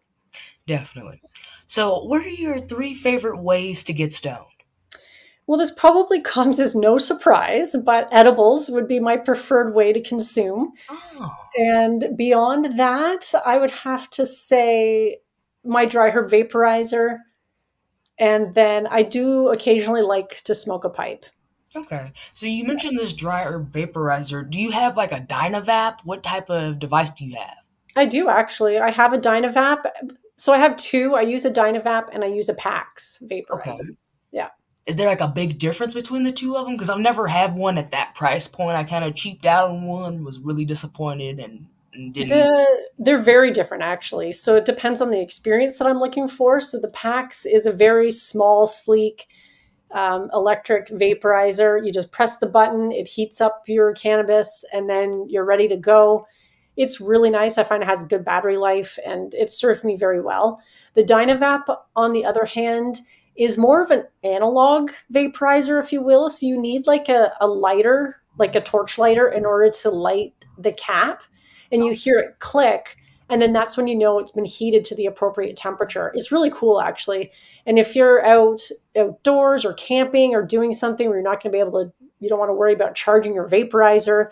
Definitely. 0.68 1.22
So, 1.68 2.04
what 2.04 2.22
are 2.22 2.30
your 2.30 2.60
three 2.60 2.94
favorite 2.94 3.42
ways 3.42 3.84
to 3.86 3.94
get 3.94 4.14
stoned? 4.14 4.46
Well, 5.48 5.58
this 5.58 5.72
probably 5.72 6.22
comes 6.36 6.60
as 6.60 6.76
no 6.76 6.98
surprise, 6.98 7.76
but 7.86 8.08
edibles 8.12 8.70
would 8.70 8.88
be 8.88 9.00
my 9.00 9.18
preferred 9.18 9.76
way 9.76 9.94
to 9.94 10.02
consume. 10.02 10.74
Oh. 10.90 11.36
And 11.58 12.16
beyond 12.16 12.78
that, 12.78 13.34
I 13.46 13.58
would 13.58 13.72
have 13.72 14.10
to 14.12 14.26
say 14.26 15.18
my 15.64 15.86
dry 15.86 16.10
herb 16.10 16.30
vaporizer. 16.30 17.18
And 18.18 18.54
then 18.54 18.88
I 18.88 19.04
do 19.04 19.50
occasionally 19.50 20.02
like 20.02 20.42
to 20.44 20.56
smoke 20.56 20.86
a 20.86 20.90
pipe. 20.90 21.26
Okay. 21.76 22.12
So 22.32 22.46
you 22.48 22.66
mentioned 22.66 22.98
this 22.98 23.14
dryer 23.14 23.60
vaporizer. 23.60 24.50
Do 24.50 24.60
you 24.60 24.72
have 24.72 24.98
like 24.98 25.12
a 25.12 25.22
Dynavap? 25.22 26.00
What 26.04 26.24
type 26.24 26.50
of 26.50 26.80
device 26.80 27.12
do 27.12 27.26
you 27.26 27.38
have? 27.38 27.58
I 27.96 28.06
do 28.06 28.30
actually. 28.30 28.78
I 28.80 28.92
have 28.92 29.14
a 29.14 29.18
Dynavap. 29.18 29.86
So 30.38 30.54
I 30.54 30.58
have 30.58 30.76
two. 30.76 31.16
I 31.16 31.22
use 31.22 31.46
a 31.46 31.52
Dynavap 31.52 32.10
and 32.12 32.24
I 32.24 32.28
use 32.28 32.50
a 32.50 32.54
PAX 32.54 33.22
vaporizer. 33.24 33.52
Okay. 33.52 33.74
Yeah. 34.32 34.50
Is 34.86 34.96
there 34.96 35.08
like 35.08 35.22
a 35.22 35.28
big 35.28 35.60
difference 35.60 35.94
between 35.94 36.24
the 36.24 36.32
two 36.32 36.56
of 36.56 36.66
them? 36.66 36.74
Because 36.74 36.90
I've 36.90 37.00
never 37.00 37.28
had 37.28 37.56
one 37.56 37.78
at 37.78 37.92
that 37.92 38.16
price 38.16 38.48
point. 38.48 38.76
I 38.76 38.84
kind 38.84 39.06
of 39.06 39.16
cheaped 39.16 39.46
out 39.46 39.70
on 39.70 39.86
one, 39.86 40.24
was 40.24 40.40
really 40.40 40.66
disappointed, 40.66 41.40
and. 41.40 41.68
The, 41.94 42.66
they're 42.98 43.22
very 43.22 43.52
different 43.52 43.84
actually. 43.84 44.32
So 44.32 44.56
it 44.56 44.64
depends 44.64 45.02
on 45.02 45.10
the 45.10 45.20
experience 45.20 45.78
that 45.78 45.88
I'm 45.88 46.00
looking 46.00 46.30
for. 46.30 46.62
So 46.62 46.80
the 46.80 46.88
PAX 46.88 47.46
is 47.46 47.66
a 47.66 47.72
very 47.72 48.12
small, 48.12 48.66
sleek 48.66 49.28
um, 49.94 50.30
electric 50.34 50.88
vaporizer. 50.88 51.86
You 51.86 51.92
just 51.92 52.12
press 52.12 52.38
the 52.38 52.48
button, 52.48 52.92
it 52.92 53.08
heats 53.08 53.42
up 53.42 53.64
your 53.68 53.94
cannabis, 53.94 54.66
and 54.74 54.90
then 54.90 55.26
you're 55.30 55.46
ready 55.46 55.68
to 55.68 55.78
go. 55.78 56.26
It's 56.78 57.02
really 57.02 57.30
nice. 57.30 57.58
I 57.58 57.64
find 57.64 57.84
it 57.84 57.90
has 57.90 58.04
good 58.04 58.24
battery 58.24 58.58
life 58.58 58.98
and 59.06 59.34
it 59.34 59.52
served 59.52 59.84
me 59.84 59.96
very 59.96 60.22
well. 60.22 60.62
The 60.94 61.04
Dynavap, 61.04 61.64
on 61.96 62.14
the 62.14 62.26
other 62.26 62.46
hand, 62.46 63.02
is 63.36 63.58
more 63.58 63.82
of 63.82 63.92
an 63.92 64.06
analog 64.24 64.92
vaporizer, 65.14 65.80
if 65.80 65.92
you 65.92 66.02
will. 66.02 66.30
So 66.30 66.46
you 66.46 66.60
need 66.60 66.88
like 66.88 67.10
a, 67.10 67.34
a 67.42 67.48
lighter, 67.48 68.18
like 68.38 68.56
a 68.56 68.62
torch 68.62 68.98
lighter, 68.98 69.28
in 69.28 69.46
order 69.46 69.70
to 69.70 69.90
light 69.90 70.34
the 70.58 70.72
cap. 70.74 71.24
And 71.72 71.86
you 71.86 71.94
hear 71.94 72.18
it 72.20 72.40
click 72.40 72.98
and 73.32 73.42
then 73.42 73.54
that's 73.54 73.78
when 73.78 73.88
you 73.88 73.96
know 73.96 74.20
it's 74.20 74.34
been 74.34 74.46
heated 74.46 74.84
to 74.84 74.96
the 74.96 75.06
appropriate 75.06 75.56
temperature. 75.56 76.12
It's 76.14 76.34
really 76.34 76.52
cool, 76.52 76.82
actually. 76.82 77.32
And 77.66 77.80
if 77.80 77.96
you're 77.96 78.24
out 78.26 78.62
outdoors 78.96 79.64
or 79.64 79.74
camping 79.74 80.36
or 80.36 80.44
doing 80.44 80.74
something 80.74 81.08
where 81.08 81.18
you're 81.18 81.24
not 81.24 81.42
going 81.42 81.52
to 81.52 81.56
be 81.56 81.60
able 81.60 81.86
to, 81.86 81.94
you 82.20 82.28
don't 82.28 82.40
want 82.40 82.50
to 82.50 82.54
worry 82.54 82.74
about 82.74 82.94
charging 82.94 83.34
your 83.34 83.48
vaporizer. 83.48 84.32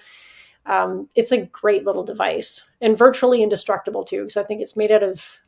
Um, 0.66 1.08
it's 1.16 1.32
a 1.32 1.46
great 1.46 1.86
little 1.86 2.04
device 2.04 2.70
and 2.82 2.98
virtually 2.98 3.42
indestructible 3.42 4.04
too, 4.04 4.24
because 4.24 4.36
I 4.36 4.44
think 4.44 4.62
it's 4.62 4.76
made 4.76 4.92
out 4.92 5.02
of 5.02 5.40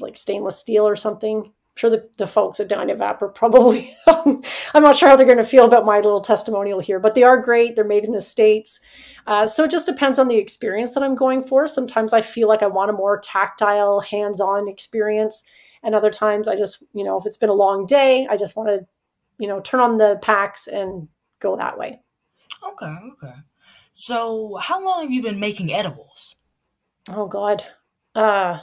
like 0.00 0.16
stainless 0.16 0.58
steel 0.58 0.88
or 0.88 0.96
something 0.96 1.52
sure 1.76 1.90
the, 1.90 2.08
the 2.16 2.26
folks 2.26 2.58
at 2.58 2.68
Dynavap 2.68 3.20
are 3.20 3.28
probably, 3.28 3.94
I'm 4.06 4.82
not 4.82 4.96
sure 4.96 5.08
how 5.08 5.16
they're 5.16 5.26
going 5.26 5.36
to 5.36 5.44
feel 5.44 5.66
about 5.66 5.84
my 5.84 5.96
little 5.96 6.22
testimonial 6.22 6.80
here, 6.80 6.98
but 6.98 7.14
they 7.14 7.22
are 7.22 7.38
great. 7.38 7.76
They're 7.76 7.84
made 7.84 8.04
in 8.04 8.12
the 8.12 8.20
States. 8.20 8.80
Uh, 9.26 9.46
so 9.46 9.64
it 9.64 9.70
just 9.70 9.86
depends 9.86 10.18
on 10.18 10.28
the 10.28 10.38
experience 10.38 10.94
that 10.94 11.02
I'm 11.02 11.14
going 11.14 11.42
for. 11.42 11.66
Sometimes 11.66 12.14
I 12.14 12.22
feel 12.22 12.48
like 12.48 12.62
I 12.62 12.66
want 12.66 12.90
a 12.90 12.94
more 12.94 13.20
tactile, 13.20 14.00
hands 14.00 14.40
on 14.40 14.68
experience. 14.68 15.42
And 15.82 15.94
other 15.94 16.10
times 16.10 16.48
I 16.48 16.56
just, 16.56 16.82
you 16.94 17.04
know, 17.04 17.18
if 17.18 17.26
it's 17.26 17.36
been 17.36 17.50
a 17.50 17.54
long 17.54 17.84
day, 17.84 18.26
I 18.28 18.38
just 18.38 18.56
want 18.56 18.70
to, 18.70 18.86
you 19.38 19.46
know, 19.46 19.60
turn 19.60 19.80
on 19.80 19.98
the 19.98 20.18
PAX 20.22 20.66
and 20.66 21.08
go 21.40 21.56
that 21.56 21.78
way. 21.78 22.00
Okay, 22.66 22.94
okay. 23.12 23.34
So 23.92 24.58
how 24.62 24.82
long 24.82 25.02
have 25.02 25.12
you 25.12 25.22
been 25.22 25.38
making 25.38 25.72
edibles? 25.72 26.36
Oh, 27.10 27.26
God. 27.26 27.64
Uh, 28.14 28.60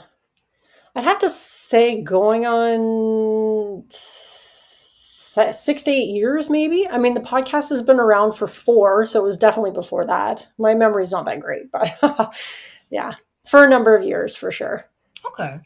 I'd 0.94 1.04
have 1.04 1.18
to 1.20 1.28
say 1.28 2.00
going 2.02 2.46
on 2.46 3.84
six 3.90 5.82
to 5.82 5.90
eight 5.90 6.08
years, 6.08 6.48
maybe. 6.48 6.86
I 6.88 6.98
mean, 6.98 7.14
the 7.14 7.20
podcast 7.20 7.70
has 7.70 7.82
been 7.82 7.98
around 7.98 8.32
for 8.32 8.46
four, 8.46 9.04
so 9.04 9.20
it 9.20 9.24
was 9.24 9.36
definitely 9.36 9.72
before 9.72 10.06
that. 10.06 10.46
My 10.56 10.74
memory's 10.74 11.10
not 11.10 11.24
that 11.24 11.40
great, 11.40 11.72
but 11.72 11.90
yeah, 12.90 13.14
for 13.44 13.64
a 13.64 13.68
number 13.68 13.96
of 13.96 14.04
years 14.04 14.36
for 14.36 14.52
sure. 14.52 14.84
Okay. 15.26 15.60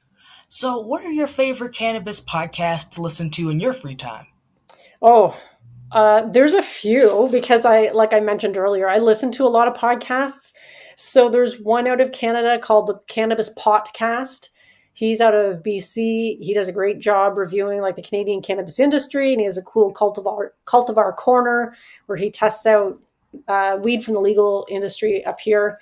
So, 0.49 0.81
what 0.81 1.05
are 1.05 1.13
your 1.13 1.27
favorite 1.27 1.75
cannabis 1.75 2.23
podcasts 2.23 2.91
to 2.93 3.03
listen 3.03 3.29
to 3.31 3.51
in 3.51 3.61
your 3.61 3.75
free 3.75 3.97
time? 3.97 4.29
Oh, 5.03 5.39
uh, 5.93 6.23
there's 6.31 6.55
a 6.55 6.63
few 6.63 7.29
because 7.31 7.67
I, 7.67 7.91
like 7.91 8.15
I 8.15 8.21
mentioned 8.21 8.57
earlier, 8.57 8.89
I 8.89 8.97
listen 8.97 9.31
to 9.33 9.47
a 9.47 9.49
lot 9.49 9.69
of 9.69 9.75
podcasts. 9.75 10.55
So 10.97 11.29
there's 11.29 11.61
one 11.61 11.87
out 11.87 12.01
of 12.01 12.13
Canada 12.13 12.59
called 12.59 12.87
the 12.87 12.99
Cannabis 13.09 13.53
Podcast 13.55 14.49
He's 14.99 15.21
out 15.21 15.33
of 15.33 15.63
BC. 15.63 16.41
He 16.41 16.53
does 16.53 16.67
a 16.67 16.73
great 16.73 16.99
job 16.99 17.39
reviewing 17.39 17.81
like 17.81 17.95
the 17.95 18.03
Canadian 18.03 18.43
cannabis 18.43 18.81
industry, 18.81 19.31
and 19.31 19.41
he 19.41 19.45
has 19.45 19.57
a 19.57 19.63
cool 19.63 19.95
cultivar 19.95 20.49
cultivar 20.67 21.15
corner 21.15 21.73
where 22.07 22.19
he 22.19 22.33
tests 22.33 22.67
out 22.67 23.01
uh, 23.47 23.79
weed 23.81 24.03
from 24.03 24.15
the 24.15 24.21
legal 24.21 24.67
industry 24.69 25.25
up 25.25 25.39
here. 25.39 25.79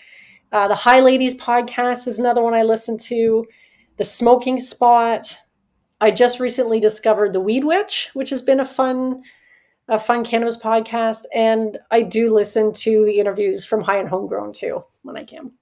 Uh, 0.52 0.68
the 0.68 0.74
High 0.74 1.00
Ladies 1.00 1.35
podcast 1.35 2.07
is 2.07 2.18
another 2.18 2.42
one 2.42 2.52
I 2.52 2.62
listen 2.62 2.98
to. 3.09 3.46
The 3.96 4.05
Smoking 4.05 4.61
Spot. 4.61 5.38
I 5.99 6.11
just 6.11 6.38
recently 6.38 6.78
discovered 6.78 7.32
the 7.32 7.41
Weed 7.41 7.64
Witch, 7.64 8.11
which 8.12 8.28
has 8.28 8.43
been 8.43 8.61
a 8.61 8.66
fun, 8.66 9.22
a 9.88 9.99
fun 9.99 10.26
cannabis 10.26 10.59
podcast, 10.59 11.24
and 11.34 11.78
I 11.91 12.03
do 12.03 12.28
listen 12.28 12.70
to 12.70 13.07
the 13.07 13.18
interviews 13.18 13.64
from 13.64 13.80
High 13.80 13.99
on 13.99 14.09
Homegrown 14.09 14.53
too 14.53 14.84
when 15.01 15.16
I 15.16 15.24
can. 15.24 15.53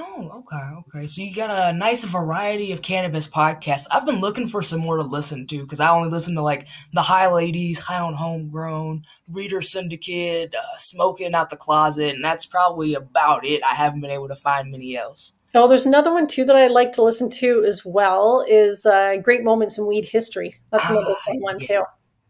Oh, 0.00 0.44
okay, 0.46 0.96
okay. 0.96 1.06
So 1.08 1.22
you 1.22 1.34
got 1.34 1.50
a 1.50 1.76
nice 1.76 2.04
variety 2.04 2.70
of 2.70 2.82
cannabis 2.82 3.26
podcasts. 3.26 3.88
I've 3.90 4.06
been 4.06 4.20
looking 4.20 4.46
for 4.46 4.62
some 4.62 4.78
more 4.78 4.96
to 4.96 5.02
listen 5.02 5.44
to 5.48 5.62
because 5.62 5.80
I 5.80 5.90
only 5.90 6.08
listen 6.08 6.36
to 6.36 6.42
like 6.42 6.68
the 6.92 7.02
High 7.02 7.28
Ladies, 7.32 7.80
High 7.80 7.98
on 7.98 8.14
Homegrown, 8.14 9.02
Reader 9.28 9.60
Syndicate, 9.60 10.54
uh, 10.54 10.76
Smoking 10.76 11.34
Out 11.34 11.50
the 11.50 11.56
Closet, 11.56 12.14
and 12.14 12.24
that's 12.24 12.46
probably 12.46 12.94
about 12.94 13.44
it. 13.44 13.60
I 13.64 13.74
haven't 13.74 14.00
been 14.00 14.12
able 14.12 14.28
to 14.28 14.36
find 14.36 14.70
many 14.70 14.96
else. 14.96 15.32
Oh, 15.52 15.66
there's 15.66 15.86
another 15.86 16.12
one 16.12 16.28
too 16.28 16.44
that 16.44 16.54
I 16.54 16.68
like 16.68 16.92
to 16.92 17.02
listen 17.02 17.28
to 17.30 17.64
as 17.66 17.84
well. 17.84 18.44
Is 18.46 18.86
uh, 18.86 19.16
Great 19.16 19.42
Moments 19.42 19.78
in 19.78 19.86
Weed 19.86 20.04
History. 20.04 20.54
That's 20.70 20.88
another 20.88 21.16
ah, 21.16 21.22
fun 21.26 21.40
one 21.40 21.56
yes. 21.58 21.66
too. 21.66 21.80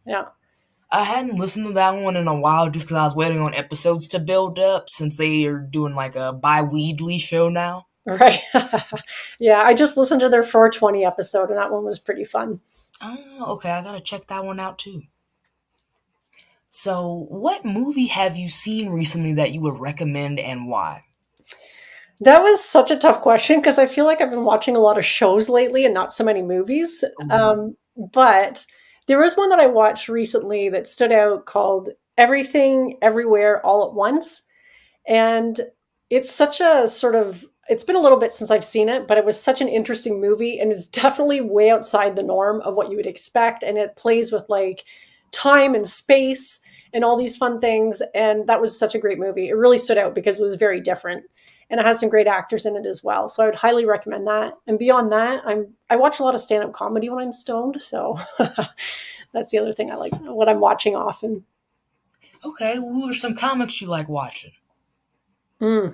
Yeah. 0.07 0.25
I 0.91 1.05
hadn't 1.05 1.39
listened 1.39 1.67
to 1.67 1.73
that 1.75 2.03
one 2.03 2.17
in 2.17 2.29
a 2.29 2.39
while 2.39 2.71
just 2.71 2.87
because 2.87 2.97
I 2.97 3.05
was 3.05 3.15
waiting 3.15 3.41
on 3.41 3.55
episodes 3.55 4.09
to 4.09 4.19
build 4.19 4.59
up 4.59 4.89
since 4.89 5.17
they 5.17 5.45
are 5.45 5.61
doing 5.61 5.95
like 5.95 6.17
a 6.17 6.33
bi 6.33 6.63
Weedly 6.63 7.19
show 7.19 7.49
now. 7.49 7.87
Right. 8.07 8.41
yeah, 9.39 9.61
I 9.61 9.75
just 9.75 9.99
listened 9.99 10.21
to 10.21 10.31
their 10.31 10.43
420 10.43 11.05
episode 11.05 11.51
and 11.51 11.59
that 11.59 11.71
one 11.71 11.85
was 11.85 11.99
pretty 11.99 12.25
fun. 12.25 12.61
Oh, 13.03 13.55
okay. 13.55 13.71
I 13.71 13.83
got 13.83 13.93
to 13.93 14.01
check 14.01 14.29
that 14.29 14.45
one 14.45 14.59
out 14.59 14.79
too. 14.79 15.03
So, 16.71 17.27
what 17.31 17.65
movie 17.65 18.07
have 18.07 18.37
you 18.37 18.49
seen 18.49 18.91
recently 18.91 19.35
that 19.35 19.53
you 19.53 19.61
would 19.63 19.79
recommend 19.79 20.39
and 20.39 20.69
why? 20.69 21.05
That 22.21 22.43
was 22.43 22.63
such 22.63 22.91
a 22.91 22.97
tough 22.97 23.21
question 23.21 23.61
because 23.61 23.79
I 23.79 23.87
feel 23.87 24.05
like 24.05 24.21
I've 24.21 24.31
been 24.31 24.45
watching 24.45 24.77
a 24.77 24.81
lot 24.81 24.99
of 24.99 25.05
shows 25.05 25.49
lately 25.49 25.85
and 25.85 25.95
not 25.95 26.13
so 26.13 26.25
many 26.25 26.43
movies. 26.43 27.05
Mm-hmm. 27.21 27.31
Um, 27.31 27.77
but 28.13 28.67
there 29.09 29.19
was 29.19 29.37
one 29.37 29.49
that 29.49 29.59
I 29.59 29.67
watched 29.67 30.09
recently 30.09 30.69
that 30.69 30.87
stood 30.87 31.11
out 31.11 31.47
called 31.47 31.89
Everything 32.17 32.99
Everywhere 33.03 33.65
All 33.65 33.87
at 33.87 33.95
Once. 33.95 34.43
And 35.07 35.59
it's 36.11 36.31
such 36.31 36.61
a 36.61 36.87
sort 36.87 37.15
of 37.15 37.45
it's 37.69 37.85
been 37.85 37.97
a 37.97 38.01
little 38.01 38.19
bit 38.19 38.33
since 38.33 38.51
I've 38.51 38.65
seen 38.65 38.89
it, 38.89 39.07
but 39.07 39.19
it 39.19 39.27
was 39.27 39.39
such 39.39 39.61
an 39.61 39.69
interesting 39.69 40.21
movie 40.23 40.59
and 40.59 40.73
is 40.73 40.89
definitely 40.89 41.41
way 41.41 41.71
outside 41.71 42.17
the 42.17 42.23
norm 42.23 42.61
of 42.63 42.75
what 42.75 42.91
you 42.91 42.97
would 42.97 43.07
expect. 43.07 43.63
And 43.63 43.77
it 43.77 43.97
plays 43.97 44.31
with 44.31 44.45
like 44.49 44.85
time 45.33 45.75
and 45.75 45.87
space 45.87 46.61
and 46.95 47.05
all 47.05 47.17
these 47.17 47.37
fun 47.37 47.61
things. 47.61 48.01
And 48.15 48.47
that 48.47 48.61
was 48.61 48.79
such 48.79 48.95
a 48.95 48.99
great 48.99 49.19
movie. 49.19 49.49
It 49.49 49.57
really 49.57 49.79
stood 49.79 49.99
out 49.99 50.15
because 50.15 50.39
it 50.39 50.43
was 50.43 50.55
very 50.55 50.81
different 50.81 51.25
and 51.71 51.81
it 51.81 51.87
has 51.87 52.01
some 52.01 52.09
great 52.09 52.27
actors 52.27 52.67
in 52.67 52.77
it 52.77 52.87
as 52.87 53.05
well. 53.05 53.29
So 53.29 53.43
I 53.43 53.47
would 53.47 53.55
highly 53.55 53.85
recommend 53.85 54.27
that. 54.27 54.55
And 54.67 54.79
beyond 54.79 55.13
that, 55.13 55.43
I'm 55.47 55.75
I 55.91 55.97
watch 55.97 56.21
a 56.21 56.25
lot 56.25 56.35
of 56.35 56.41
stand 56.41 56.65
up 56.65 56.73
comedy 56.73 57.09
when 57.09 57.23
I'm 57.23 57.33
stoned, 57.33 57.81
so 57.81 58.19
that's 59.33 59.51
the 59.51 59.59
other 59.59 59.73
thing 59.73 59.91
I 59.91 59.97
like 59.97 60.15
what 60.21 60.49
I'm 60.49 60.61
watching 60.61 60.97
often. 60.97 61.45
Okay, 62.45 62.77
who 62.77 63.09
are 63.09 63.15
some 63.15 63.35
comics 63.35 63.81
you 63.81 63.89
like 63.89 64.09
watching? 64.09 64.53
Hmm. 65.59 65.89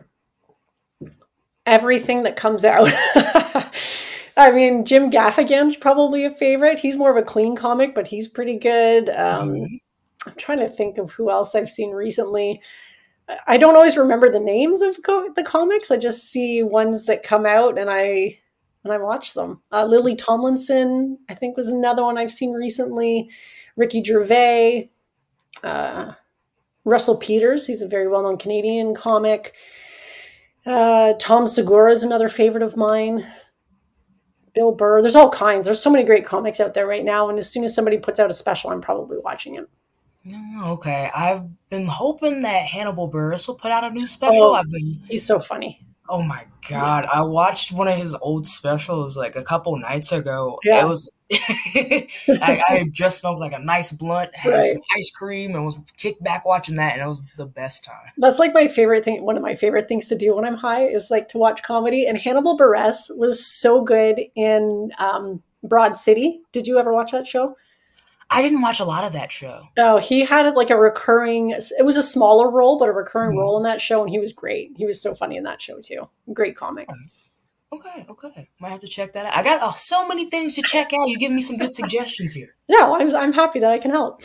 Everything 1.67 2.25
that 2.25 2.37
comes 2.37 2.65
out. 2.65 2.89
I 4.37 4.51
mean, 4.51 4.85
Jim 4.85 5.11
Gaffigan's 5.11 5.77
probably 5.77 6.25
a 6.25 6.31
favorite. 6.31 6.81
He's 6.81 6.97
more 6.97 7.11
of 7.11 7.17
a 7.17 7.23
clean 7.27 7.57
comic, 7.57 7.95
but 7.95 8.07
he's 8.07 8.29
pretty 8.29 8.59
good. 8.59 9.09
Um, 9.09 9.49
mm-hmm. 9.51 9.75
I'm 10.27 10.35
trying 10.37 10.59
to 10.59 10.69
think 10.69 10.99
of 10.99 11.13
who 11.13 11.31
else 11.31 11.55
I've 11.55 11.71
seen 11.71 11.93
recently. 11.93 12.61
I 13.47 13.57
don't 13.57 13.77
always 13.77 13.97
remember 13.97 14.31
the 14.31 14.41
names 14.41 14.83
of 14.83 15.03
co- 15.03 15.33
the 15.35 15.43
comics. 15.43 15.91
I 15.91 15.97
just 15.97 16.31
see 16.31 16.63
ones 16.63 17.07
that 17.07 17.23
come 17.23 17.47
out 17.47 17.79
and 17.79 17.89
I 17.89 18.39
and 18.85 18.93
I 18.93 18.99
watch 18.99 19.33
them. 19.33 19.63
Uh, 19.73 19.87
Lily 19.87 20.15
Tomlinson, 20.15 21.19
I 21.29 21.35
think, 21.35 21.57
was 21.57 21.71
another 21.71 22.03
one 22.03 22.19
I've 22.19 22.33
seen 22.33 22.53
recently. 22.53 23.31
Ricky 23.77 24.05
Gervais, 24.05 24.91
uh, 25.63 26.13
Russell 26.85 27.17
Peters. 27.17 27.67
He's 27.67 27.81
a 27.83 27.89
very 27.89 28.09
well 28.09 28.23
known 28.23 28.37
Canadian 28.37 28.95
comic. 28.95 29.55
Uh, 30.67 31.15
Tom 31.19 31.47
Segura 31.47 31.93
is 31.93 32.05
another 32.05 32.29
favorite 32.29 32.63
of 32.63 32.77
mine. 32.77 33.27
Bill 34.55 34.73
Burr. 34.73 35.03
There's 35.03 35.17
all 35.17 35.31
kinds. 35.31 35.67
There's 35.67 35.83
so 35.83 35.91
many 35.91 36.05
great 36.05 36.25
comics 36.25 36.61
out 36.61 36.75
there 36.75 36.87
right 36.87 37.05
now. 37.05 37.29
And 37.29 37.39
as 37.39 37.51
soon 37.51 37.65
as 37.65 37.75
somebody 37.75 37.99
puts 37.99 38.21
out 38.21 38.31
a 38.31 38.35
special, 38.35 38.71
I'm 38.71 38.81
probably 38.81 39.19
watching 39.19 39.57
it. 39.57 39.69
Okay, 40.27 41.11
I've 41.15 41.43
been 41.69 41.87
hoping 41.87 42.43
that 42.43 42.67
Hannibal 42.67 43.11
Buress 43.11 43.47
will 43.47 43.57
put 43.57 43.71
out 43.71 43.85
a 43.85 43.91
new 43.91 44.07
special. 44.07 44.43
Oh, 44.43 44.55
I've 44.55 44.71
been, 44.71 45.01
he's 45.09 45.27
so 45.27 45.39
funny. 45.39 45.79
Oh 46.09 46.23
my 46.23 46.47
god, 46.69 47.07
I 47.13 47.23
watched 47.23 47.73
one 47.73 47.89
of 47.89 47.97
his 47.97 48.15
old 48.15 48.47
specials 48.47 49.17
like 49.17 49.37
a 49.37 49.43
couple 49.43 49.77
nights 49.79 50.13
ago. 50.13 50.59
Yeah. 50.63 50.83
It 50.83 50.89
was 50.89 51.09
I, 51.33 52.63
I 52.69 52.87
just 52.93 53.19
smoked 53.19 53.41
like 53.41 53.53
a 53.53 53.59
nice 53.59 53.93
blunt, 53.93 54.35
had 54.35 54.51
right. 54.51 54.67
some 54.67 54.81
ice 54.97 55.11
cream, 55.11 55.55
and 55.55 55.65
was 55.65 55.79
kicked 55.97 56.23
back 56.23 56.45
watching 56.45 56.75
that, 56.75 56.93
and 56.93 57.03
it 57.03 57.07
was 57.09 57.25
the 57.39 57.47
best 57.47 57.85
time. 57.85 58.13
That's 58.19 58.39
like 58.39 58.53
my 58.53 58.69
favorite 58.69 59.05
thing. 59.05 59.25
One 59.25 59.37
of 59.37 59.43
my 59.43 59.55
favorite 59.55 59.89
things 59.89 60.07
to 60.09 60.19
do 60.19 60.37
when 60.37 60.45
I'm 60.45 60.57
high 60.57 60.87
is 60.87 61.11
like 61.11 61.29
to 61.29 61.39
watch 61.39 61.63
comedy. 61.63 62.07
And 62.07 62.19
Hannibal 62.19 62.59
Buress 62.59 63.11
was 63.17 63.45
so 63.45 63.83
good 63.83 64.21
in 64.37 64.93
um, 64.99 65.43
Broad 65.63 65.97
City. 65.97 66.41
Did 66.53 66.67
you 66.67 66.79
ever 66.79 66.93
watch 66.93 67.13
that 67.13 67.27
show? 67.27 67.57
I 68.31 68.43
didn't 68.43 68.63
watch 68.63 68.81
a 68.81 68.85
lot 68.85 69.05
of 69.05 69.13
that 69.13 69.31
show. 69.31 69.69
Oh, 69.79 69.99
he 69.99 70.25
had 70.25 70.55
like 70.55 70.71
a 70.71 70.77
recurring. 70.77 71.51
It 71.51 71.85
was 71.85 71.97
a 71.97 72.03
smaller 72.03 72.51
role, 72.51 72.79
but 72.79 72.89
a 72.89 72.93
recurring 72.93 73.33
mm-hmm. 73.33 73.41
role 73.41 73.57
in 73.57 73.63
that 73.65 73.81
show, 73.81 74.03
and 74.03 74.11
he 74.11 74.19
was 74.19 74.33
great. 74.33 74.73
He 74.77 74.87
was 74.87 75.01
so 75.01 75.15
funny 75.15 75.37
in 75.37 75.45
that 75.45 75.63
show 75.63 75.79
too. 75.81 76.09
Great 76.33 76.57
comic. 76.57 76.89
Okay, 77.73 78.07
okay. 78.09 78.49
Might 78.61 78.71
have 78.71 78.81
to 78.81 78.87
check 78.87 79.13
that 79.15 79.27
out. 79.27 79.37
I 79.37 79.43
got 79.43 79.61
oh, 79.63 79.75
so 79.77 80.07
many 80.07 80.31
things 80.31 80.55
to 80.55 80.63
check 80.63 80.93
out. 80.93 81.09
You 81.09 81.19
give 81.19 81.33
me 81.33 81.41
some 81.41 81.57
good 81.57 81.73
suggestions 81.73 82.33
here. 82.33 82.55
Yeah, 82.69 82.85
well, 82.85 83.01
I'm, 83.01 83.15
I'm 83.15 83.33
happy 83.33 83.59
that 83.61 83.71
I 83.71 83.79
can 83.79 83.91
help. 83.91 84.23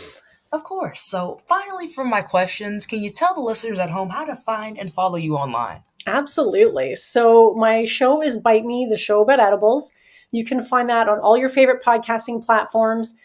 Of 0.51 0.63
course. 0.63 1.01
So, 1.01 1.39
finally, 1.47 1.87
for 1.87 2.03
my 2.03 2.21
questions, 2.21 2.85
can 2.85 3.01
you 3.01 3.09
tell 3.09 3.33
the 3.33 3.41
listeners 3.41 3.79
at 3.79 3.89
home 3.89 4.09
how 4.09 4.25
to 4.25 4.35
find 4.35 4.77
and 4.77 4.91
follow 4.91 5.15
you 5.15 5.35
online? 5.35 5.83
Absolutely. 6.07 6.95
So, 6.95 7.53
my 7.55 7.85
show 7.85 8.21
is 8.21 8.37
Bite 8.37 8.65
Me, 8.65 8.87
the 8.89 8.97
show 8.97 9.21
about 9.21 9.39
edibles. 9.39 9.91
You 10.31 10.45
can 10.45 10.63
find 10.63 10.89
that 10.89 11.09
on 11.09 11.19
all 11.19 11.37
your 11.37 11.49
favorite 11.49 11.83
podcasting 11.83 12.45
platforms. 12.45 13.15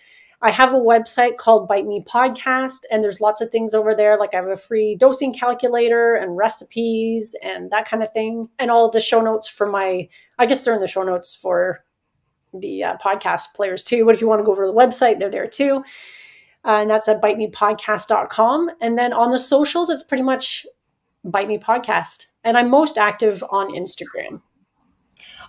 I 0.43 0.51
have 0.51 0.73
a 0.73 0.79
website 0.79 1.37
called 1.37 1.69
Bite 1.69 1.87
Me 1.87 2.05
Podcast, 2.07 2.81
and 2.91 3.03
there's 3.03 3.21
lots 3.21 3.41
of 3.41 3.51
things 3.51 3.75
over 3.75 3.95
there. 3.95 4.19
Like 4.19 4.35
I 4.35 4.37
have 4.37 4.49
a 4.49 4.57
free 4.57 4.97
dosing 4.97 5.33
calculator 5.33 6.15
and 6.15 6.37
recipes 6.37 7.35
and 7.43 7.71
that 7.71 7.89
kind 7.89 8.03
of 8.03 8.13
thing, 8.13 8.49
and 8.59 8.71
all 8.71 8.91
the 8.91 9.01
show 9.01 9.21
notes 9.21 9.49
for 9.49 9.67
my. 9.67 10.09
I 10.39 10.47
guess 10.47 10.65
they're 10.65 10.75
in 10.75 10.81
the 10.81 10.87
show 10.87 11.03
notes 11.03 11.35
for 11.35 11.85
the 12.53 12.85
uh, 12.85 12.97
podcast 12.99 13.55
players 13.55 13.83
too. 13.83 14.05
But 14.05 14.15
if 14.15 14.21
you 14.21 14.29
want 14.29 14.41
to 14.41 14.45
go 14.45 14.53
over 14.53 14.67
to 14.67 14.73
the 14.73 14.79
website, 14.79 15.19
they're 15.19 15.31
there 15.31 15.49
too. 15.49 15.85
Uh, 16.65 16.81
and 16.81 16.91
that's 16.91 17.09
at 17.09 17.21
bitemepodcast.com. 17.21 18.71
And 18.81 18.99
then 18.99 19.13
on 19.13 19.31
the 19.31 19.39
socials, 19.39 19.91
it's 19.91 20.03
pretty 20.03 20.23
much 20.23 20.67
Bite 21.25 21.49
Me 21.49 21.59
Podcast. 21.59 22.27
And 22.43 22.57
I'm 22.57 22.71
most 22.71 22.97
active 22.97 23.45
on 23.51 23.75
Instagram. 23.75 24.41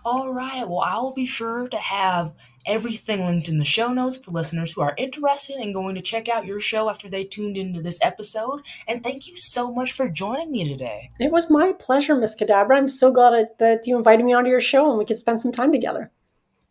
All 0.03 0.33
right. 0.33 0.67
Well, 0.67 0.81
I 0.81 0.97
will 0.97 1.13
be 1.13 1.25
sure 1.25 1.67
to 1.69 1.77
have 1.77 2.33
everything 2.65 3.25
linked 3.25 3.47
in 3.47 3.57
the 3.57 3.65
show 3.65 3.93
notes 3.93 4.17
for 4.17 4.31
listeners 4.31 4.73
who 4.73 4.81
are 4.81 4.95
interested 4.97 5.57
in 5.57 5.71
going 5.71 5.95
to 5.95 6.01
check 6.01 6.27
out 6.29 6.45
your 6.45 6.59
show 6.59 6.89
after 6.89 7.09
they 7.09 7.23
tuned 7.23 7.57
into 7.57 7.81
this 7.81 7.99
episode. 8.01 8.61
And 8.87 9.03
thank 9.03 9.27
you 9.27 9.37
so 9.37 9.73
much 9.73 9.91
for 9.91 10.09
joining 10.09 10.51
me 10.51 10.67
today. 10.67 11.11
It 11.19 11.31
was 11.31 11.49
my 11.49 11.73
pleasure, 11.73 12.15
Miss 12.15 12.35
Cadabra. 12.35 12.77
I'm 12.77 12.87
so 12.87 13.11
glad 13.11 13.49
that 13.59 13.87
you 13.87 13.97
invited 13.97 14.25
me 14.25 14.33
onto 14.33 14.49
your 14.49 14.61
show 14.61 14.89
and 14.89 14.97
we 14.97 15.05
could 15.05 15.17
spend 15.17 15.39
some 15.39 15.51
time 15.51 15.71
together. 15.71 16.11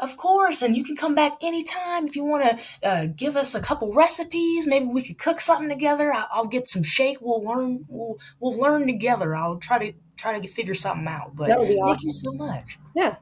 Of 0.00 0.16
course, 0.16 0.60
and 0.60 0.76
you 0.76 0.82
can 0.82 0.96
come 0.96 1.14
back 1.14 1.34
anytime 1.40 2.06
if 2.06 2.16
you 2.16 2.24
want 2.24 2.58
to 2.82 2.88
uh, 2.88 3.06
give 3.06 3.36
us 3.36 3.54
a 3.54 3.60
couple 3.60 3.94
recipes. 3.94 4.66
Maybe 4.66 4.86
we 4.86 5.04
could 5.04 5.18
cook 5.18 5.40
something 5.40 5.68
together. 5.68 6.12
I'll, 6.12 6.28
I'll 6.32 6.46
get 6.46 6.66
some 6.66 6.82
shake. 6.82 7.18
We'll 7.20 7.44
learn. 7.44 7.86
We'll 7.88 8.18
we'll 8.40 8.58
learn 8.60 8.88
together. 8.88 9.36
I'll 9.36 9.58
try 9.58 9.78
to 9.78 9.96
try 10.16 10.38
to 10.38 10.48
figure 10.48 10.74
something 10.74 11.06
out. 11.06 11.36
But 11.36 11.52
awesome. 11.52 11.76
thank 11.80 12.02
you 12.02 12.10
so 12.10 12.32
much. 12.32 12.76
Yeah. 12.96 13.16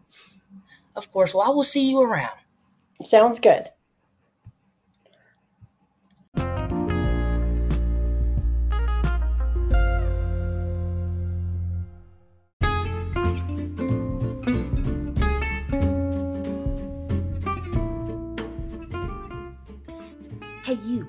Of 0.96 1.12
course. 1.12 1.34
Well, 1.34 1.44
I 1.46 1.50
will 1.50 1.62
see 1.62 1.90
you 1.90 2.00
around. 2.00 2.38
Sounds 3.04 3.40
good. 3.40 3.68
Hey, 20.64 20.78
you. 20.84 21.08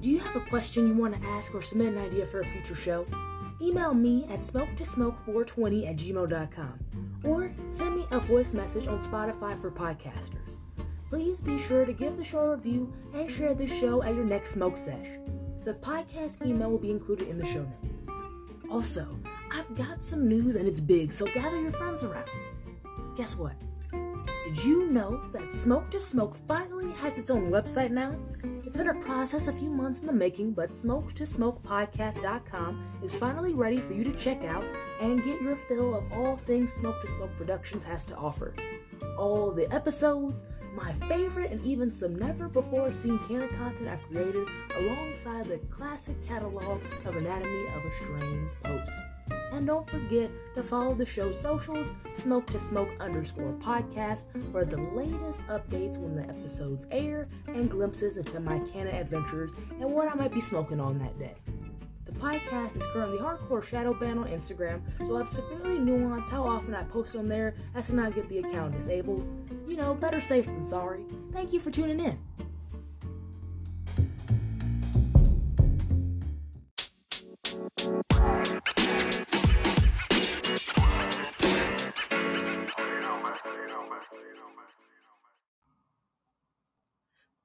Do 0.00 0.10
you 0.10 0.18
have 0.18 0.34
a 0.36 0.40
question 0.40 0.88
you 0.88 0.94
want 0.94 1.14
to 1.14 1.28
ask 1.28 1.54
or 1.54 1.62
submit 1.62 1.88
an 1.88 1.98
idea 1.98 2.26
for 2.26 2.40
a 2.40 2.44
future 2.44 2.74
show? 2.74 3.06
Email 3.62 3.94
me 3.94 4.24
at 4.30 4.40
smoke2smoke420 4.40 5.88
at 5.88 5.96
gmail.com 5.96 7.20
or 7.24 7.52
send 7.70 7.94
me 7.94 8.06
a 8.10 8.18
voice 8.18 8.54
message 8.54 8.86
on 8.86 8.98
Spotify 9.00 9.60
for 9.60 9.70
podcasters 9.70 10.58
please 11.10 11.40
be 11.40 11.58
sure 11.58 11.84
to 11.84 11.92
give 11.92 12.16
the 12.16 12.22
show 12.22 12.38
a 12.38 12.56
review 12.56 12.90
and 13.14 13.28
share 13.28 13.52
this 13.52 13.76
show 13.76 14.00
at 14.04 14.14
your 14.14 14.24
next 14.24 14.52
smoke 14.52 14.76
sesh. 14.76 15.18
The 15.64 15.74
podcast 15.74 16.46
email 16.46 16.70
will 16.70 16.78
be 16.78 16.92
included 16.92 17.26
in 17.26 17.36
the 17.36 17.44
show 17.44 17.66
notes. 17.82 18.04
Also, 18.70 19.18
I've 19.50 19.74
got 19.74 20.04
some 20.04 20.28
news 20.28 20.54
and 20.54 20.68
it's 20.68 20.80
big, 20.80 21.12
so 21.12 21.26
gather 21.26 21.60
your 21.60 21.72
friends 21.72 22.04
around. 22.04 22.30
Guess 23.16 23.36
what? 23.36 23.54
Did 24.44 24.64
you 24.64 24.86
know 24.86 25.20
that 25.32 25.52
Smoke 25.52 25.90
to 25.90 26.00
Smoke 26.00 26.36
finally 26.46 26.92
has 26.92 27.18
its 27.18 27.28
own 27.28 27.50
website 27.50 27.90
now? 27.90 28.16
It's 28.64 28.76
been 28.76 28.88
a 28.88 28.94
process 28.94 29.48
a 29.48 29.52
few 29.52 29.68
months 29.68 29.98
in 29.98 30.06
the 30.06 30.12
making, 30.12 30.52
but 30.52 30.72
Smoke 30.72 31.12
to 31.14 31.26
Smoke 31.26 31.60
Podcast.com 31.64 33.00
is 33.02 33.16
finally 33.16 33.52
ready 33.52 33.80
for 33.80 33.94
you 33.94 34.04
to 34.04 34.12
check 34.12 34.44
out 34.44 34.64
and 35.00 35.24
get 35.24 35.42
your 35.42 35.56
fill 35.56 35.96
of 35.96 36.04
all 36.12 36.36
things 36.36 36.72
Smoke 36.72 37.00
to 37.00 37.08
Smoke 37.08 37.36
Productions 37.36 37.84
has 37.84 38.04
to 38.04 38.16
offer. 38.16 38.54
All 39.18 39.50
the 39.50 39.72
episodes, 39.74 40.44
my 40.82 40.92
favorite, 41.08 41.50
and 41.50 41.64
even 41.64 41.90
some 41.90 42.14
never 42.14 42.48
before 42.48 42.90
seen 42.90 43.18
canon 43.20 43.48
content 43.56 43.88
I've 43.88 44.02
created 44.08 44.46
alongside 44.78 45.46
the 45.46 45.58
classic 45.70 46.22
catalog 46.26 46.80
of 47.04 47.16
Anatomy 47.16 47.66
of 47.76 47.84
a 47.84 47.90
Strain 47.90 48.48
posts. 48.62 48.98
And 49.52 49.66
don't 49.66 49.88
forget 49.88 50.30
to 50.54 50.62
follow 50.62 50.94
the 50.94 51.04
show's 51.04 51.38
socials, 51.38 51.92
smoke 52.12 52.46
to 52.50 52.58
smoke 52.58 52.88
underscore 53.00 53.52
podcast, 53.54 54.26
for 54.52 54.64
the 54.64 54.78
latest 54.78 55.46
updates 55.48 55.98
when 55.98 56.14
the 56.14 56.22
episodes 56.22 56.86
air 56.90 57.28
and 57.48 57.70
glimpses 57.70 58.16
into 58.16 58.40
my 58.40 58.58
canon 58.60 58.94
adventures 58.94 59.52
and 59.80 59.92
what 59.92 60.08
I 60.08 60.14
might 60.14 60.32
be 60.32 60.40
smoking 60.40 60.80
on 60.80 60.98
that 60.98 61.18
day. 61.18 61.34
Podcast 62.20 62.76
is 62.76 62.86
currently 62.88 63.16
hardcore 63.16 63.64
shadow 63.64 63.94
banned 63.94 64.18
on 64.18 64.26
Instagram, 64.28 64.82
so 65.06 65.16
I've 65.16 65.28
severely 65.28 65.78
nuanced 65.78 66.28
how 66.28 66.44
often 66.46 66.74
I 66.74 66.82
post 66.82 67.16
on 67.16 67.28
there 67.28 67.54
as 67.74 67.86
to 67.86 67.94
not 67.94 68.14
get 68.14 68.28
the 68.28 68.40
account 68.40 68.74
disabled. 68.74 69.26
You 69.66 69.76
know, 69.76 69.94
better 69.94 70.20
safe 70.20 70.44
than 70.44 70.62
sorry. 70.62 71.00
Thank 71.32 71.54
you 71.54 71.60
for 71.60 71.70
tuning 71.70 71.98
in. 71.98 72.18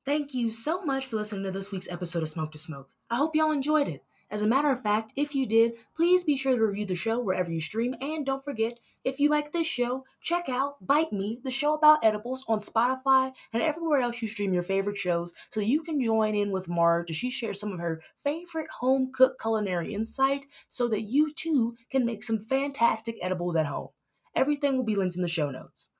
Thank 0.05 0.33
you 0.33 0.51
so 0.51 0.83
much 0.83 1.05
for 1.05 1.15
listening 1.15 1.45
to 1.45 1.51
this 1.51 1.71
week's 1.71 1.89
episode 1.89 2.23
of 2.23 2.29
Smoke 2.29 2.51
to 2.51 2.57
Smoke. 2.57 2.89
I 3.09 3.15
hope 3.15 3.35
y'all 3.35 3.51
enjoyed 3.51 3.87
it. 3.87 4.03
As 4.35 4.41
a 4.41 4.47
matter 4.47 4.69
of 4.69 4.81
fact, 4.81 5.13
if 5.15 5.33
you 5.33 5.45
did, 5.45 5.75
please 5.95 6.25
be 6.25 6.35
sure 6.35 6.57
to 6.57 6.61
review 6.61 6.85
the 6.85 6.93
show 6.93 7.21
wherever 7.21 7.49
you 7.49 7.61
stream. 7.61 7.95
And 8.01 8.25
don't 8.25 8.43
forget, 8.43 8.81
if 9.05 9.17
you 9.17 9.29
like 9.29 9.53
this 9.53 9.65
show, 9.65 10.03
check 10.19 10.49
out 10.49 10.85
Bite 10.85 11.13
Me, 11.13 11.39
the 11.41 11.51
show 11.51 11.73
about 11.73 12.03
edibles 12.03 12.43
on 12.49 12.59
Spotify 12.59 13.31
and 13.53 13.63
everywhere 13.63 14.01
else 14.01 14.21
you 14.21 14.27
stream 14.27 14.53
your 14.53 14.61
favorite 14.61 14.97
shows 14.97 15.33
so 15.51 15.61
you 15.61 15.81
can 15.81 16.03
join 16.03 16.35
in 16.35 16.51
with 16.51 16.67
Marge 16.67 17.11
as 17.11 17.15
she 17.15 17.29
shares 17.29 17.61
some 17.61 17.71
of 17.71 17.79
her 17.79 18.01
favorite 18.17 18.67
home 18.81 19.09
cooked 19.13 19.39
culinary 19.39 19.93
insight 19.93 20.41
so 20.67 20.89
that 20.89 21.03
you 21.03 21.33
too 21.33 21.77
can 21.89 22.05
make 22.05 22.21
some 22.21 22.39
fantastic 22.39 23.15
edibles 23.21 23.55
at 23.55 23.67
home. 23.67 23.91
Everything 24.35 24.75
will 24.75 24.83
be 24.83 24.97
linked 24.97 25.15
in 25.15 25.21
the 25.21 25.29
show 25.29 25.49
notes. 25.49 25.91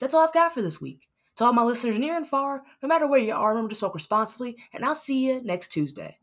That's 0.00 0.14
all 0.14 0.24
I've 0.24 0.34
got 0.34 0.50
for 0.50 0.62
this 0.62 0.80
week. 0.80 1.06
To 1.36 1.44
all 1.44 1.52
my 1.52 1.62
listeners 1.62 2.00
near 2.00 2.16
and 2.16 2.26
far, 2.26 2.64
no 2.82 2.88
matter 2.88 3.06
where 3.06 3.20
you 3.20 3.34
are, 3.34 3.50
remember 3.50 3.68
to 3.68 3.76
smoke 3.76 3.94
responsibly, 3.94 4.56
and 4.72 4.84
I'll 4.84 4.96
see 4.96 5.28
you 5.28 5.40
next 5.44 5.68
Tuesday. 5.68 6.18